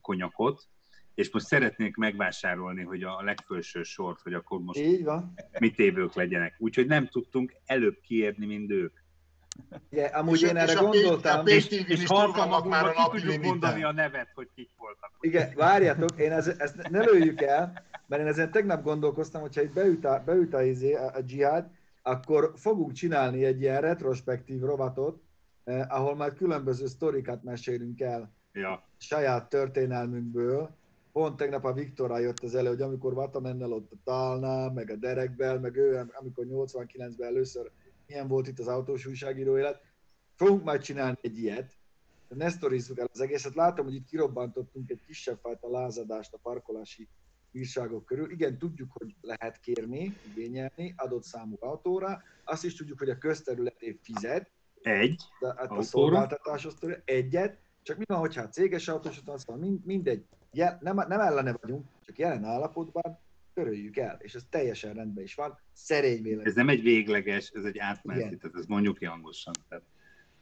konyakot, 0.00 0.68
és 1.14 1.32
most 1.32 1.46
szeretnék 1.46 1.96
megvásárolni, 1.96 2.82
hogy 2.82 3.02
a 3.02 3.22
legfőső 3.22 3.82
sort, 3.82 4.20
hogy 4.20 4.34
akkor 4.34 4.60
most 4.60 4.78
Így 4.78 5.04
van. 5.04 5.34
mit 5.58 5.78
évők 5.78 6.14
legyenek. 6.14 6.54
Úgyhogy 6.58 6.86
nem 6.86 7.08
tudtunk 7.08 7.54
előbb 7.64 8.00
kiérni, 8.00 8.46
mint 8.46 8.70
ők. 8.70 8.98
Igen, 9.90 10.12
amúgy 10.12 10.42
és 10.42 10.48
én 10.48 10.56
erre 10.56 10.74
gondoltam. 10.74 11.46
És, 11.46 11.68
és, 11.68 11.84
és 11.86 12.06
halkan 12.06 12.68
már 12.68 12.84
a 12.84 12.92
napi 12.96 13.20
tudjuk 13.20 13.44
mondani 13.44 13.84
a 13.84 13.92
nevet, 13.92 14.28
hogy 14.34 14.48
kik 14.54 14.70
voltak. 14.76 15.10
Igen, 15.20 15.52
várjátok, 15.56 16.18
én 16.18 16.32
ez, 16.32 16.46
ezt 16.46 16.88
ne 16.88 17.00
lőjük 17.00 17.40
el, 17.40 17.82
mert 18.06 18.22
én 18.22 18.28
ezen 18.28 18.50
tegnap 18.50 18.82
gondolkoztam, 18.82 19.40
hogyha 19.40 19.62
itt 19.62 19.72
beüt 19.72 20.04
a, 20.04 20.22
beüt 20.24 20.54
a, 20.54 20.62
izé, 20.62 20.94
a, 20.94 21.14
a 21.14 21.20
dzsihad, 21.20 21.66
akkor 22.02 22.52
fogunk 22.56 22.92
csinálni 22.92 23.44
egy 23.44 23.60
ilyen 23.60 23.80
retrospektív 23.80 24.60
rovatot, 24.60 25.22
eh, 25.64 25.96
ahol 25.96 26.16
már 26.16 26.34
különböző 26.34 26.86
sztorikat 26.86 27.42
mesélünk 27.42 28.00
el 28.00 28.32
ja. 28.52 28.82
saját 28.96 29.48
történelmünkből. 29.48 30.70
Pont 31.12 31.36
tegnap 31.36 31.64
a 31.64 31.72
Viktorra 31.72 32.18
jött 32.18 32.40
az 32.40 32.54
elő, 32.54 32.68
hogy 32.68 32.82
amikor 32.82 33.14
Vatamennel 33.14 33.72
ott 33.72 33.92
a 33.92 33.96
Talnál, 34.04 34.70
meg 34.70 34.90
a 34.90 34.96
Derekbel, 34.96 35.58
meg 35.58 35.76
ő, 35.76 36.10
amikor 36.12 36.44
89-ben 36.48 37.28
először 37.28 37.70
milyen 38.06 38.28
volt 38.28 38.48
itt 38.48 38.58
az 38.58 38.68
autós 38.68 39.06
újságíró 39.06 39.58
élet. 39.58 39.82
Fogunk 40.34 40.64
majd 40.64 40.82
csinálni 40.82 41.18
egy 41.20 41.38
ilyet, 41.38 41.76
ne 42.28 42.48
sztorizzuk 42.48 42.98
el 42.98 43.08
az 43.12 43.20
egészet. 43.20 43.54
Látom, 43.54 43.84
hogy 43.84 43.94
itt 43.94 44.06
kirobbantottunk 44.06 44.90
egy 44.90 45.00
kisebb 45.06 45.38
fajta 45.38 45.70
lázadást 45.70 46.34
a 46.34 46.38
parkolási 46.42 47.08
bírságok 47.50 48.04
körül. 48.04 48.30
Igen, 48.30 48.58
tudjuk, 48.58 48.92
hogy 48.92 49.14
lehet 49.20 49.60
kérni, 49.60 50.16
igényelni 50.30 50.94
adott 50.96 51.24
számú 51.24 51.56
autóra. 51.60 52.22
Azt 52.44 52.64
is 52.64 52.74
tudjuk, 52.74 52.98
hogy 52.98 53.10
a 53.10 53.18
közterületé 53.18 53.98
fizet. 54.02 54.50
Egy 54.82 55.22
de, 55.40 55.54
hát 55.56 55.70
a 55.70 55.82
szolgáltatáshoz 55.82 56.74
egyet. 57.04 57.58
Csak 57.82 57.96
mi 57.98 58.04
van, 58.06 58.18
hogyha 58.18 58.42
a 58.42 58.48
céges 58.48 58.88
autós 58.88 59.20
van, 59.44 59.58
mind, 59.58 59.84
mindegy. 59.84 60.24
Jel, 60.52 60.78
nem, 60.80 60.96
nem 60.96 61.20
ellene 61.20 61.52
vagyunk, 61.60 61.86
csak 62.04 62.18
jelen 62.18 62.44
állapotban 62.44 63.18
töröljük 63.54 63.96
el, 63.96 64.16
és 64.20 64.34
ez 64.34 64.42
teljesen 64.50 64.94
rendben 64.94 65.24
is 65.24 65.34
van, 65.34 65.58
szerény 65.72 66.22
vélemény. 66.22 66.46
Ez 66.46 66.54
nem 66.54 66.68
egy 66.68 66.82
végleges, 66.82 67.50
ez 67.54 67.64
egy 67.64 67.78
átmeneti, 67.78 68.36
tehát 68.36 68.56
ez 68.56 68.66
mondjuk 68.66 68.98
ki 68.98 69.04
hangosan. 69.04 69.54
Tehát... 69.68 69.84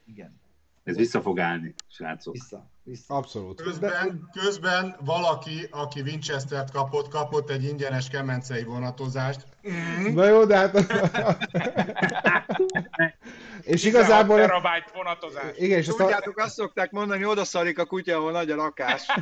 Igen. 0.07 0.41
Ez 0.85 0.97
vissza 0.97 1.21
fog 1.21 1.41
állni, 1.41 1.75
srácok. 1.89 2.33
Vissza, 2.33 2.71
vissza. 2.83 3.15
Abszolút. 3.15 3.63
Közben, 3.63 4.29
közben 4.33 4.97
valaki, 5.05 5.67
aki 5.71 6.01
Winchester-t 6.01 6.71
kapott, 6.71 7.09
kapott 7.09 7.51
egy 7.51 7.65
ingyenes 7.65 8.09
kemencei 8.09 8.65
vonatozást. 8.65 9.47
Mm. 9.69 10.15
Na 10.15 10.27
jó, 10.27 10.45
de 10.45 10.57
hát... 10.57 10.77
és 13.65 13.85
igazából... 13.85 14.37
terabájt 14.37 14.91
vonatozás. 14.95 15.45
Igen, 15.57 15.79
és 15.79 15.87
Tudjátok, 15.87 16.39
azt 16.39 16.55
szokták 16.55 16.91
mondani, 16.91 17.25
oda 17.25 17.45
szarik 17.45 17.79
a 17.79 17.85
kutya, 17.85 18.17
ahol 18.17 18.33
nagy 18.33 18.51
a 18.51 18.55
rakás. 18.55 19.07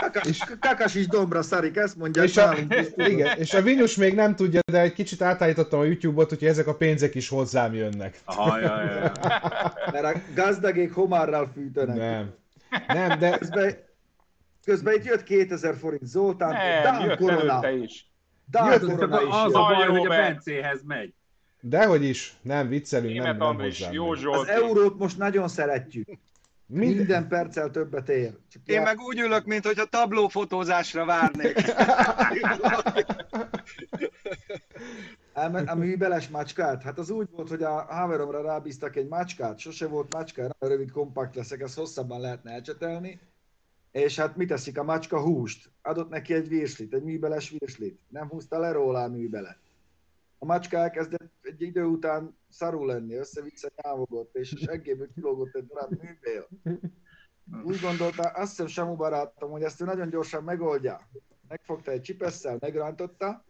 Kakas, 0.00 0.26
és... 0.28 0.42
kakas 0.60 0.94
is 0.94 1.06
dombra 1.06 1.42
szarik, 1.42 1.76
ezt 1.76 1.96
mondja. 1.96 2.22
És 2.22 2.36
a, 2.36 2.54
igen, 2.96 3.38
és 3.38 3.54
a 3.54 3.62
Vinus 3.62 3.96
még 3.96 4.14
nem 4.14 4.34
tudja, 4.34 4.60
de 4.72 4.80
egy 4.80 4.92
kicsit 4.92 5.22
átállítottam 5.22 5.80
a 5.80 5.84
YouTube-ot, 5.84 6.28
hogy 6.28 6.44
ezek 6.44 6.66
a 6.66 6.74
pénzek 6.74 7.14
is 7.14 7.28
hozzám 7.28 7.74
jönnek. 7.74 8.20
Aha, 8.24 8.58
jaj, 8.58 8.84
jaj. 8.84 9.10
Mert 9.92 10.04
a 10.04 10.20
gazdagék 10.34 10.92
homárral 10.92 11.50
fűtenek. 11.54 11.96
Nem. 11.96 12.34
Nem, 12.86 13.18
de... 13.18 13.38
Közben, 13.38 13.76
közben 14.64 14.94
itt 14.94 15.04
jött 15.04 15.22
2000 15.22 15.76
forint 15.76 16.06
Zoltán, 16.06 16.52
nem, 16.52 16.82
Dán 16.82 17.16
Korona. 17.16 17.70
is. 17.70 18.12
Dán 18.50 18.70
jött, 18.70 18.94
Korona 18.94 19.22
is. 19.22 19.28
Az 19.30 19.54
a 19.54 19.58
baj, 19.58 19.86
hogy 19.86 20.06
a 20.06 20.08
Bencéhez 20.08 20.82
megy. 20.86 21.14
Dehogy 21.66 22.04
is, 22.04 22.36
nem 22.42 22.68
viccelünk, 22.68 23.22
nem, 23.22 23.36
nem 23.36 23.56
hozzám. 23.56 23.92
Jó 23.92 24.10
Az 24.10 24.48
eurót 24.48 24.98
most 24.98 25.18
nagyon 25.18 25.48
szeretjük. 25.48 26.08
Minden, 26.66 26.96
Minden 26.96 27.28
perccel 27.28 27.70
többet 27.70 28.08
ér. 28.08 28.36
Csak 28.52 28.62
Én 28.64 28.74
jár... 28.74 28.84
meg 28.84 28.98
úgy 29.00 29.18
ülök, 29.18 29.44
mint 29.44 29.66
hogyha 29.66 29.84
tablófotózásra 29.84 31.04
várnék. 31.04 31.56
a 35.66 35.74
műbeles 35.74 36.28
macskát? 36.28 36.82
Hát 36.82 36.98
az 36.98 37.10
úgy 37.10 37.28
volt, 37.30 37.48
hogy 37.48 37.62
a 37.62 37.86
haveromra 37.88 38.42
rábíztak 38.42 38.96
egy 38.96 39.08
macskát, 39.08 39.58
sose 39.58 39.86
volt 39.86 40.14
macska, 40.14 40.56
rövid 40.58 40.90
kompakt 40.90 41.34
leszek, 41.34 41.60
ezt 41.60 41.76
hosszabban 41.76 42.20
lehetne 42.20 42.50
elcsetelni. 42.50 43.20
És 43.92 44.16
hát 44.16 44.36
mit 44.36 44.48
teszik 44.48 44.78
a 44.78 44.84
macska? 44.84 45.20
Húst. 45.20 45.70
Adott 45.82 46.08
neki 46.08 46.34
egy 46.34 46.48
virslit, 46.48 46.94
egy 46.94 47.02
műbeles 47.02 47.54
virslit. 47.58 48.00
Nem 48.08 48.28
húzta 48.28 48.58
le 48.58 48.72
róla 48.72 49.02
a 49.02 49.08
műbelet 49.08 49.63
a 50.44 50.46
macska 50.46 50.76
elkezdett 50.76 51.32
egy 51.42 51.62
idő 51.62 51.84
után 51.84 52.36
szarul 52.48 52.86
lenni, 52.86 53.14
össze-vissza 53.14 53.68
nyávogott, 53.82 54.34
és 54.34 54.52
a 54.52 54.58
seggéből 54.58 55.12
kilógott 55.14 55.54
egy 55.54 55.66
darab 55.66 55.90
műbél. 55.90 56.48
Úgy 57.64 57.80
gondolta, 57.80 58.22
azt 58.22 58.50
hiszem 58.50 58.66
Samu 58.66 58.96
barátom, 58.96 59.50
hogy 59.50 59.62
ezt 59.62 59.80
ő 59.80 59.84
nagyon 59.84 60.08
gyorsan 60.08 60.44
megoldja. 60.44 61.08
Megfogta 61.48 61.90
egy 61.90 62.00
csipesszel, 62.00 62.56
megrántotta, 62.60 63.44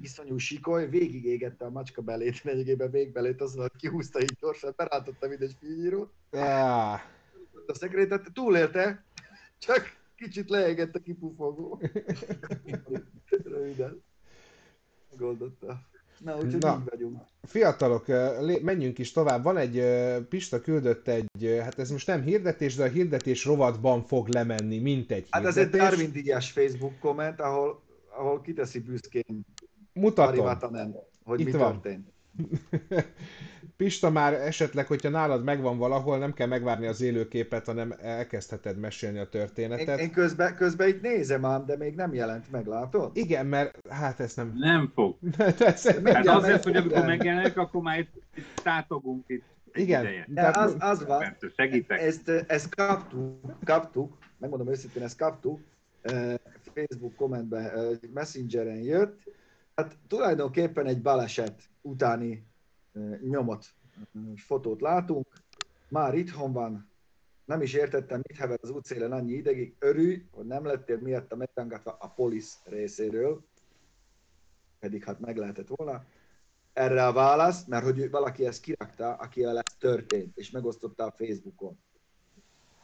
iszonyú 0.00 0.36
sikoly, 0.36 0.88
végig 0.88 1.24
égette 1.24 1.64
a 1.64 1.70
macska 1.70 2.02
belét, 2.02 2.42
lényegében 2.42 2.90
végbelét, 2.90 3.40
azon, 3.40 3.60
hogy 3.60 3.80
kihúzta 3.80 4.20
így 4.20 4.36
gyorsan, 4.40 4.72
berántotta 4.76 5.28
mindegy 5.28 5.56
fűnyírót. 5.58 6.12
Ah, 6.30 7.00
A 7.66 7.74
szekrétet 7.74 8.32
túlélte, 8.32 9.04
csak 9.58 9.96
kicsit 10.16 10.50
leégett 10.50 10.94
a 10.94 10.98
kipufogó. 10.98 11.80
Röviden. 13.44 14.02
Megoldotta. 15.10 15.80
Na, 16.24 16.34
úgyhogy 16.36 16.58
Na. 16.58 16.76
így 16.82 16.88
vagyunk. 16.90 17.20
Fiatalok, 17.42 18.06
lé- 18.40 18.62
menjünk 18.62 18.98
is 18.98 19.12
tovább. 19.12 19.42
Van 19.42 19.56
egy, 19.56 19.76
ö, 19.78 20.18
Pista 20.28 20.60
küldött 20.60 21.08
egy, 21.08 21.44
ö, 21.44 21.56
hát 21.56 21.78
ez 21.78 21.90
most 21.90 22.06
nem 22.06 22.22
hirdetés, 22.22 22.74
de 22.74 22.84
a 22.84 22.88
hirdetés 22.88 23.44
rovatban 23.44 24.02
fog 24.02 24.28
lemenni, 24.28 24.78
mint 24.78 25.10
egy 25.12 25.26
Hát 25.30 25.44
ez 25.44 25.56
egy. 25.56 25.68
Darwin 25.70 26.12
díjas 26.12 26.50
Facebook 26.50 26.98
komment, 26.98 27.40
ahol, 27.40 27.82
ahol 28.16 28.40
kiteszi 28.40 28.78
büszkén 28.80 29.44
Mutatom. 29.92 30.44
Vatanen, 30.44 30.96
hogy 31.24 31.40
Itt 31.40 31.46
mi 31.46 31.52
van. 31.52 31.72
történt. 31.72 32.08
Pista 33.76 34.10
már 34.10 34.32
esetleg, 34.32 34.86
hogyha 34.86 35.08
nálad 35.08 35.44
megvan 35.44 35.78
valahol, 35.78 36.18
nem 36.18 36.32
kell 36.32 36.46
megvárni 36.46 36.86
az 36.86 37.00
élőképet, 37.00 37.66
hanem 37.66 37.94
elkezdheted 38.02 38.78
mesélni 38.78 39.18
a 39.18 39.22
Én, 39.22 39.28
történetet. 39.30 39.98
én 40.00 40.10
közben, 40.12 40.56
közben 40.56 40.88
itt 40.88 41.00
nézem 41.02 41.44
ám, 41.44 41.66
de 41.66 41.76
még 41.76 41.94
nem 41.94 42.14
jelent 42.14 42.50
meg, 42.50 42.66
látod? 42.66 43.10
Igen, 43.16 43.46
mert 43.46 43.78
hát 43.88 44.20
ez 44.20 44.34
nem... 44.34 44.52
Nem 44.56 44.90
fog. 44.94 45.16
De 45.36 45.44
ez- 45.44 45.86
Hát 45.86 45.94
Mindjárt 46.02 46.26
azért, 46.28 46.52
meg- 46.52 46.62
hogy 46.62 46.76
amikor 46.76 46.96
igen. 46.96 47.06
megjelenik, 47.08 47.56
akkor 47.56 47.82
már 47.82 47.98
itt, 47.98 48.10
itt 48.36 48.60
tátogunk 48.62 49.24
itt 49.28 49.44
Igen. 49.72 50.00
ideje. 50.02 50.24
De 50.28 50.50
az, 50.54 50.76
az 50.78 51.06
van, 51.06 51.36
segítek. 51.56 52.00
ezt, 52.00 52.28
ezt 52.28 52.74
kaptuk, 52.74 53.40
kaptuk, 53.64 54.16
megmondom 54.38 54.68
őszintén, 54.68 55.02
ezt 55.02 55.18
kaptuk, 55.18 55.60
eh, 56.02 56.34
Facebook 56.74 57.14
kommentben, 57.16 57.64
eh, 57.64 57.86
Messengeren 58.14 58.78
jött, 58.82 59.20
hát 59.80 59.98
tulajdonképpen 60.08 60.86
egy 60.86 61.02
baleset 61.02 61.68
utáni 61.80 62.46
nyomot, 63.20 63.66
fotót 64.36 64.80
látunk, 64.80 65.26
már 65.88 66.14
itthon 66.14 66.52
van, 66.52 66.88
nem 67.44 67.62
is 67.62 67.74
értettem, 67.74 68.22
mit 68.28 68.38
hever 68.38 68.58
az 68.62 68.70
útszélen 68.70 69.12
annyi 69.12 69.32
idegig, 69.32 69.74
örülj, 69.78 70.26
hogy 70.30 70.46
nem 70.46 70.64
lettél 70.64 70.98
miatta 70.98 71.36
megrángatva 71.36 71.96
a 72.00 72.08
polisz 72.08 72.58
részéről, 72.64 73.44
pedig 74.78 75.04
hát 75.04 75.20
meg 75.20 75.36
lehetett 75.36 75.68
volna. 75.68 76.04
Erre 76.72 77.06
a 77.06 77.12
válasz, 77.12 77.64
mert 77.64 77.84
hogy 77.84 78.10
valaki 78.10 78.46
ezt 78.46 78.62
kirakta, 78.62 79.14
aki 79.14 79.44
ez 79.44 79.58
történt, 79.78 80.36
és 80.36 80.50
megosztotta 80.50 81.04
a 81.04 81.14
Facebookon. 81.16 81.78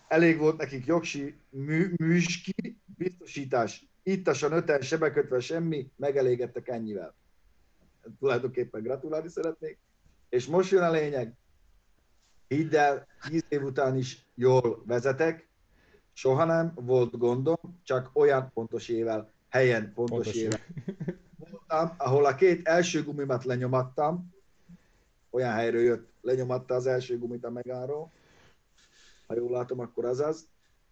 Elég 0.08 0.38
volt 0.38 0.56
nekik 0.56 0.86
jogsi, 0.86 1.34
mű, 1.50 1.94
műski, 1.96 2.80
biztosítás, 2.96 3.86
ittasan 4.06 4.52
öten, 4.52 4.80
sebekötve 4.80 5.40
semmi, 5.40 5.90
megelégettek 5.96 6.68
ennyivel. 6.68 7.14
Tulajdonképpen 8.18 8.82
gratulálni 8.82 9.28
szeretnék. 9.28 9.78
És 10.28 10.46
most 10.46 10.70
jön 10.70 10.82
a 10.82 10.90
lényeg. 10.90 11.34
Hidd 12.48 12.76
el, 12.76 13.06
10 13.28 13.44
év 13.48 13.62
után 13.62 13.96
is 13.96 14.26
jól 14.34 14.82
vezetek, 14.86 15.48
soha 16.12 16.44
nem 16.44 16.72
volt 16.74 17.18
gondom, 17.18 17.80
csak 17.82 18.10
olyan 18.12 18.50
pontos 18.54 18.88
ével, 18.88 19.30
helyen 19.48 19.92
pontos, 19.94 20.16
Pontos 20.16 20.34
ével 20.34 20.60
voltam, 21.36 21.94
ahol 21.96 22.24
a 22.24 22.34
két 22.34 22.68
első 22.68 23.04
gumimat 23.04 23.44
lenyomattam, 23.44 24.34
olyan 25.30 25.52
helyről 25.52 25.82
jött, 25.82 26.08
lenyomatta 26.20 26.74
az 26.74 26.86
első 26.86 27.18
gumit 27.18 27.44
a 27.44 27.50
megáról, 27.50 28.12
ha 29.26 29.34
jól 29.34 29.50
látom, 29.50 29.80
akkor 29.80 30.04
az 30.04 30.20
az, 30.20 30.46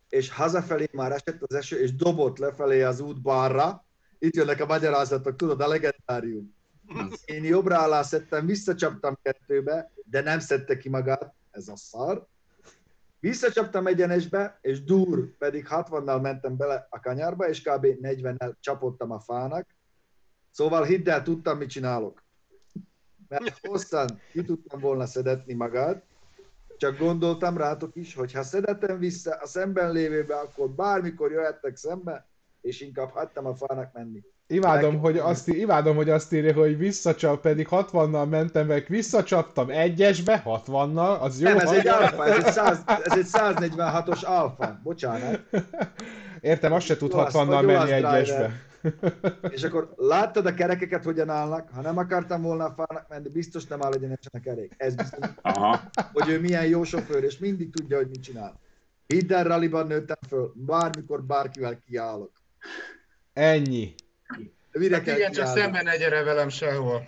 és 0.08 0.30
hazafelé 0.30 0.88
már 0.92 1.12
esett 1.12 1.42
az 1.42 1.54
eső, 1.54 1.80
és 1.80 1.94
dobott 1.94 2.38
lefelé 2.38 2.82
az 2.82 3.00
út 3.00 3.22
balra, 3.22 3.84
itt 4.18 4.34
jönnek 4.34 4.60
a 4.60 4.66
magyarázatok, 4.66 5.36
tudod, 5.36 5.60
a 5.60 5.68
legendárium. 5.68 6.54
Én 7.24 7.44
jobbra 7.44 7.82
alá 7.82 8.02
szedtem, 8.02 8.46
visszacsaptam 8.46 9.18
kettőbe, 9.22 9.92
de 10.04 10.20
nem 10.20 10.38
szedte 10.38 10.76
ki 10.76 10.88
magát, 10.88 11.34
ez 11.50 11.68
a 11.68 11.76
szar. 11.76 12.26
Visszacsaptam 13.20 13.86
egyenesbe, 13.86 14.58
és 14.60 14.84
dur, 14.84 15.36
pedig 15.38 15.66
60-nal 15.70 16.22
mentem 16.22 16.56
bele 16.56 16.86
a 16.90 17.00
kanyarba, 17.00 17.48
és 17.48 17.62
kb. 17.62 17.86
40-nel 18.02 18.52
csapottam 18.60 19.10
a 19.10 19.20
fának. 19.20 19.66
Szóval 20.50 20.84
hidd 20.84 21.08
el, 21.08 21.22
tudtam, 21.22 21.58
mit 21.58 21.70
csinálok. 21.70 22.22
Mert 23.28 23.66
hosszan 23.66 24.20
ki 24.32 24.44
tudtam 24.44 24.80
volna 24.80 25.06
szedetni 25.06 25.54
magát, 25.54 26.04
csak 26.78 26.98
gondoltam 26.98 27.56
rátok 27.56 27.96
is, 27.96 28.14
hogy 28.14 28.32
ha 28.32 28.42
szedetem 28.42 28.98
vissza 28.98 29.38
a 29.42 29.46
szemben 29.46 29.92
lévőbe, 29.92 30.34
akkor 30.34 30.70
bármikor 30.70 31.30
jöhettek 31.30 31.76
szembe, 31.76 32.26
és 32.60 32.80
inkább 32.80 33.10
hagytam 33.10 33.46
a 33.46 33.54
fának 33.54 33.92
menni. 33.92 34.22
Imádom, 34.46 34.98
hogy 34.98 35.18
azt, 35.18 35.48
imádom, 35.48 35.96
hogy 35.96 36.10
azt 36.10 36.32
írja, 36.32 36.52
hogy 36.52 36.78
visszacsap, 36.78 37.40
pedig 37.40 37.68
60-nal 37.70 38.28
mentem 38.28 38.66
meg, 38.66 38.86
visszacsaptam 38.88 39.70
egyesbe, 39.70 40.42
60-nal, 40.46 41.20
az 41.20 41.40
jó. 41.40 41.48
Nem, 41.48 41.58
ez 41.58 41.70
egy 41.70 41.88
alfa, 41.88 42.26
ez 42.26 42.44
egy, 42.44 42.52
100, 42.52 42.82
ez 43.04 43.16
egy 43.16 43.26
146-os 43.32 44.24
alfa, 44.24 44.80
bocsánat. 44.82 45.40
Értem, 46.40 46.72
azt 46.72 46.86
se 46.86 46.96
tud 46.96 47.12
Jó, 47.12 47.18
azt 47.18 47.36
60-nal 47.36 47.46
vagy, 47.46 47.62
jó, 47.62 47.78
menni 47.78 47.92
egyesbe. 47.92 48.50
És 49.50 49.62
akkor 49.62 49.94
láttad 49.96 50.46
a 50.46 50.54
kerekeket, 50.54 51.04
hogyan 51.04 51.30
állnak? 51.30 51.68
Ha 51.70 51.80
nem 51.80 51.96
akartam 51.98 52.42
volna 52.42 52.64
a 52.64 52.74
fának 52.76 53.08
menni, 53.08 53.28
biztos 53.28 53.66
nem 53.66 53.82
áll 53.82 53.92
egyenesen 53.92 54.32
a 54.32 54.40
kerék. 54.40 54.74
Ez 54.76 54.94
biztos, 54.94 55.28
Aha. 55.42 55.80
hogy 56.12 56.28
ő 56.28 56.40
milyen 56.40 56.66
jó 56.66 56.84
sofőr, 56.84 57.24
és 57.24 57.38
mindig 57.38 57.70
tudja, 57.72 57.96
hogy 57.96 58.08
mit 58.08 58.22
csinál. 58.22 58.60
Hidd 59.06 59.32
el, 59.32 59.44
ralliban 59.44 59.86
nőttem 59.86 60.16
föl, 60.28 60.52
bármikor 60.54 61.22
bárkivel 61.22 61.78
kiállok. 61.78 62.32
Ennyi. 63.32 63.94
Mire 64.72 64.94
Hát 64.94 65.04
kell 65.04 65.16
igen, 65.16 65.32
csak 65.32 65.44
kiállni? 65.44 65.60
szemben 65.60 65.84
ne 65.84 65.96
gyere 65.96 66.22
velem 66.22 66.48
sehol. 66.48 67.06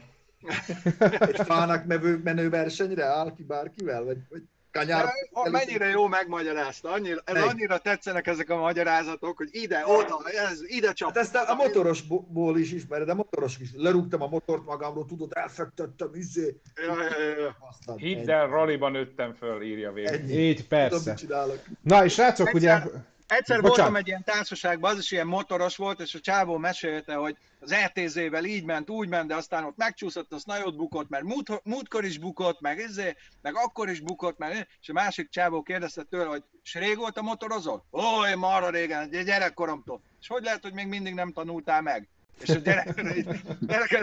Egy 0.99 1.37
fának 1.37 1.87
menő, 1.87 2.21
menő 2.25 2.51
versenyre 2.51 3.05
áll 3.05 3.33
ki 3.33 3.43
bárkivel? 3.43 4.05
Vagy, 4.05 4.19
vagy 4.29 4.43
kanyár? 4.77 5.05
De, 5.45 5.51
mennyire 5.51 5.87
jó 5.87 6.07
megmagyarázta, 6.07 6.91
annyira, 6.91 7.21
ez 7.25 7.43
annyira 7.43 7.79
tetszenek 7.79 8.27
ezek 8.27 8.51
a 8.51 8.57
magyarázatok, 8.57 9.37
hogy 9.37 9.49
ide, 9.51 9.83
oda, 9.87 10.21
ez, 10.51 10.61
ide 10.67 10.93
csap. 10.93 11.09
Hát 11.09 11.17
ezt 11.17 11.35
a, 11.35 11.51
a 11.51 11.55
motorosból 11.55 12.59
is 12.59 12.73
ismered, 12.73 13.09
a 13.09 13.15
motoros 13.15 13.59
is. 13.59 13.69
Lerúgtam 13.75 14.23
a 14.23 14.27
motort 14.27 14.65
magamról, 14.65 15.07
tudod, 15.07 15.33
elfektettem, 15.35 16.11
izé. 16.15 16.61
Ja, 16.87 16.95
ja, 17.03 17.41
ja. 17.41 17.57
Aztán 17.71 17.97
Hidd 17.97 18.31
el, 18.31 18.47
raliban 18.47 18.93
nőttem 18.93 19.35
föl, 19.35 19.63
írja. 19.63 19.93
Ennyi. 19.95 20.33
Így, 20.33 20.55
Tudom, 20.57 20.69
persze. 20.69 21.15
csinálok. 21.15 21.59
Na 21.83 22.05
és 22.05 22.13
srácok, 22.13 22.55
ugye... 22.55 22.75
Egyszer- 22.75 23.15
Egyszer 23.27 23.61
Bocsánat. 23.61 23.77
voltam 23.77 23.97
egy 23.97 24.07
ilyen 24.07 24.25
társaságban, 24.25 24.91
az 24.91 24.99
is 24.99 25.11
ilyen 25.11 25.27
motoros 25.27 25.77
volt, 25.77 26.01
és 26.01 26.15
a 26.15 26.21
csávó 26.21 26.57
mesélte, 26.57 27.15
hogy 27.15 27.37
az 27.61 27.75
RTZ-vel 27.75 28.45
így 28.45 28.65
ment, 28.65 28.91
úgy 28.91 29.09
ment, 29.09 29.29
de 29.29 29.35
aztán 29.35 29.65
ott 29.65 29.77
megcsúszott, 29.77 30.33
az 30.33 30.45
nagyot 30.45 30.77
bukott, 30.77 31.09
mert 31.09 31.25
múlt, 31.25 31.65
múltkor 31.65 32.05
is 32.05 32.19
bukott, 32.19 32.61
meg 32.61 32.81
ezé, 32.81 33.17
meg 33.43 33.55
akkor 33.57 33.89
is 33.89 34.01
bukott, 34.01 34.39
meg, 34.39 34.69
és 34.81 34.89
a 34.89 34.93
másik 34.93 35.29
csávó 35.29 35.63
kérdezte 35.63 36.03
tőle, 36.03 36.27
hogy 36.27 36.43
és 36.63 36.75
régóta 36.75 37.23
motorozol? 37.23 37.85
Ó, 37.93 38.27
én 38.31 38.39
marha 38.39 38.71
régen, 38.71 39.09
egy 39.13 39.25
gyerekkoromtól. 39.25 40.01
És 40.21 40.29
hogy 40.29 40.43
lehet, 40.43 40.63
hogy 40.63 40.73
még 40.73 40.87
mindig 40.87 41.15
nem 41.15 41.33
tanultál 41.33 41.83
meg? 41.83 42.09
És 42.41 42.49
a 42.49 42.59
gyerek 42.59 42.99
erre 42.99 43.17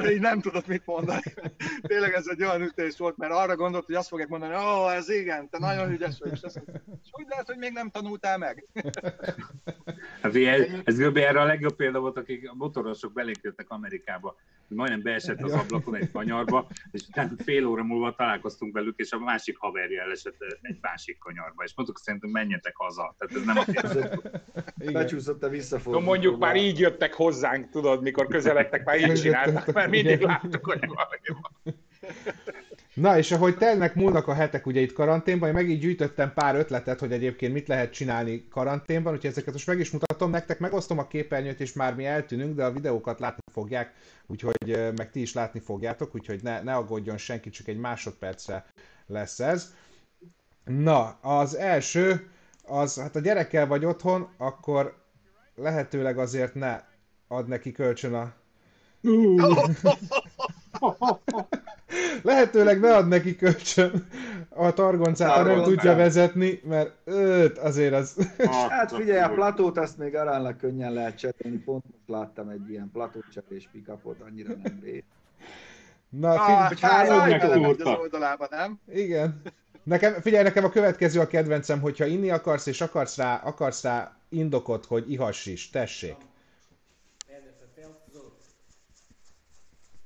így, 0.09 0.11
így 0.11 0.19
nem 0.19 0.41
tudott 0.41 0.67
mit 0.67 0.85
mondani. 0.85 1.21
Tényleg 1.81 2.13
ez 2.13 2.27
egy 2.27 2.43
olyan 2.43 2.61
ütés 2.61 2.97
volt, 2.97 3.17
mert 3.17 3.31
arra 3.31 3.55
gondolt, 3.55 3.85
hogy 3.85 3.95
azt 3.95 4.07
fogják 4.07 4.27
mondani, 4.27 4.55
ó, 4.55 4.89
ez 4.89 5.09
igen, 5.09 5.49
te 5.49 5.57
nagyon 5.59 5.91
ügyes 5.91 6.19
vagy. 6.19 6.31
És, 6.31 6.41
azt 6.41 6.55
mondta, 6.55 6.81
és 7.03 7.09
hogy 7.11 7.25
lehet, 7.29 7.47
hogy 7.47 7.57
még 7.57 7.71
nem 7.71 7.89
tanultál 7.89 8.37
meg? 8.37 8.65
Hát 10.21 10.33
ugye, 10.33 10.67
ez, 10.83 10.97
kb. 10.97 11.17
erre 11.17 11.41
a 11.41 11.45
legjobb 11.45 11.75
példa 11.75 11.99
volt, 11.99 12.17
akik 12.17 12.49
a 12.49 12.53
motorosok 12.53 13.13
belénk 13.13 13.39
jöttek 13.41 13.69
Amerikába, 13.69 14.35
hogy 14.67 14.77
majdnem 14.77 15.01
beesett 15.01 15.41
az 15.41 15.53
ablakon 15.53 15.95
egy 15.95 16.11
kanyarba, 16.11 16.67
és 16.91 17.01
utána 17.07 17.31
fél 17.43 17.65
óra 17.65 17.83
múlva 17.83 18.15
találkoztunk 18.15 18.73
velük, 18.73 18.99
és 18.99 19.11
a 19.11 19.19
másik 19.19 19.57
haverja 19.57 20.01
elesett 20.01 20.35
egy 20.61 20.77
másik 20.81 21.17
kanyarba, 21.17 21.63
és 21.63 21.73
mondtuk, 21.75 21.99
szerintem 21.99 22.29
menjetek 22.29 22.75
haza. 22.75 23.15
Tehát 23.17 23.35
ez 23.35 23.43
nem 23.45 23.57
a. 23.57 24.91
Becsúszott 24.91 25.43
a 25.43 25.49
visszaforduló. 25.49 25.99
No, 25.99 26.05
mondjuk 26.05 26.39
már 26.39 26.55
így 26.55 26.79
jöttek 26.79 27.13
hozzánk, 27.13 27.69
tudod, 27.69 28.01
mikor 28.01 28.22
közeledtek, 28.27 28.85
már 28.85 28.99
így 28.99 29.21
csinálták, 29.21 29.73
mert 29.73 29.89
mindig 29.89 30.21
láttuk, 30.21 30.65
hogy 30.65 30.79
valami 30.79 31.41
van. 31.41 31.75
Na, 32.93 33.17
és 33.17 33.31
ahogy 33.31 33.57
telnek, 33.57 33.95
múlnak 33.95 34.27
a 34.27 34.33
hetek 34.33 34.65
ugye 34.65 34.81
itt 34.81 34.93
karanténban, 34.93 35.47
én 35.47 35.53
meg 35.53 35.69
így 35.69 35.79
gyűjtöttem 35.79 36.33
pár 36.33 36.55
ötletet, 36.55 36.99
hogy 36.99 37.11
egyébként 37.11 37.53
mit 37.53 37.67
lehet 37.67 37.93
csinálni 37.93 38.47
karanténban, 38.47 39.13
úgyhogy 39.13 39.29
ezeket 39.29 39.53
most 39.53 39.67
meg 39.67 39.79
is 39.79 39.91
mutatom 39.91 40.29
nektek, 40.29 40.59
megosztom 40.59 40.97
a 40.97 41.07
képernyőt, 41.07 41.59
és 41.59 41.73
már 41.73 41.95
mi 41.95 42.05
eltűnünk, 42.05 42.55
de 42.55 42.63
a 42.63 42.71
videókat 42.71 43.19
látni 43.19 43.43
fogják, 43.51 43.93
úgyhogy 44.27 44.93
meg 44.97 45.11
ti 45.11 45.21
is 45.21 45.33
látni 45.33 45.59
fogjátok, 45.59 46.15
úgyhogy 46.15 46.43
ne, 46.43 46.61
ne 46.61 46.75
aggódjon 46.75 47.17
senki, 47.17 47.49
csak 47.49 47.67
egy 47.67 47.77
másodpercre 47.77 48.65
lesz 49.07 49.39
ez. 49.39 49.73
Na, 50.65 51.17
az 51.21 51.55
első, 51.55 52.29
az, 52.63 52.99
hát 52.99 53.15
a 53.15 53.19
gyerekkel 53.19 53.67
vagy 53.67 53.85
otthon, 53.85 54.29
akkor 54.37 55.01
lehetőleg 55.55 56.17
azért 56.17 56.53
ne 56.53 56.81
ad 57.35 57.47
neki 57.47 57.71
kölcsön 57.71 58.13
a 58.13 58.33
Lehetőleg 62.21 62.79
ne 62.79 62.95
ad 62.95 63.07
neki 63.07 63.35
kölcsön 63.35 64.07
a 64.49 64.73
targoncát, 64.73 65.31
ha 65.31 65.43
nem 65.43 65.63
tudja 65.63 65.95
vezetni, 65.95 66.61
mert 66.63 66.91
őt 67.05 67.57
azért 67.57 67.93
az... 67.93 68.29
Hát 68.69 68.91
figyelj, 68.99 69.19
a 69.19 69.29
platót 69.29 69.77
azt 69.77 69.97
még 69.97 70.15
aránylag 70.15 70.55
könnyen 70.55 70.93
lehet 70.93 71.17
cserélni, 71.17 71.57
pont 71.57 71.83
most 71.83 72.07
láttam 72.07 72.49
egy 72.49 72.69
ilyen 72.69 72.89
platócserés 72.93 73.69
pikapot, 73.71 74.21
annyira 74.21 74.53
nem 74.63 74.79
bír. 74.81 75.03
Na, 76.09 76.39
figyelj, 76.69 77.09
ah, 77.09 77.79
az 77.79 77.99
oldalába, 77.99 78.47
nem? 78.49 78.79
Igen. 78.93 79.41
Nekem, 79.83 80.13
figyelj, 80.13 80.43
nekem 80.43 80.63
a 80.63 80.69
következő 80.69 81.19
a 81.19 81.27
kedvencem, 81.27 81.79
hogyha 81.81 82.05
inni 82.05 82.29
akarsz, 82.29 82.65
és 82.65 82.81
akarsz 82.81 83.17
rá, 83.17 83.41
akarsz 83.43 83.83
rá 83.83 84.15
indokot, 84.29 84.85
hogy 84.85 85.11
ihass 85.11 85.45
is, 85.45 85.69
tessék. 85.69 86.15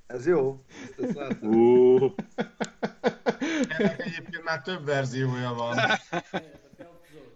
Ez 0.08 0.28
jó. 0.28 0.64
Uh. 1.42 2.12
Ennek 3.68 4.00
egyébként 4.00 4.44
már 4.44 4.62
több 4.62 4.86
verziója 4.86 5.54
van. 5.54 5.78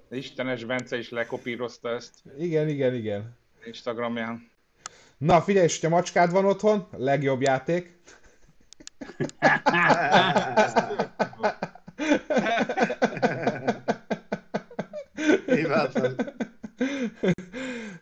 Istenes 0.09 0.63
Bence 0.63 0.97
is 0.97 1.09
lekopírozta 1.09 1.89
ezt. 1.89 2.13
Igen, 2.37 2.67
igen, 2.67 2.93
igen. 2.93 3.37
Instagramján. 3.65 4.49
Na 5.17 5.41
figyelj, 5.41 5.65
és 5.65 5.81
ha 5.81 5.89
macskád 5.89 6.31
van 6.31 6.45
otthon, 6.45 6.87
legjobb 6.91 7.41
játék. 7.41 7.99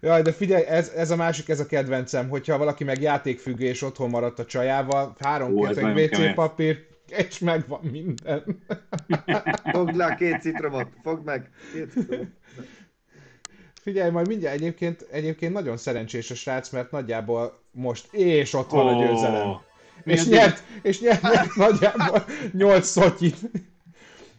Jaj, 0.02 0.22
de 0.22 0.32
figyelj, 0.32 0.64
ez, 0.64 0.90
ez 0.90 1.12
a 1.12 1.16
másik, 1.16 1.50
ez 1.50 1.60
a 1.60 1.66
kedvencem, 1.66 2.30
hogyha 2.30 2.58
valaki 2.58 2.84
meg 2.84 3.02
játékfüggő 3.02 3.66
és 3.66 3.82
otthon 3.82 4.10
maradt 4.10 4.40
a 4.40 4.46
csajával, 4.46 5.16
három 5.20 5.54
Ó, 5.54 5.62
köteg 5.62 5.96
WC 5.96 6.34
papír, 6.34 6.88
és 7.08 7.40
megvan 7.40 7.80
minden. 7.92 8.64
Fogd 9.74 9.96
le 9.96 10.06
a 10.06 10.16
két 10.16 10.42
citromot, 10.42 10.88
fogd 11.04 11.26
meg, 11.26 11.50
két 11.74 11.92
citromot. 11.92 12.28
Figyelj, 13.82 14.10
majd 14.12 14.28
mindjárt 14.28 14.56
egyébként, 14.56 15.08
egyébként 15.12 15.54
nagyon 15.54 15.78
szerencsés 15.78 16.32
a 16.32 16.36
srác, 16.36 16.70
mert 16.70 16.92
nagyjából 16.92 17.64
most, 17.72 18.14
és 18.14 18.54
ott 18.54 18.70
van 18.70 18.86
oh. 18.86 18.98
a 18.98 19.06
győzelem. 19.06 19.58
És 20.04 20.28
nyert, 20.28 20.64
és 20.82 21.02
nyert, 21.02 21.22
nyert 21.22 21.56
nagyjából 21.56 22.26
8 22.52 22.88
szotyit. 22.88 23.38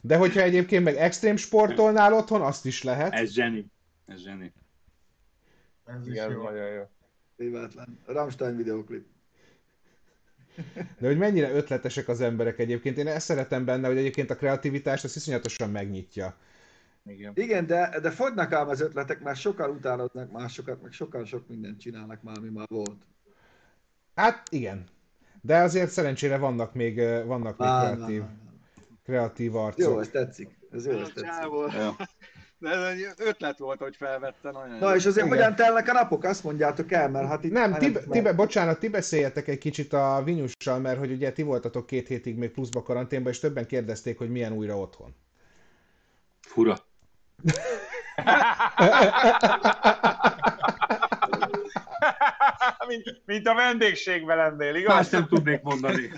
De 0.01 0.17
hogyha 0.17 0.41
egyébként 0.41 0.85
meg 0.85 0.97
extrém 0.97 1.37
sportolnál 1.37 2.15
otthon, 2.15 2.41
azt 2.41 2.67
is 2.67 2.83
lehet. 2.83 3.13
Ez 3.13 3.33
zseni. 3.33 3.67
Ez 4.07 4.23
zseni. 4.23 4.53
Ez 5.99 6.07
Igen, 6.07 6.31
jó. 6.31 6.43
nagyon 6.43 6.71
jó. 6.71 6.83
Hibátlan. 7.37 7.99
Rammstein 8.07 8.57
videoklip. 8.57 9.07
De 10.99 11.07
hogy 11.07 11.19
mennyire 11.19 11.53
ötletesek 11.53 12.09
az 12.09 12.21
emberek 12.21 12.59
egyébként. 12.59 12.99
Én 12.99 13.07
ezt 13.07 13.27
szeretem 13.27 13.65
benne, 13.65 13.87
hogy 13.87 13.97
egyébként 13.97 14.31
a 14.31 14.37
kreativitást 14.37 15.05
azt 15.05 15.17
iszonyatosan 15.17 15.71
megnyitja. 15.71 16.37
Igen, 17.05 17.33
Igen 17.35 17.67
de, 17.67 17.99
de 18.03 18.11
fogynak 18.11 18.53
ám 18.53 18.69
az 18.69 18.81
ötletek, 18.81 19.21
mert 19.21 19.39
sokan 19.39 19.71
utálodnak 19.71 20.31
másokat, 20.33 20.83
meg 20.83 20.93
sokan 20.93 21.25
sok 21.25 21.49
mindent 21.49 21.81
csinálnak 21.81 22.23
már, 22.23 22.37
ami 22.39 22.49
már 22.49 22.67
volt. 22.69 23.07
Hát 24.15 24.49
igen. 24.51 24.85
De 25.41 25.59
azért 25.59 25.91
szerencsére 25.91 26.39
vannak 26.39 26.75
még, 26.75 26.97
vannak 27.27 27.59
még 27.59 27.69
kreatív, 27.69 28.23
kreatív 29.05 29.57
arcok. 29.57 29.93
Jó, 29.93 30.01
ez 30.01 30.09
tetszik. 30.09 30.59
Ez 30.71 30.87
jó, 30.87 30.93
ez 30.93 31.09
tetszik. 31.15 31.49
De 32.61 32.71
ez 32.71 32.83
egy 32.83 33.07
ötlet 33.17 33.59
volt, 33.59 33.79
hogy 33.79 33.97
felvette. 33.97 34.51
Nagyon 34.51 34.79
Na 34.79 34.97
és 34.97 35.07
azért 35.07 35.27
Igen. 35.27 35.39
hogyan 35.39 35.55
telnek 35.55 35.89
a 35.89 35.93
napok? 35.93 36.25
Azt 36.25 36.45
mondjátok 36.45 36.93
el, 36.93 37.09
mert 37.09 37.29
hát 37.29 37.45
itt... 37.45 37.53
Nem, 37.53 37.75
ti, 37.75 37.93
ti, 37.93 38.01
ti, 38.11 38.33
bocsánat, 38.33 38.79
ti 38.79 38.89
beszéljetek 38.89 39.49
egy 39.49 39.59
kicsit 39.59 39.93
a 39.93 40.23
Vinyussal, 40.25 40.79
mert 40.79 40.99
hogy 40.99 41.11
ugye 41.11 41.33
ti 41.33 41.43
voltatok 41.43 41.87
két 41.87 42.09
hétig 42.09 42.37
még 42.37 42.51
pluszba 42.51 42.83
karanténban, 42.83 43.33
és 43.33 43.39
többen 43.39 43.67
kérdezték, 43.67 44.19
hogy 44.19 44.31
milyen 44.31 44.53
újra 44.53 44.79
otthon. 44.79 45.15
Fura. 46.41 46.77
mint, 52.91 53.23
mint 53.25 53.47
a 53.47 53.55
vendégségben 53.55 54.37
lennél, 54.37 54.75
igaz? 54.75 54.95
Más 54.95 55.09
nem 55.09 55.27
tudnék 55.27 55.63
mondani. 55.63 56.11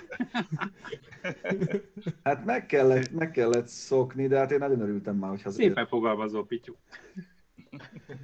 Hát 2.25 2.45
meg 2.45 2.67
kellett, 2.67 3.11
meg 3.11 3.31
kellett 3.31 3.67
szokni, 3.67 4.27
de 4.27 4.39
hát 4.39 4.51
én 4.51 4.59
nagyon 4.59 4.81
örültem 4.81 5.17
már, 5.17 5.31
hogy 5.31 5.43
hazajöttem. 5.43 5.75
Szépen 5.75 5.87
fogalmazó, 5.87 6.45
Pityu. 6.45 6.75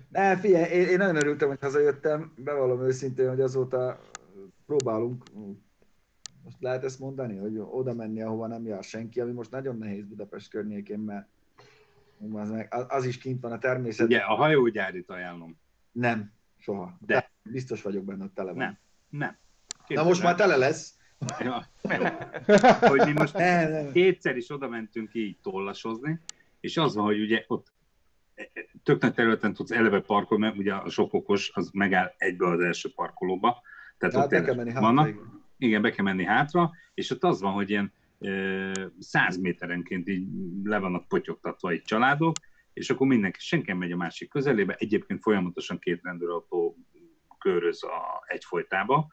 Ne, 0.09 0.37
figyelj, 0.37 0.73
én, 0.73 0.89
én 0.89 0.97
nagyon 0.97 1.17
örültem, 1.17 1.49
hogy 1.49 1.59
hazajöttem, 1.61 2.33
bevallom 2.37 2.83
őszintén, 2.83 3.29
hogy 3.29 3.41
azóta 3.41 4.01
próbálunk, 4.67 5.25
most 6.45 6.57
lehet 6.61 6.85
ezt 6.85 6.99
mondani, 6.99 7.37
hogy 7.37 7.59
oda 7.59 7.95
menni, 7.95 8.23
ahova 8.23 8.47
nem 8.47 8.67
jár 8.67 8.83
senki, 8.83 9.21
ami 9.21 9.33
most 9.33 9.51
nagyon 9.51 9.79
nehéz 9.79 10.05
Budapest 10.05 10.51
környékén, 10.51 10.99
mert 10.99 11.29
az, 12.33 12.51
meg, 12.51 12.75
az 12.89 13.05
is 13.05 13.19
kint 13.19 13.43
van 13.43 13.53
a 13.53 13.59
természet. 13.59 14.07
Ugye, 14.07 14.19
a 14.19 14.35
hajógyárit 14.35 15.11
ajánlom. 15.11 15.59
Nem, 15.93 16.33
soha. 16.59 16.99
De. 17.07 17.31
Biztos 17.43 17.83
vagyok 17.83 18.05
benne, 18.05 18.21
hogy 18.21 18.31
tele 18.31 18.53
van. 18.53 18.59
Nem, 18.59 18.79
nem. 19.09 19.37
Képzel 19.87 20.05
Na 20.05 20.09
most 20.09 20.23
már 20.23 20.35
tele 20.35 20.57
lesz. 20.57 20.98
Ja, 21.39 21.67
hogy 22.91 23.01
mi 23.05 23.13
most 23.13 23.37
kétszer 23.93 24.37
is 24.37 24.51
oda 24.51 24.69
mentünk 24.69 25.15
így 25.15 25.37
tollasozni, 25.43 26.21
és 26.61 26.77
az 26.77 26.95
van, 26.95 27.05
hogy 27.05 27.21
ugye 27.21 27.45
ott 27.47 27.73
tök 28.83 29.03
nagy 29.03 29.15
területen 29.15 29.53
tudsz 29.53 29.71
eleve 29.71 30.01
parkolni, 30.01 30.45
mert 30.45 30.59
ugye 30.59 30.75
a 30.75 30.91
sok 30.91 31.15
okos 31.15 31.51
az 31.55 31.71
megáll 31.73 32.15
egybe 32.17 32.49
az 32.49 32.61
első 32.61 32.93
parkolóba. 32.95 33.63
Tehát 33.99 34.15
hát 34.15 34.25
ott 34.25 34.31
be 34.31 34.43
kell 34.43 34.55
menni 34.55 34.73
vannak, 34.73 35.07
hátra. 35.07 35.23
Igen, 35.59 35.83
be 35.83 35.91
kell 35.91 36.05
menni 36.05 36.25
hátra, 36.25 36.71
és 36.95 37.11
ott 37.11 37.25
az 37.25 37.41
van, 37.41 37.53
hogy 37.53 37.71
ilyen 37.71 37.93
száz 38.99 39.37
méterenként 39.37 40.09
így 40.09 40.29
le 40.65 40.79
vannak 40.79 41.09
potyogtatva 41.09 41.71
egy 41.71 41.83
családok, 41.83 42.37
és 42.73 42.91
akkor 42.91 43.07
mindenki, 43.07 43.39
senki 43.41 43.73
megy 43.73 43.93
a 43.93 43.97
másik 43.97 44.29
közelébe, 44.29 44.75
egyébként 44.79 45.23
folyamatosan 45.23 45.79
két 45.79 46.03
rendőrautó 46.03 46.77
köröz 47.39 47.85
a 47.85 48.23
egyfolytába 48.27 49.09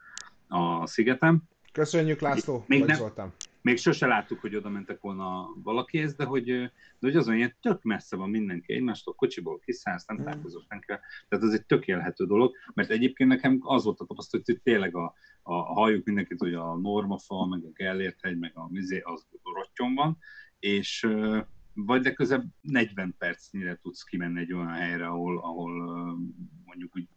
a 0.48 0.88
szigetem. 0.88 1.44
Köszönjük 1.76 2.20
László, 2.20 2.64
még 2.68 2.86
nem, 2.86 3.00
voltam. 3.00 3.34
Még 3.62 3.78
sose 3.78 4.08
láttuk, 4.08 4.40
hogy 4.40 4.56
oda 4.56 4.70
mentek 4.70 5.02
volna 5.02 5.50
valakihez, 5.64 6.16
de 6.16 6.24
hogy, 6.24 6.46
de 6.46 6.72
hogy 7.00 7.16
azon 7.16 7.36
ilyen 7.36 7.56
tök 7.62 7.84
messze 7.84 8.16
van 8.16 8.30
mindenki 8.30 8.74
egymástól, 8.74 9.14
kocsiból 9.14 9.60
kiszállsz, 9.60 10.06
nem 10.06 10.18
mm. 10.18 10.24
találkozol 10.24 10.64
senkivel. 10.70 11.02
Tehát 11.30 11.46
ez 11.46 11.54
egy 11.54 11.66
tökélhető 11.66 12.26
dolog, 12.26 12.56
mert 12.74 12.90
egyébként 12.90 13.30
nekem 13.30 13.60
az 13.62 13.84
volt 13.84 14.00
a 14.00 14.06
tapasztalat, 14.06 14.46
hogy 14.46 14.62
tényleg 14.64 14.96
a, 14.96 15.14
a, 15.42 15.54
a 15.54 15.74
halljuk 15.74 16.06
mindenkit, 16.06 16.40
hogy 16.40 16.54
a 16.54 16.76
Normafa, 16.76 17.46
meg 17.46 17.64
a 17.64 17.72
Gellért 17.74 18.22
hegy, 18.22 18.40
meg 18.40 18.52
a 18.56 18.68
Mizé, 18.70 19.00
az 19.00 19.26
rottyon 19.44 19.96
van, 19.96 20.18
és 20.60 21.08
vagy 21.74 22.04
legközelebb 22.04 22.46
40 22.62 23.16
percnyire 23.18 23.80
tudsz 23.82 24.04
kimenni 24.04 24.40
egy 24.40 24.54
olyan 24.54 24.74
helyre, 24.74 25.08
ahol, 25.08 25.38
ahol 25.38 25.72
mondjuk 26.66 26.96
úgy 26.96 27.08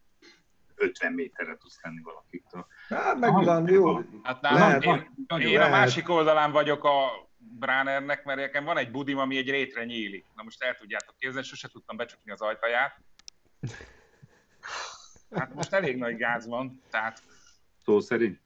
50 0.78 1.12
méterre 1.12 1.56
tudsz 1.56 1.78
lenni 1.82 2.00
valakiktől. 2.02 2.66
Hát 2.88 3.18
megvan, 3.18 3.68
jó. 3.68 3.96
Hát 4.22 4.40
nálam, 4.40 4.58
lehet, 4.58 4.84
én, 4.84 5.24
van, 5.28 5.40
én 5.40 5.58
lehet. 5.58 5.72
a 5.72 5.76
másik 5.76 6.08
oldalán 6.08 6.52
vagyok 6.52 6.84
a 6.84 7.28
Bránernek, 7.58 8.24
mert 8.24 8.38
nekem 8.38 8.64
van 8.64 8.76
egy 8.76 8.90
budim, 8.90 9.18
ami 9.18 9.36
egy 9.36 9.50
rétre 9.50 9.84
nyílik. 9.84 10.24
Na 10.36 10.42
most 10.42 10.62
el 10.62 10.74
tudjátok 10.74 11.16
képzelni, 11.18 11.46
sose 11.46 11.68
tudtam 11.68 11.96
becsukni 11.96 12.32
az 12.32 12.40
ajtaját. 12.40 13.00
Hát 15.30 15.54
most 15.54 15.72
elég 15.72 15.96
nagy 15.96 16.16
gáz 16.16 16.46
van, 16.46 16.82
tehát... 16.90 17.22
Szó 17.84 18.00
szerint? 18.00 18.40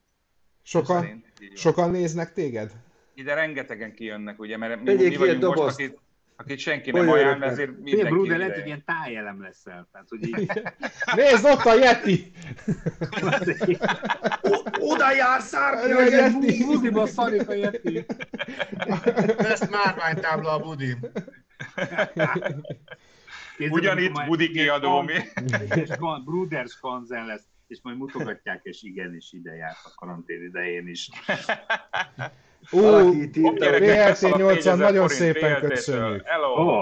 Sokan, 0.62 1.00
szerint, 1.00 1.26
sokan 1.54 1.90
néznek 1.90 2.32
téged? 2.32 2.72
Ide 3.14 3.34
rengetegen 3.34 3.94
kijönnek, 3.94 4.38
ugye, 4.38 4.56
mert 4.56 4.82
mi, 4.82 4.94
mi 4.94 5.16
vagyunk 5.16 5.54
most, 5.54 5.74
akit, 5.74 5.98
akit 6.42 6.58
senki 6.58 6.90
nem 6.90 7.08
ajánl, 7.08 7.44
ezért 7.44 7.70
mindenki 7.78 8.08
Bruder, 8.08 8.24
ide. 8.24 8.36
lehet, 8.36 8.54
hogy 8.54 8.66
ilyen 8.66 8.84
tájelem 8.84 9.42
leszel. 9.42 9.88
Tehát, 9.92 10.08
hogy 10.08 10.26
így... 10.26 10.50
Nézd, 11.14 11.44
ott 11.44 11.64
a 11.64 11.74
Yeti! 11.74 12.32
oda 14.78 15.12
jár 15.12 15.40
szárnya 15.40 15.96
a 15.96 16.02
Yeti! 16.02 16.64
Budiba 16.64 17.06
szarik 17.06 17.48
a 17.48 17.54
Yeti! 17.54 18.06
Ezt 19.38 19.70
márványtábla 19.70 20.52
a 20.52 20.58
budim. 20.58 20.98
Ugyanitt 23.70 24.24
budi 24.26 24.50
kiadó 24.50 25.00
mi. 25.00 25.14
Bruders 26.24 26.78
Kanzen 26.80 27.26
lesz 27.26 27.46
és 27.66 27.78
majd 27.82 27.96
mutogatják, 27.96 28.60
és 28.62 28.82
igenis 28.82 29.32
ide 29.32 29.54
járt 29.54 29.80
a 29.84 29.92
karantén 29.94 30.42
idején 30.42 30.88
is. 30.88 31.08
Ú, 32.70 32.80
VLT 32.80 34.36
80, 34.36 34.78
nagyon 34.78 35.08
szépen 35.08 35.60
köszönjük. 35.60 36.24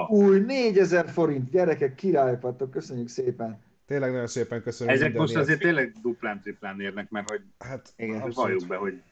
Új, 0.08 0.38
4000 0.40 1.08
forint, 1.08 1.50
gyerekek, 1.50 1.94
királyok 1.94 2.40
vagytok, 2.40 2.70
köszönjük 2.70 3.08
szépen. 3.08 3.60
Tényleg 3.86 4.10
nagyon 4.10 4.26
szépen 4.26 4.62
köszönjük. 4.62 4.96
Ezek 4.96 5.12
most 5.12 5.36
azért 5.36 5.60
tényleg 5.60 5.94
duplán, 6.02 6.40
triplán 6.40 6.80
érnek, 6.80 7.10
mert 7.10 7.30
hogy 7.30 7.40
hát, 7.58 7.92
igen, 7.96 8.30
valljuk 8.34 8.66
be, 8.66 8.76
hogy 8.76 9.02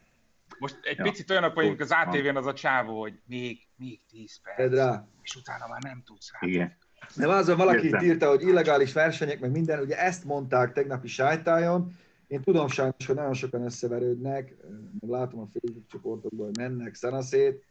most 0.59 0.79
egy 0.83 0.97
ja. 0.99 1.03
picit 1.03 1.31
olyanok 1.31 1.55
vagyunk 1.55 1.81
az 1.81 1.91
ATV-n 1.91 2.37
az 2.37 2.47
a 2.47 2.53
csávó, 2.53 3.01
hogy 3.01 3.19
még, 3.27 3.59
még 3.77 4.01
10 4.11 4.41
perc, 4.43 4.75
rá. 4.75 5.07
és 5.23 5.37
utána 5.37 5.66
már 5.69 5.83
nem 5.83 6.03
tudsz 6.07 6.31
rá. 6.33 6.49
Igen. 6.49 6.77
De 7.16 7.29
azon 7.29 7.57
valaki 7.57 7.87
itt 7.87 8.03
írta, 8.03 8.29
hogy 8.29 8.43
illegális 8.43 8.93
versenyek, 8.93 9.41
meg 9.41 9.51
minden, 9.51 9.81
ugye 9.81 9.99
ezt 9.99 10.25
mondták 10.25 10.73
tegnapi 10.73 11.09
sájtájon, 11.09 11.99
Én 12.29 12.43
tudom 12.43 12.68
sajnos, 12.68 13.07
hogy 13.07 13.14
nagyon 13.14 13.35
sokan 13.35 13.62
összeverődnek, 13.62 14.57
látom 15.01 15.41
a 15.41 15.49
Facebook 15.53 15.87
csoportokban, 15.87 16.47
hogy 16.47 16.57
mennek 16.57 16.95
szanaszét, 16.95 17.64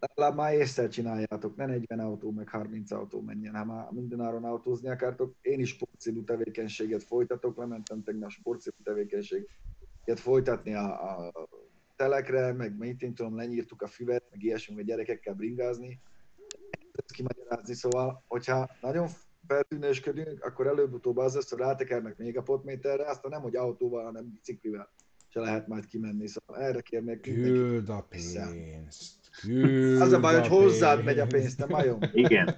legalább 0.00 0.36
már 0.36 0.54
észre 0.54 0.88
csináljátok, 0.88 1.56
ne 1.56 1.66
40 1.66 1.98
autó, 1.98 2.30
meg 2.30 2.48
30 2.48 2.90
autó 2.90 3.20
menjen, 3.20 3.54
ha 3.54 3.64
már 3.64 3.90
mindenáron 3.90 4.44
autózni 4.44 4.88
akartok. 4.88 5.34
Én 5.40 5.60
is 5.60 5.68
sportcélú 5.68 6.24
tevékenységet 6.24 7.02
folytatok, 7.02 7.56
lementem 7.56 8.02
tegnap 8.02 8.30
sportcélú 8.30 8.76
tevékenységet 8.84 9.48
folytatni 10.14 10.74
a, 10.74 11.26
a 11.26 11.32
telekre, 11.96 12.52
meg 12.52 12.76
mit 12.78 13.02
én 13.02 13.14
tudom, 13.14 13.36
lenyírtuk 13.36 13.82
a 13.82 13.86
füvet, 13.86 14.24
meg 14.30 14.42
ilyesmi, 14.42 14.74
meg 14.74 14.84
gyerekekkel 14.84 15.34
bringázni, 15.34 16.00
ezt 16.92 17.12
kimagyarázni, 17.12 17.74
szóval, 17.74 18.24
hogyha 18.26 18.70
nagyon 18.80 19.08
feltűnősködünk, 19.50 20.44
akkor 20.44 20.66
előbb-utóbb 20.66 21.16
az 21.16 21.34
lesz, 21.34 21.50
hogy 21.50 21.58
rátekernek 21.58 22.16
még 22.16 22.36
a 22.36 22.42
potméterre, 22.42 23.08
aztán 23.08 23.30
nem, 23.30 23.40
hogy 23.40 23.56
autóval, 23.56 24.04
hanem 24.04 24.30
biciklivel 24.32 24.90
se 25.32 25.40
lehet 25.40 25.66
majd 25.66 25.86
kimenni, 25.86 26.26
szóval 26.26 26.62
erre 26.62 26.80
kérnék 26.80 27.20
Küld 27.20 27.88
a 27.88 28.06
pénzt. 28.08 29.30
Küld 29.40 30.00
az 30.00 30.12
a 30.12 30.20
baj, 30.20 30.34
hogy 30.34 30.48
hozzád 30.48 31.04
megy 31.04 31.18
a 31.18 31.26
pénzt, 31.26 31.58
nem 31.58 31.68
majom. 31.68 31.98
Igen. 32.12 32.54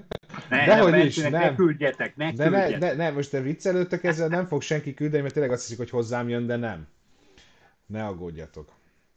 Ne, 0.49 0.67
Dehogy 0.67 1.05
is, 1.05 1.17
nem. 1.17 1.31
Ne 1.31 1.55
küldjetek, 1.55 2.17
ne 2.17 2.33
de 2.33 2.49
küldjetek. 2.49 2.81
Ne, 2.81 2.87
ne, 2.87 2.95
ne, 2.95 3.11
most 3.11 3.31
te 3.31 3.41
viccelődtök 3.41 4.05
ezzel, 4.05 4.29
nem 4.29 4.47
fog 4.47 4.63
senki 4.63 4.95
küldeni, 4.95 5.23
mert 5.23 5.35
tényleg 5.35 5.53
azt 5.53 5.63
hiszik, 5.63 5.79
hogy 5.79 5.91
hozzám 5.91 6.29
jön, 6.29 6.47
de 6.47 6.57
nem. 6.57 6.87
Ne 7.87 8.07
aggódjatok. 8.07 8.73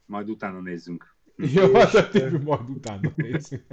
Majd 0.06 0.30
utána 0.30 0.60
nézzünk. 0.60 1.16
Jó, 1.36 1.74
hát 1.74 1.94
a 1.94 2.10
tívű 2.10 2.38
majd 2.38 2.70
utána 2.70 3.12
nézzünk. 3.16 3.64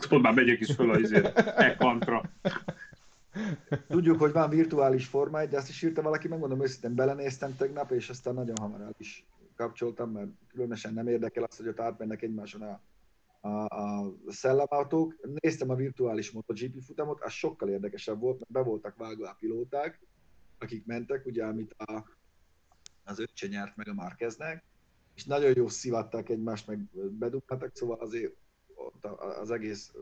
Tudod, 0.00 0.22
már 0.22 0.34
megyek 0.34 0.60
is 0.60 0.74
föl 0.74 0.90
az 0.90 1.12
ekantra. 1.56 2.22
Tudjuk, 3.88 4.18
hogy 4.18 4.32
van 4.32 4.50
virtuális 4.50 5.06
forma, 5.06 5.46
de 5.46 5.56
azt 5.56 5.68
is 5.68 5.82
írta 5.82 6.02
valaki, 6.02 6.28
megmondom 6.28 6.62
őszintén, 6.62 6.94
belenéztem 6.94 7.56
tegnap, 7.56 7.90
és 7.90 8.08
aztán 8.08 8.34
nagyon 8.34 8.56
hamar 8.60 8.80
el 8.80 8.94
is 8.98 9.26
kapcsoltam, 9.56 10.10
mert 10.10 10.28
különösen 10.48 10.94
nem 10.94 11.08
érdekel 11.08 11.44
az, 11.44 11.56
hogy 11.56 11.68
ott 11.68 11.80
átmennek 11.80 12.22
egymáson 12.22 12.62
a, 12.62 12.80
a, 13.48 13.64
a 13.64 14.12
szellemautók. 14.26 15.14
Néztem 15.40 15.70
a 15.70 15.74
virtuális 15.74 16.30
MotoGP 16.30 16.82
futamot, 16.82 17.20
az 17.20 17.32
sokkal 17.32 17.68
érdekesebb 17.68 18.20
volt, 18.20 18.38
mert 18.38 18.50
be 18.50 18.60
voltak 18.70 18.96
vágva 18.96 19.28
a 19.28 19.36
pilóták, 19.38 20.00
akik 20.58 20.86
mentek, 20.86 21.26
ugye, 21.26 21.44
amit 21.44 21.74
a, 21.78 22.04
az 23.04 23.18
öccse 23.18 23.46
nyert 23.46 23.76
meg 23.76 23.88
a 23.88 23.94
Márkeznek, 23.94 24.64
és 25.14 25.24
nagyon 25.24 25.52
jó 25.56 25.68
szivatták 25.68 26.28
egymást, 26.28 26.66
meg 26.66 26.78
bedughattak, 27.18 27.76
szóval 27.76 27.98
azért 28.00 28.32
az 29.40 29.50
egész 29.50 29.92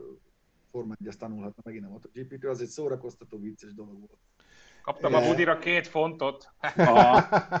Forma 0.77 0.95
1 1.01 1.07
ezt 1.07 1.19
tanulhatna 1.19 1.61
megint 1.65 1.85
a 1.85 1.89
MotoGP-től, 1.89 2.51
az 2.51 2.61
egy 2.61 2.67
szórakoztató, 2.67 3.39
vicces 3.39 3.73
dolog 3.73 3.97
volt. 3.97 4.17
Kaptam 4.81 5.13
a 5.13 5.27
Budira 5.27 5.59
két 5.59 5.87
fontot. 5.87 6.51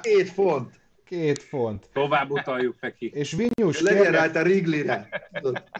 két 0.01 0.29
font. 0.29 0.79
Két 1.03 1.43
font. 1.43 1.89
Tovább 1.93 2.31
utaljuk 2.31 2.75
neki. 2.79 3.11
És 3.13 3.31
Vinyus, 3.31 3.81
Legyen 3.81 4.01
kérlek... 4.01 4.19
rajta 4.19 4.41
Riglire. 4.41 5.29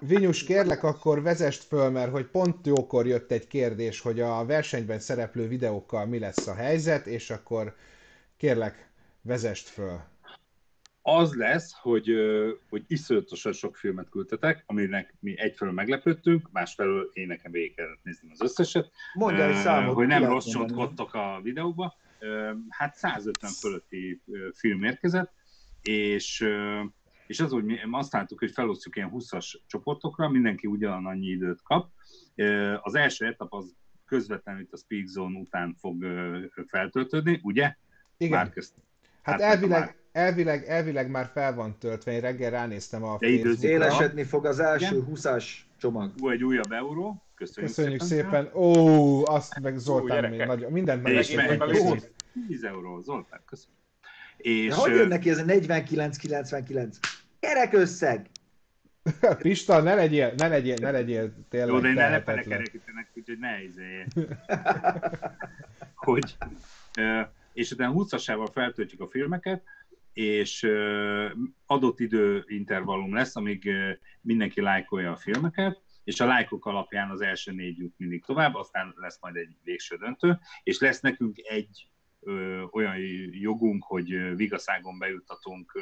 Vinyus, 0.02 0.44
kérlek, 0.44 0.84
akkor 0.84 1.22
vezest 1.22 1.64
föl, 1.64 1.90
mert 1.90 2.12
hogy 2.12 2.26
pont 2.26 2.68
jókor 2.68 3.08
jött 3.08 3.32
egy 3.32 3.48
kérdés, 3.48 4.02
hogy 4.02 4.20
a 4.20 4.46
versenyben 4.46 5.00
szereplő 5.00 5.48
videókkal 5.48 6.06
mi 6.06 6.20
lesz 6.20 6.48
a 6.48 6.54
helyzet, 6.54 7.08
és 7.08 7.30
akkor 7.30 7.76
kérlek, 8.38 8.90
vezest 9.22 9.68
föl 9.68 10.00
az 11.10 11.34
lesz, 11.36 11.74
hogy, 11.82 12.10
hogy 12.70 12.84
iszonyatosan 12.88 13.52
sok 13.54 13.76
filmet 13.76 14.10
küldtetek, 14.10 14.64
aminek 14.66 15.16
mi 15.20 15.40
egyfelől 15.40 15.74
meglepődtünk, 15.74 16.50
másfelől 16.52 17.10
én 17.14 17.28
nekem 17.28 17.52
végig 17.52 17.76
kellett 17.76 18.04
nézni 18.04 18.30
az 18.32 18.42
összeset. 18.42 18.92
Mondja 19.14 19.48
egy 19.48 19.56
számot. 19.56 19.96
Hogy 19.96 20.08
nem 20.08 20.24
rossz 20.24 20.46
csontkottok 20.46 21.14
a 21.14 21.40
videóba. 21.44 21.96
Hát 22.70 22.96
150 22.96 23.52
fölötti 23.52 24.22
film 24.54 24.84
érkezett, 24.84 25.34
és, 25.82 26.48
és 27.28 27.40
az, 27.40 27.52
hogy 27.52 27.64
mi 27.64 27.78
azt 27.92 28.14
láttuk, 28.14 28.40
hogy 28.40 28.52
felosztjuk 28.52 28.96
ilyen 28.96 29.12
20-as 29.14 29.54
csoportokra, 29.68 30.30
mindenki 30.30 30.68
ugyanannyi 30.68 31.28
időt 31.28 31.62
kap. 31.62 31.92
Az 32.82 32.96
első 32.96 33.26
etap 33.26 33.54
az 33.54 33.76
közvetlenül 34.06 34.62
itt 34.62 34.74
a 34.74 34.78
Speak 34.78 35.06
Zone 35.06 35.40
után 35.40 35.76
fog 35.80 36.06
feltöltődni, 36.68 37.40
ugye? 37.44 37.76
Igen. 38.18 38.38
Már 38.38 38.50
közt, 38.50 38.74
hát 39.22 39.42
elvileg, 39.42 39.96
elvileg, 40.18 40.66
elvileg 40.68 41.10
már 41.10 41.30
fel 41.34 41.54
van 41.54 41.78
töltve, 41.80 42.12
én 42.12 42.22
reggel 42.22 42.52
ránéztem 42.52 43.04
a 43.04 43.18
Facebookra. 43.18 43.68
Élesedni 43.68 44.24
fog 44.24 44.46
az 44.46 44.60
első 44.60 45.04
20-as 45.12 45.46
csomag. 45.78 46.12
Ú, 46.22 46.30
egy 46.30 46.44
újabb 46.44 46.72
euró. 46.72 47.24
Köszönjük, 47.36 47.76
Köszönjük 47.76 48.02
szépen. 48.02 48.44
szépen. 48.44 48.56
Ó, 48.56 49.26
azt 49.26 49.60
meg 49.60 49.78
Zoltán 49.78 50.26
Ó, 50.26 50.30
még 50.30 50.40
nagyon, 50.40 50.72
mindent 50.72 51.04
meg. 51.04 51.14
És 51.14 51.32
meg 51.32 51.64
10 52.48 52.64
euró, 52.64 53.02
Zoltán, 53.02 53.42
köszönjük. 53.46 53.80
És, 54.38 54.68
De 54.68 54.76
hogy 54.76 54.92
jön 54.92 55.08
neki 55.08 55.30
ez 55.30 55.38
a 55.38 55.44
49-99? 55.44 56.94
Kerek 57.40 57.74
összeg! 57.74 58.30
Pista, 59.42 59.82
ne 59.82 59.96
legyél, 59.96 60.34
ne 60.38 60.48
legyél, 60.48 60.76
ne 60.82 60.92
legyél 60.92 61.34
tényleg 61.50 61.70
Jó, 61.70 61.80
de 61.80 61.88
én 61.88 61.94
ne 61.94 62.10
lefele 62.10 62.42
kerekítenek, 62.42 63.10
úgyhogy 63.14 63.38
ne 63.40 63.64
izéljél. 63.64 64.06
hogy, 65.96 66.38
és 67.54 67.72
utána 67.72 67.94
20-asával 67.96 68.50
feltöltjük 68.54 69.02
a 69.02 69.08
filmeket, 69.08 69.64
és 70.18 70.68
adott 71.66 72.00
időintervallum 72.00 73.14
lesz, 73.14 73.36
amíg 73.36 73.70
mindenki 74.22 74.62
lájkolja 74.62 75.12
a 75.12 75.16
filmeket, 75.16 75.82
és 76.04 76.20
a 76.20 76.26
lájkok 76.26 76.66
alapján 76.66 77.10
az 77.10 77.22
első 77.22 77.52
négy 77.52 77.78
jut 77.78 77.94
mindig 77.98 78.26
tovább, 78.26 78.56
aztán 78.56 78.94
lesz 78.96 79.22
majd 79.22 79.36
egy 79.36 79.56
végső 79.64 79.96
döntő, 79.96 80.40
és 80.64 80.80
lesz 80.80 81.00
nekünk 81.00 81.38
egy 81.38 81.90
olyan 82.72 82.98
jogunk, 83.32 83.84
hogy 83.84 84.36
vigaszágon 84.36 85.00
bejuttatunk 85.00 85.80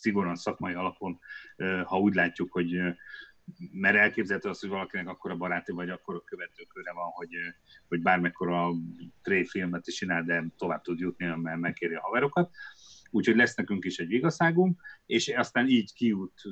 szigorúan 0.00 0.36
szakmai 0.36 0.74
alapon, 0.74 1.18
ha 1.84 1.98
úgy 1.98 2.14
látjuk, 2.14 2.52
hogy 2.52 2.74
ö, 2.74 2.88
mert 3.72 3.96
elképzelhető 3.96 4.48
az, 4.48 4.60
hogy 4.60 4.68
valakinek 4.68 5.08
akkor 5.08 5.30
a 5.30 5.36
baráti 5.36 5.72
vagy 5.72 5.90
akkor 5.90 6.14
a 6.14 6.24
követőköre 6.24 6.92
van, 6.92 7.10
hogy, 7.10 7.30
hogy 7.88 8.02
bármekkora 8.02 8.70
tréfilmet 9.22 9.86
is 9.86 9.94
csinál, 9.94 10.24
de 10.24 10.44
tovább 10.56 10.82
tud 10.82 10.98
jutni, 10.98 11.26
mert 11.26 11.60
megkéri 11.60 11.94
a 11.94 12.00
haverokat 12.00 12.50
úgyhogy 13.10 13.36
lesz 13.36 13.54
nekünk 13.54 13.84
is 13.84 13.98
egy 13.98 14.08
vigaszágunk, 14.08 14.80
és 15.06 15.28
aztán 15.28 15.68
így 15.68 15.92
kijut 15.92 16.42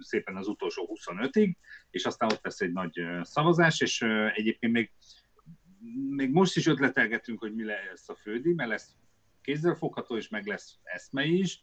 szépen 0.00 0.36
az 0.36 0.48
utolsó 0.48 0.98
25-ig, 1.04 1.54
és 1.90 2.04
aztán 2.04 2.30
ott 2.32 2.44
lesz 2.44 2.60
egy 2.60 2.72
nagy 2.72 3.00
szavazás, 3.22 3.80
és 3.80 4.02
egyébként 4.34 4.72
még, 4.72 4.90
még 6.08 6.30
most 6.30 6.56
is 6.56 6.66
ötletelgetünk, 6.66 7.38
hogy 7.38 7.54
mi 7.54 7.64
lesz 7.64 8.08
a 8.08 8.14
fődi, 8.14 8.52
mert 8.52 8.68
lesz 8.68 8.94
kézzelfogható, 9.42 10.16
és 10.16 10.28
meg 10.28 10.46
lesz 10.46 10.78
eszmei 10.82 11.38
is. 11.38 11.62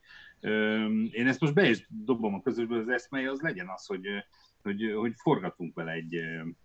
Én 1.11 1.27
ezt 1.27 1.39
most 1.39 1.53
be 1.53 1.69
is 1.69 1.87
dobom 2.05 2.33
a 2.33 2.41
közösbe, 2.41 2.77
az 2.77 2.89
eszmei 2.89 3.25
az 3.25 3.39
legyen 3.41 3.67
az, 3.75 3.85
hogy, 3.85 4.07
hogy, 4.61 4.93
hogy 4.95 5.13
forgatunk 5.15 5.75
vele 5.75 5.91
egy, 5.91 6.15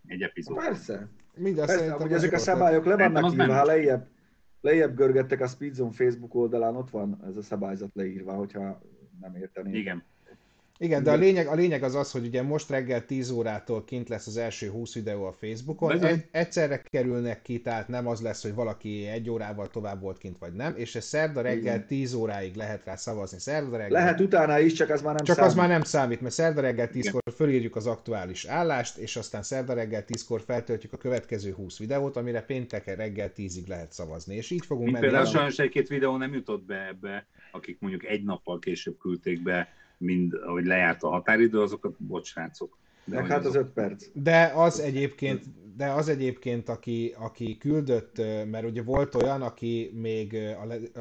egy 0.07 0.23
epizódot. 0.23 0.65
Persze. 0.65 1.09
Mindjárt 1.35 1.69
Persze, 1.69 1.93
hogy 1.93 2.13
ezek 2.13 2.33
a 2.33 2.39
szabályok 2.39 2.85
le 2.85 2.97
vannak 2.97 3.33
írva, 3.33 3.55
ha 3.55 3.65
lejjebb, 3.65 4.09
lejjebb 4.65 4.97
görgettek 4.97 5.41
a 5.41 5.47
Speedzone 5.47 5.93
Facebook 5.93 6.35
oldalán, 6.35 6.77
ott 6.77 6.91
van 6.91 7.25
ez 7.27 7.37
a 7.37 7.43
szabályzat 7.43 7.95
leírva, 7.95 8.33
hogyha 8.33 8.81
nem 9.21 9.35
értenék. 9.35 9.75
Igen. 9.75 10.05
Igen, 10.79 11.03
de 11.03 11.11
a 11.11 11.15
lényeg, 11.15 11.47
a 11.47 11.55
lényeg 11.55 11.83
az 11.83 11.95
az, 11.95 12.11
hogy 12.11 12.27
ugye 12.27 12.43
most 12.43 12.71
reggel 12.71 13.05
10 13.05 13.31
órától 13.31 13.85
kint 13.85 14.09
lesz 14.09 14.27
az 14.27 14.37
első 14.37 14.69
20 14.69 14.95
videó 14.95 15.25
a 15.25 15.33
Facebookon, 15.33 16.05
egy, 16.05 16.25
egyszerre 16.31 16.83
kerülnek 16.83 17.43
ki, 17.43 17.61
tehát 17.61 17.89
nem 17.89 18.07
az 18.07 18.21
lesz, 18.21 18.43
hogy 18.43 18.55
valaki 18.55 19.07
egy 19.07 19.31
órával 19.31 19.71
tovább 19.71 20.01
volt 20.01 20.19
kint, 20.19 20.39
vagy 20.39 20.53
nem, 20.53 20.75
és 20.77 20.95
ez 20.95 21.05
szerda 21.05 21.41
reggel 21.41 21.75
Igen. 21.75 21.87
10 21.87 22.15
óráig 22.15 22.55
lehet 22.55 22.85
rá 22.85 22.97
szavazni. 22.97 23.39
Szerda 23.39 23.77
reggel... 23.77 23.91
Lehet 23.91 24.21
utána 24.21 24.59
is, 24.59 24.73
csak 24.73 24.91
az 24.91 25.03
már 25.03 25.15
nem 25.15 25.25
Csak 25.25 25.37
számít. 25.37 25.51
az 25.51 25.57
már 25.57 25.69
nem 25.69 25.83
számít, 25.83 26.21
mert 26.21 26.35
szerda 26.35 26.61
reggel 26.61 26.89
10-kor 26.93 27.23
fölírjuk 27.35 27.77
az 27.77 27.87
aktuális 27.87 28.45
állást, 28.45 28.97
és 28.97 29.17
aztán 29.17 29.43
szerda 29.43 29.75
reggel 29.75 30.05
10-kor 30.09 30.41
feltöltjük 30.41 30.93
a 30.93 30.97
következő 30.97 31.53
20 31.53 31.79
videót, 31.79 32.17
amire 32.17 32.43
péntek 32.43 32.97
reggel 32.97 33.33
10-ig 33.37 33.67
lehet 33.67 33.93
szavazni, 33.93 34.35
és 34.35 34.51
így 34.51 34.67
fogunk 34.67 34.91
Mint 34.91 35.01
menni. 35.01 35.13
Például 35.13 35.35
sajnos 35.35 35.59
egy-két 35.59 35.89
videó 35.89 36.17
nem 36.17 36.35
jutott 36.35 36.65
be 36.65 36.87
ebbe, 36.87 37.27
akik 37.53 37.81
mondjuk 37.81 38.05
egy 38.05 38.25
nappal 38.25 38.59
később 38.59 38.99
küldték 38.99 39.43
be 39.43 39.69
mind 40.05 40.35
ahogy 40.47 40.65
lejárt 40.65 41.03
a 41.03 41.09
határidő, 41.09 41.61
azokat, 41.61 41.95
bocs, 41.99 42.27
srácok. 42.29 42.79
De 43.05 43.17
Meg 43.21 43.31
hát 43.31 43.47
az 43.47 43.55
öt 43.55 43.69
perc. 43.69 44.07
De 44.13 44.53
az 44.55 44.81
egyébként, 44.81 45.45
de 45.77 45.91
az 45.91 46.09
egyébként, 46.09 46.69
aki, 46.69 47.15
aki 47.19 47.57
küldött, 47.59 48.17
mert 48.51 48.65
ugye 48.65 48.83
volt 48.83 49.15
olyan, 49.15 49.43
aki 49.43 49.91
még 49.95 50.39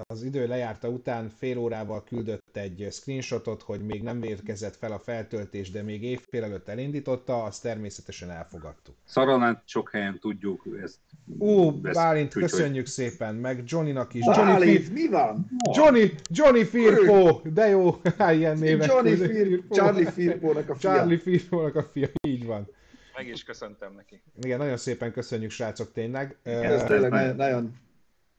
az 0.03 0.23
idő 0.23 0.47
lejárta 0.47 0.87
után 0.87 1.29
fél 1.29 1.57
órával 1.57 2.03
küldött 2.03 2.57
egy 2.57 2.87
screenshotot, 2.91 3.61
hogy 3.61 3.81
még 3.81 4.03
nem 4.03 4.23
érkezett 4.23 4.75
fel 4.75 4.91
a 4.91 4.99
feltöltés, 4.99 5.71
de 5.71 5.81
még 5.81 6.03
évfél 6.03 6.43
előtt 6.43 6.67
elindította, 6.67 7.43
azt 7.43 7.61
természetesen 7.61 8.29
elfogadtuk. 8.29 8.95
Szaranát 9.05 9.61
sok 9.65 9.89
helyen 9.91 10.19
tudjuk 10.19 10.67
ezt. 10.83 10.97
Ó, 11.39 11.71
Bálint, 11.71 12.33
köszönjük 12.33 12.85
szépen, 12.85 13.35
meg 13.35 13.63
Johnnynak 13.65 14.13
is. 14.13 14.25
Bálint, 14.25 14.47
Johnny 14.47 14.77
Fir- 14.77 14.93
mi 14.93 15.07
van? 15.07 15.47
Johnny, 15.73 16.11
Johnny 16.29 16.63
Firpo, 16.63 17.41
de 17.43 17.67
jó, 17.67 18.01
ilyen 18.37 18.57
névet. 18.57 18.87
Johnny 18.87 19.15
Firpo, 19.15 19.75
Charlie 19.75 20.11
Firpo-nak 20.11 20.69
a 20.69 20.75
fia. 20.75 20.93
Charlie 20.93 21.17
Firpo-nak 21.17 21.75
a 21.75 21.83
fia, 21.83 22.07
így 22.27 22.45
van. 22.45 22.67
Meg 23.15 23.27
is 23.27 23.43
köszöntem 23.43 23.93
neki. 23.93 24.21
Igen, 24.41 24.57
nagyon 24.57 24.77
szépen 24.77 25.11
köszönjük, 25.11 25.51
srácok, 25.51 25.91
tényleg. 25.91 26.37
Ez 26.43 26.83
tényleg 26.83 27.35
nagyon, 27.35 27.77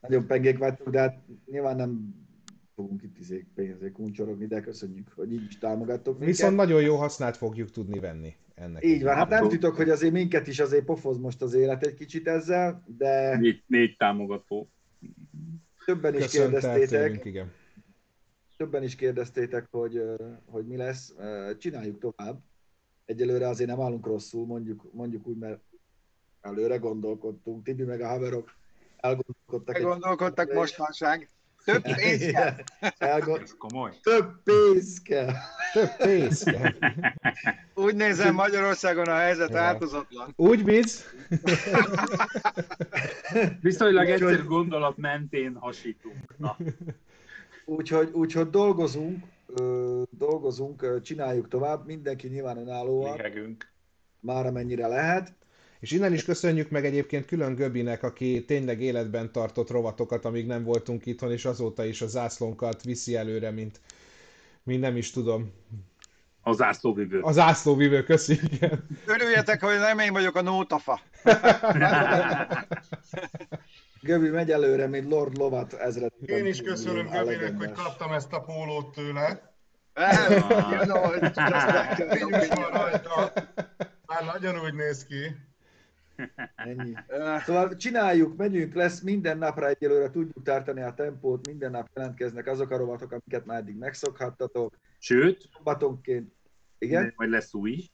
nagyon 0.00 0.26
pengék 0.26 0.58
vagytok, 0.58 0.90
de 0.90 1.00
hát 1.00 1.22
nyilván 1.46 1.76
nem 1.76 2.14
fogunk 2.74 3.02
itt 3.02 3.18
izék 3.18 3.46
pénzé 3.54 3.90
kuncsorogni, 3.90 4.46
de 4.46 4.60
köszönjük, 4.60 5.12
hogy 5.14 5.32
így 5.32 5.44
is 5.44 5.58
támogattok 5.58 6.18
minket. 6.18 6.36
Viszont 6.36 6.56
nagyon 6.56 6.82
jó 6.82 6.96
hasznát 6.96 7.36
fogjuk 7.36 7.70
tudni 7.70 7.98
venni 7.98 8.36
ennek. 8.54 8.84
Így 8.84 9.02
van, 9.02 9.14
hát 9.14 9.28
nem 9.28 9.48
titok, 9.48 9.76
hogy 9.76 9.90
azért 9.90 10.12
minket 10.12 10.46
is 10.46 10.60
azért 10.60 10.84
pofoz 10.84 11.18
most 11.18 11.42
az 11.42 11.54
élet 11.54 11.86
egy 11.86 11.94
kicsit 11.94 12.28
ezzel, 12.28 12.84
de 12.96 13.36
Négy, 13.36 13.62
négy 13.66 13.96
támogató. 13.96 14.68
többen 15.84 16.14
is 16.14 16.30
kérdeztétek, 16.30 17.24
igen. 17.24 17.52
többen 18.56 18.82
is 18.82 18.94
kérdeztétek, 18.94 19.66
hogy, 19.70 20.02
hogy 20.46 20.66
mi 20.66 20.76
lesz. 20.76 21.14
Csináljuk 21.58 21.98
tovább. 21.98 22.40
Egyelőre 23.04 23.48
azért 23.48 23.70
nem 23.70 23.80
állunk 23.80 24.06
rosszul, 24.06 24.46
mondjuk, 24.46 24.92
mondjuk 24.92 25.26
úgy, 25.26 25.36
mert 25.38 25.60
előre 26.40 26.76
gondolkodtunk. 26.76 27.64
Tibi 27.64 27.82
meg 27.82 28.00
a 28.00 28.06
haverok 28.08 28.54
elgondolkodtak. 28.96 29.76
egy- 29.76 29.82
Gondolkodtak 29.82 30.52
mostanság. 30.52 31.28
Több 31.64 31.82
pénz 31.82 32.26
kell. 32.32 32.54
Elgond... 32.98 33.40
Ez 33.42 33.54
komoly. 33.58 33.92
Több 34.02 34.42
pénz 34.42 35.02
kell. 35.02 35.32
Több 35.72 35.96
pénz 35.96 36.42
kell. 36.42 36.72
Úgy 37.74 37.94
nézem, 37.94 38.34
Magyarországon 38.34 39.08
a 39.08 39.14
helyzet 39.14 39.48
Ja. 39.48 39.54
változatlan. 39.54 40.32
Úgy, 40.36 40.64
Bic? 40.64 41.04
Viszonylag 43.60 44.08
egyszerű 44.08 44.44
gondolat 44.44 44.96
mentén 44.96 45.54
hasítunk. 45.54 46.34
Na, 46.38 46.56
Úgyhogy, 47.64 48.10
úgyhogy 48.12 48.50
dolgozunk, 48.50 49.24
dolgozunk, 50.10 51.00
csináljuk 51.02 51.48
tovább, 51.48 51.86
mindenki 51.86 52.28
nyilván 52.28 52.56
önállóan, 52.56 53.16
Lihegünk. 53.16 53.72
már 54.20 54.46
amennyire 54.46 54.86
lehet. 54.86 55.34
És 55.80 55.90
innen 55.90 56.12
is 56.12 56.24
köszönjük 56.24 56.70
meg 56.70 56.84
egyébként 56.84 57.26
külön 57.26 57.54
Göbinek, 57.54 58.02
aki 58.02 58.44
tényleg 58.44 58.80
életben 58.80 59.32
tartott 59.32 59.70
rovatokat, 59.70 60.24
amíg 60.24 60.46
nem 60.46 60.64
voltunk 60.64 61.06
itthon, 61.06 61.32
és 61.32 61.44
azóta 61.44 61.84
is 61.84 62.02
a 62.02 62.06
zászlónkat 62.06 62.82
viszi 62.82 63.16
előre, 63.16 63.50
mint, 63.50 63.80
mint 64.62 64.80
nem 64.80 64.96
is 64.96 65.10
tudom. 65.10 65.52
a 66.42 66.52
zászlóvivő. 66.52 67.20
A 67.20 67.32
zászlóvivő, 67.32 68.02
köszi, 68.02 68.38
igen. 68.52 68.86
Örüljetek, 69.06 69.62
hogy 69.62 69.78
nem 69.78 69.98
én 69.98 70.12
vagyok 70.12 70.36
a 70.36 70.42
nótafa. 70.42 71.00
Göbi 74.04 74.28
megy 74.28 74.50
előre, 74.50 74.86
mint 74.86 75.08
Lord 75.08 75.36
Lovat 75.36 75.72
ezred. 75.72 76.12
Én 76.20 76.46
is 76.46 76.62
köszönöm 76.62 77.10
Göbinek, 77.10 77.56
hogy 77.56 77.72
kaptam 77.72 78.12
ezt 78.12 78.32
a 78.32 78.40
pólót 78.40 78.94
tőle. 78.94 79.54
Figyelj 79.94 80.40
van 82.48 82.70
rajta. 82.70 83.32
Már 84.06 84.24
nagyon 84.32 84.60
úgy 84.60 84.74
néz 84.74 85.06
ki. 85.06 85.36
Ennyi. 86.54 86.92
Ö, 87.06 87.36
Szóval 87.44 87.76
csináljuk, 87.76 88.36
megyünk, 88.36 88.74
lesz 88.74 89.00
minden 89.00 89.38
napra 89.38 89.68
egyelőre 89.68 90.10
tudjuk 90.10 90.44
tartani 90.44 90.82
a 90.82 90.94
tempót, 90.94 91.46
minden 91.46 91.70
nap 91.70 91.88
jelentkeznek 91.94 92.46
azok 92.46 92.70
a 92.70 92.76
rovatok, 92.76 93.12
amiket 93.12 93.46
már 93.46 93.58
eddig 93.58 93.76
megszokhattatok. 93.76 94.78
Sőt, 94.98 95.48
Szombatonként, 95.54 96.32
igen, 96.78 97.12
majd 97.16 97.30
lesz 97.30 97.54
új 97.54 97.70
is. 97.70 97.92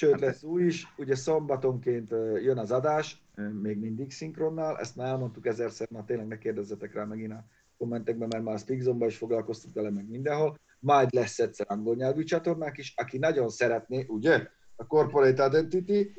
Sőt 0.00 0.20
lesz 0.20 0.42
új 0.42 0.64
is, 0.64 0.86
ugye 0.96 1.14
szombatonként 1.14 2.10
jön 2.42 2.58
az 2.58 2.70
adás, 2.70 3.22
még 3.62 3.78
mindig 3.78 4.10
szinkronnal, 4.10 4.78
ezt 4.78 4.96
már 4.96 5.06
elmondtuk 5.06 5.46
ezerszer, 5.46 5.88
már 5.90 6.04
tényleg 6.04 6.26
ne 6.26 6.38
kérdezzetek 6.38 6.94
rá 6.94 7.04
megint 7.04 7.32
a 7.32 7.44
kommentekben, 7.78 8.28
mert 8.28 8.44
már 8.44 8.54
a 8.54 8.58
Speakzone-ban 8.58 9.08
is 9.08 9.16
foglalkoztunk 9.16 9.74
vele, 9.74 9.90
meg 9.90 10.08
mindenhol. 10.08 10.58
Majd 10.78 11.14
lesz 11.14 11.38
egyszer 11.38 11.66
angol 11.68 11.94
nyelvű 11.94 12.22
csatornák 12.22 12.78
is, 12.78 12.94
aki 12.96 13.18
nagyon 13.18 13.48
szeretné, 13.48 14.04
ugye, 14.08 14.46
a 14.76 14.86
Corporate 14.86 15.46
Identity, 15.46 16.12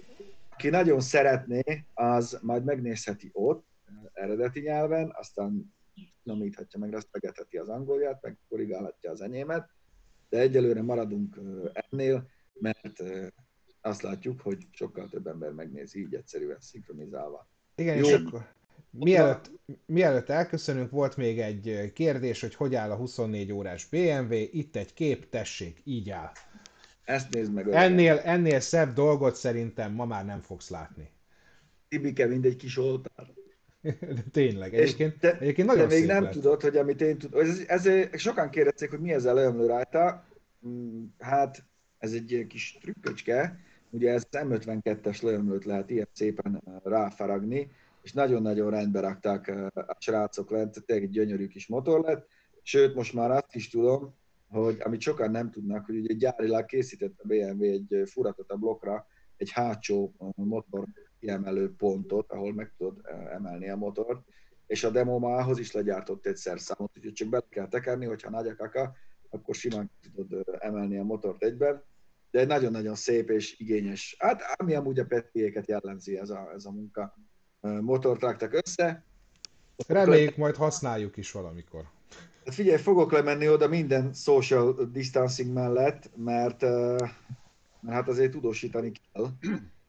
aki 0.49 0.69
nagyon 0.69 0.99
szeretné, 0.99 1.61
az 1.93 2.39
majd 2.41 2.63
megnézheti 2.63 3.29
ott, 3.33 3.65
eredeti 4.13 4.59
nyelven, 4.59 5.11
aztán 5.13 5.73
nomíthatja 6.23 6.79
meg, 6.79 6.91
resztegetheti 6.91 7.57
az 7.57 7.69
angolját, 7.69 8.21
meg 8.21 8.37
korrigálhatja 8.49 9.11
az 9.11 9.21
enyémet, 9.21 9.69
de 10.29 10.39
egyelőre 10.39 10.81
maradunk 10.81 11.39
ennél, 11.73 12.27
mert 12.53 13.03
azt 13.81 14.01
látjuk, 14.01 14.41
hogy 14.41 14.67
sokkal 14.71 15.09
több 15.09 15.27
ember 15.27 15.51
megnézi 15.51 15.99
így 15.99 16.13
egyszerűen 16.15 16.57
szinkronizálva. 16.59 17.47
Igen, 17.75 17.97
Jó. 17.97 18.05
és 18.07 18.13
akkor 18.13 18.47
mielőtt, 18.89 19.51
mielőtt 19.85 20.29
elköszönünk, 20.29 20.91
volt 20.91 21.17
még 21.17 21.39
egy 21.39 21.91
kérdés, 21.93 22.41
hogy 22.41 22.55
hogy 22.55 22.75
áll 22.75 22.91
a 22.91 22.95
24 22.95 23.51
órás 23.51 23.85
BMW, 23.85 24.33
itt 24.33 24.75
egy 24.75 24.93
kép, 24.93 25.29
tessék, 25.29 25.81
így 25.83 26.09
áll. 26.09 26.31
Ezt 27.03 27.33
nézd 27.33 27.53
meg. 27.53 27.69
Ennél, 27.69 28.17
ennél 28.17 28.59
szebb 28.59 28.93
dolgot 28.93 29.35
szerintem 29.35 29.91
ma 29.93 30.05
már 30.05 30.25
nem 30.25 30.41
fogsz 30.41 30.69
látni. 30.69 31.09
Tibike, 31.87 32.25
mint 32.25 32.45
egy 32.45 32.55
kis 32.55 32.77
oltár. 32.77 33.25
De 34.15 34.23
tényleg, 34.31 34.73
És 34.73 34.79
egyébként, 34.79 35.19
te, 35.19 35.37
egyébként 35.39 35.67
te 35.67 35.73
nagyon 35.73 35.87
még 35.87 35.97
szép 35.97 36.07
nem 36.07 36.23
lett. 36.23 36.31
tudod, 36.31 36.61
hogy 36.61 36.77
amit 36.77 37.01
én 37.01 37.17
tudom. 37.17 37.41
Ez, 37.41 37.63
ezért 37.67 38.17
sokan 38.17 38.49
kérdezték, 38.49 38.89
hogy 38.89 38.99
mi 38.99 39.11
ez 39.13 39.25
a 39.25 39.33
leömlő 39.33 39.65
rajta. 39.65 40.25
Mm, 40.67 41.03
Hát 41.19 41.63
ez 41.97 42.13
egy 42.13 42.45
kis 42.49 42.77
trükköcske. 42.81 43.59
Ugye 43.91 44.11
ez 44.11 44.27
M52-es 44.31 45.23
leömlőt 45.23 45.65
lehet 45.65 45.89
ilyen 45.89 46.07
szépen 46.13 46.61
eh, 46.65 46.73
ráfaragni, 46.83 47.71
és 48.01 48.13
nagyon-nagyon 48.13 48.69
rendbe 48.69 48.99
rakták 48.99 49.47
eh, 49.47 49.65
a 49.73 49.95
srácok 49.99 50.49
lent, 50.49 50.85
tényleg 50.85 51.05
egy 51.05 51.11
gyönyörű 51.11 51.47
kis 51.47 51.67
motor 51.67 51.99
lett. 51.99 52.27
Sőt, 52.61 52.95
most 52.95 53.13
már 53.13 53.31
azt 53.31 53.55
is 53.55 53.69
tudom, 53.69 54.15
hogy 54.47 54.77
amit 54.83 55.01
sokan 55.01 55.31
nem 55.31 55.51
tudnak, 55.51 55.85
hogy 55.85 55.97
ugye 55.97 56.13
gyárilag 56.13 56.65
készített 56.65 57.19
a 57.19 57.27
BMW 57.27 57.63
egy 57.63 57.93
eh, 57.93 58.05
furatot 58.05 58.51
a 58.51 58.57
blokkra, 58.57 59.05
egy 59.37 59.51
hátsó 59.51 60.13
motor 60.35 60.85
kiemelő 61.19 61.75
pontot, 61.75 62.31
ahol 62.31 62.53
meg 62.53 62.73
tudod 62.77 63.01
emelni 63.31 63.69
a 63.69 63.75
motort, 63.75 64.27
és 64.67 64.83
a 64.83 64.89
demo 64.89 65.19
már 65.19 65.39
ahhoz 65.39 65.59
is 65.59 65.71
legyártott 65.71 66.25
egy 66.25 66.35
szerszámot, 66.35 66.91
úgyhogy 66.97 67.13
csak 67.13 67.29
be 67.29 67.43
kell 67.49 67.67
tekerni, 67.67 68.05
hogyha 68.05 68.29
nagy 68.29 68.47
a 68.47 68.55
kaka, 68.55 68.95
akkor 69.29 69.55
simán 69.55 69.91
tudod 70.01 70.45
emelni 70.59 70.97
a 70.97 71.03
motort 71.03 71.43
egyben, 71.43 71.83
de 72.31 72.39
egy 72.39 72.47
nagyon-nagyon 72.47 72.95
szép 72.95 73.29
és 73.29 73.59
igényes, 73.59 74.15
hát 74.19 74.41
ami 74.57 74.75
amúgy 74.75 74.99
a 74.99 75.05
petiéket 75.05 75.67
jellemzi 75.67 76.17
ez 76.17 76.29
a, 76.29 76.51
ez 76.55 76.65
a 76.65 76.71
munka. 76.71 77.17
Motort 77.61 78.21
raktak 78.21 78.53
össze, 78.53 79.05
Reméljük, 79.87 80.37
majd 80.37 80.55
használjuk 80.55 81.17
is 81.17 81.31
valamikor. 81.31 81.83
Hát 82.45 82.53
figyelj, 82.53 82.77
fogok 82.77 83.11
lemenni 83.11 83.49
oda 83.49 83.67
minden 83.67 84.13
social 84.13 84.89
distancing 84.91 85.53
mellett, 85.53 86.09
mert, 86.15 86.61
mert 87.81 87.95
hát 87.95 88.07
azért 88.07 88.31
tudósítani 88.31 88.91
kell. 88.91 89.27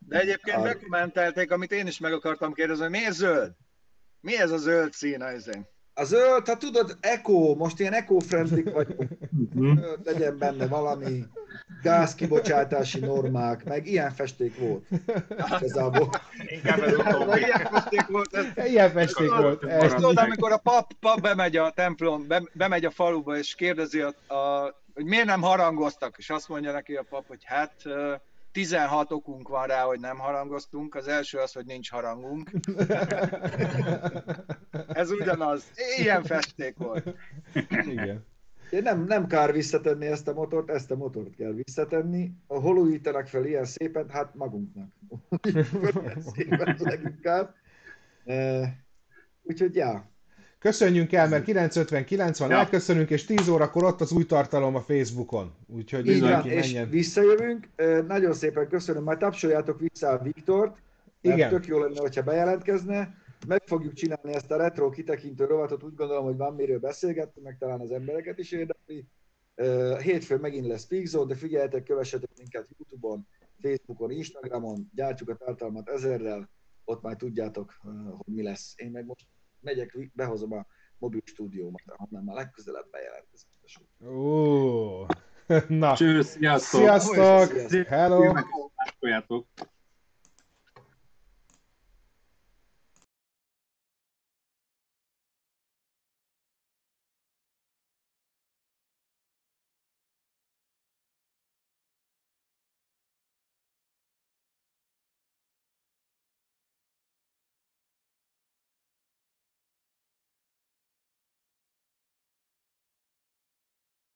De 0.09 0.21
egyébként 0.21 0.57
Ar- 0.57 0.65
bekommentelték, 0.65 1.51
amit 1.51 1.73
én 1.73 1.87
is 1.87 1.99
meg 1.99 2.13
akartam 2.13 2.53
kérdezni, 2.53 2.83
hogy 2.83 2.93
miért 2.93 3.13
zöld? 3.13 3.53
Mi 4.21 4.39
ez 4.39 4.51
a 4.51 4.57
zöld 4.57 4.93
szín 4.93 5.23
a 5.23 5.33
izén? 5.33 5.67
A 5.95 6.05
zöld, 6.05 6.47
hát 6.47 6.59
tudod, 6.59 6.97
eco, 7.01 7.55
most 7.55 7.81
ilyen 7.81 7.93
eco-friendly 7.93 8.63
vagyunk, 8.63 9.13
Zöld 9.55 10.01
legyen 10.05 10.39
benne 10.39 10.67
valami 10.67 11.25
gázkibocsátási 11.83 12.99
normák, 12.99 13.65
meg 13.65 13.87
ilyen 13.87 14.11
festék 14.11 14.59
volt. 14.59 14.87
Igazából. 15.61 16.11
Inkább 16.47 16.83
ez 16.83 16.93
utóbbi. 16.93 17.39
Ilyen 17.39 17.69
festék 17.71 18.07
volt 18.07 18.35
ez. 18.35 18.67
Ilyen 18.67 18.91
festék 18.91 19.29
volt. 19.29 19.63
Most 19.63 19.75
Ez, 19.75 19.93
tudod, 19.93 20.17
amikor 20.17 20.53
a 20.53 20.57
pap, 20.57 20.93
pap 21.01 21.21
bemegy 21.21 21.57
a 21.57 21.71
templom, 21.71 22.27
be, 22.27 22.43
bemegy 22.53 22.85
a 22.85 22.91
faluba, 22.91 23.37
és 23.37 23.55
kérdezi, 23.55 24.01
a, 24.01 24.35
a, 24.35 24.75
hogy 24.95 25.05
miért 25.05 25.27
nem 25.27 25.43
harangoztak, 25.43 26.15
és 26.19 26.31
azt 26.31 26.49
mondja 26.49 26.73
neki 26.73 26.95
a 26.95 27.05
pap, 27.11 27.27
hogy 27.27 27.45
hát 27.45 27.73
ö, 27.85 28.15
16 28.53 29.13
okunk 29.13 29.49
van 29.49 29.67
rá, 29.67 29.83
hogy 29.83 30.01
nem 30.01 30.19
harangoztunk. 30.19 30.95
Az 30.95 31.09
első 31.09 31.39
az, 31.39 31.53
hogy 31.53 31.67
nincs 31.67 31.91
harangunk. 31.91 32.51
Ez 34.89 35.11
ugyanaz. 35.11 35.65
Ilyen 35.97 36.23
festék 36.23 36.77
volt. 36.77 37.15
Igen. 37.87 38.27
Én 38.73 38.83
nem, 38.83 39.05
nem 39.05 39.27
kár 39.27 39.53
visszatenni 39.53 40.07
ezt 40.07 40.29
a 40.29 40.33
motort, 40.33 40.71
ezt 40.71 40.91
a 40.91 40.97
motort 40.97 41.35
kell 41.37 41.53
visszatenni. 41.53 42.33
A 42.47 42.59
holújítanak 42.59 43.27
fel 43.27 43.45
ilyen 43.45 43.65
szépen, 43.65 44.09
hát 44.09 44.35
magunknak. 44.35 44.89
szépen 46.35 46.77
leginkább. 46.79 47.55
E, 48.25 48.63
úgyhogy 49.43 49.75
já, 49.75 50.11
Köszönjünk 50.59 51.13
el, 51.13 51.29
mert 51.29 51.45
9.59 51.47 52.35
van, 52.39 52.51
Ja. 52.51 52.57
így 56.07 56.21
van, 56.21 56.47
és 56.47 56.73
menjen. 56.73 56.89
visszajövünk. 56.91 57.69
E, 57.77 58.01
nagyon 58.01 58.33
szépen 58.33 58.69
köszönöm, 58.69 59.03
majd 59.03 59.19
tapsoljátok 59.19 59.81
vissza 59.81 60.09
a 60.09 60.23
Viktort, 60.23 60.77
Igen. 61.21 61.49
tök 61.49 61.67
jó 61.67 61.79
lenne, 61.79 62.01
hogyha 62.01 62.23
bejelentkezne. 62.23 63.15
Meg 63.47 63.63
fogjuk 63.67 63.93
csinálni 63.93 64.33
ezt 64.33 64.51
a 64.51 64.57
retro 64.57 64.91
kitekintő 64.91 65.45
rovatot, 65.45 65.83
úgy 65.83 65.95
gondolom, 65.95 66.25
hogy 66.25 66.37
van 66.37 66.55
miről 66.55 66.79
beszélgetni, 66.79 67.43
meg 67.43 67.59
talán 67.59 67.81
az 67.81 67.91
embereket 67.91 68.39
is 68.39 68.53
érdekli. 68.53 69.07
Hétfőn 70.03 70.41
megint 70.41 70.67
lesz 70.67 70.83
Speakzone, 70.83 71.27
de 71.27 71.35
figyeljetek, 71.35 71.83
kövessetek 71.83 72.31
minket 72.37 72.69
Youtube-on, 72.79 73.27
Facebookon, 73.61 74.11
Instagramon, 74.11 74.91
gyártjuk 74.95 75.29
a 75.29 75.37
tartalmat 75.37 75.89
ezerrel, 75.89 76.51
ott 76.85 77.03
már 77.03 77.17
tudjátok, 77.17 77.73
hogy 78.17 78.35
mi 78.35 78.43
lesz. 78.43 78.75
Én 78.77 78.91
meg 78.91 79.07
most 79.07 79.27
megyek, 79.61 80.11
behozom 80.15 80.53
a 80.53 80.67
mobil 80.99 81.21
stúdiómat, 81.25 81.83
ahonnan 81.87 82.25
már 82.25 82.37
legközelebb 82.37 82.91
bejelentkezem. 82.91 83.51
Ó. 84.07 85.07
Na, 85.69 85.97
Cső, 85.97 86.23
sziasztok! 86.23 86.81
sziasztok! 86.81 87.59
Sziasztok! 87.59 87.87
Hello! 87.87 88.35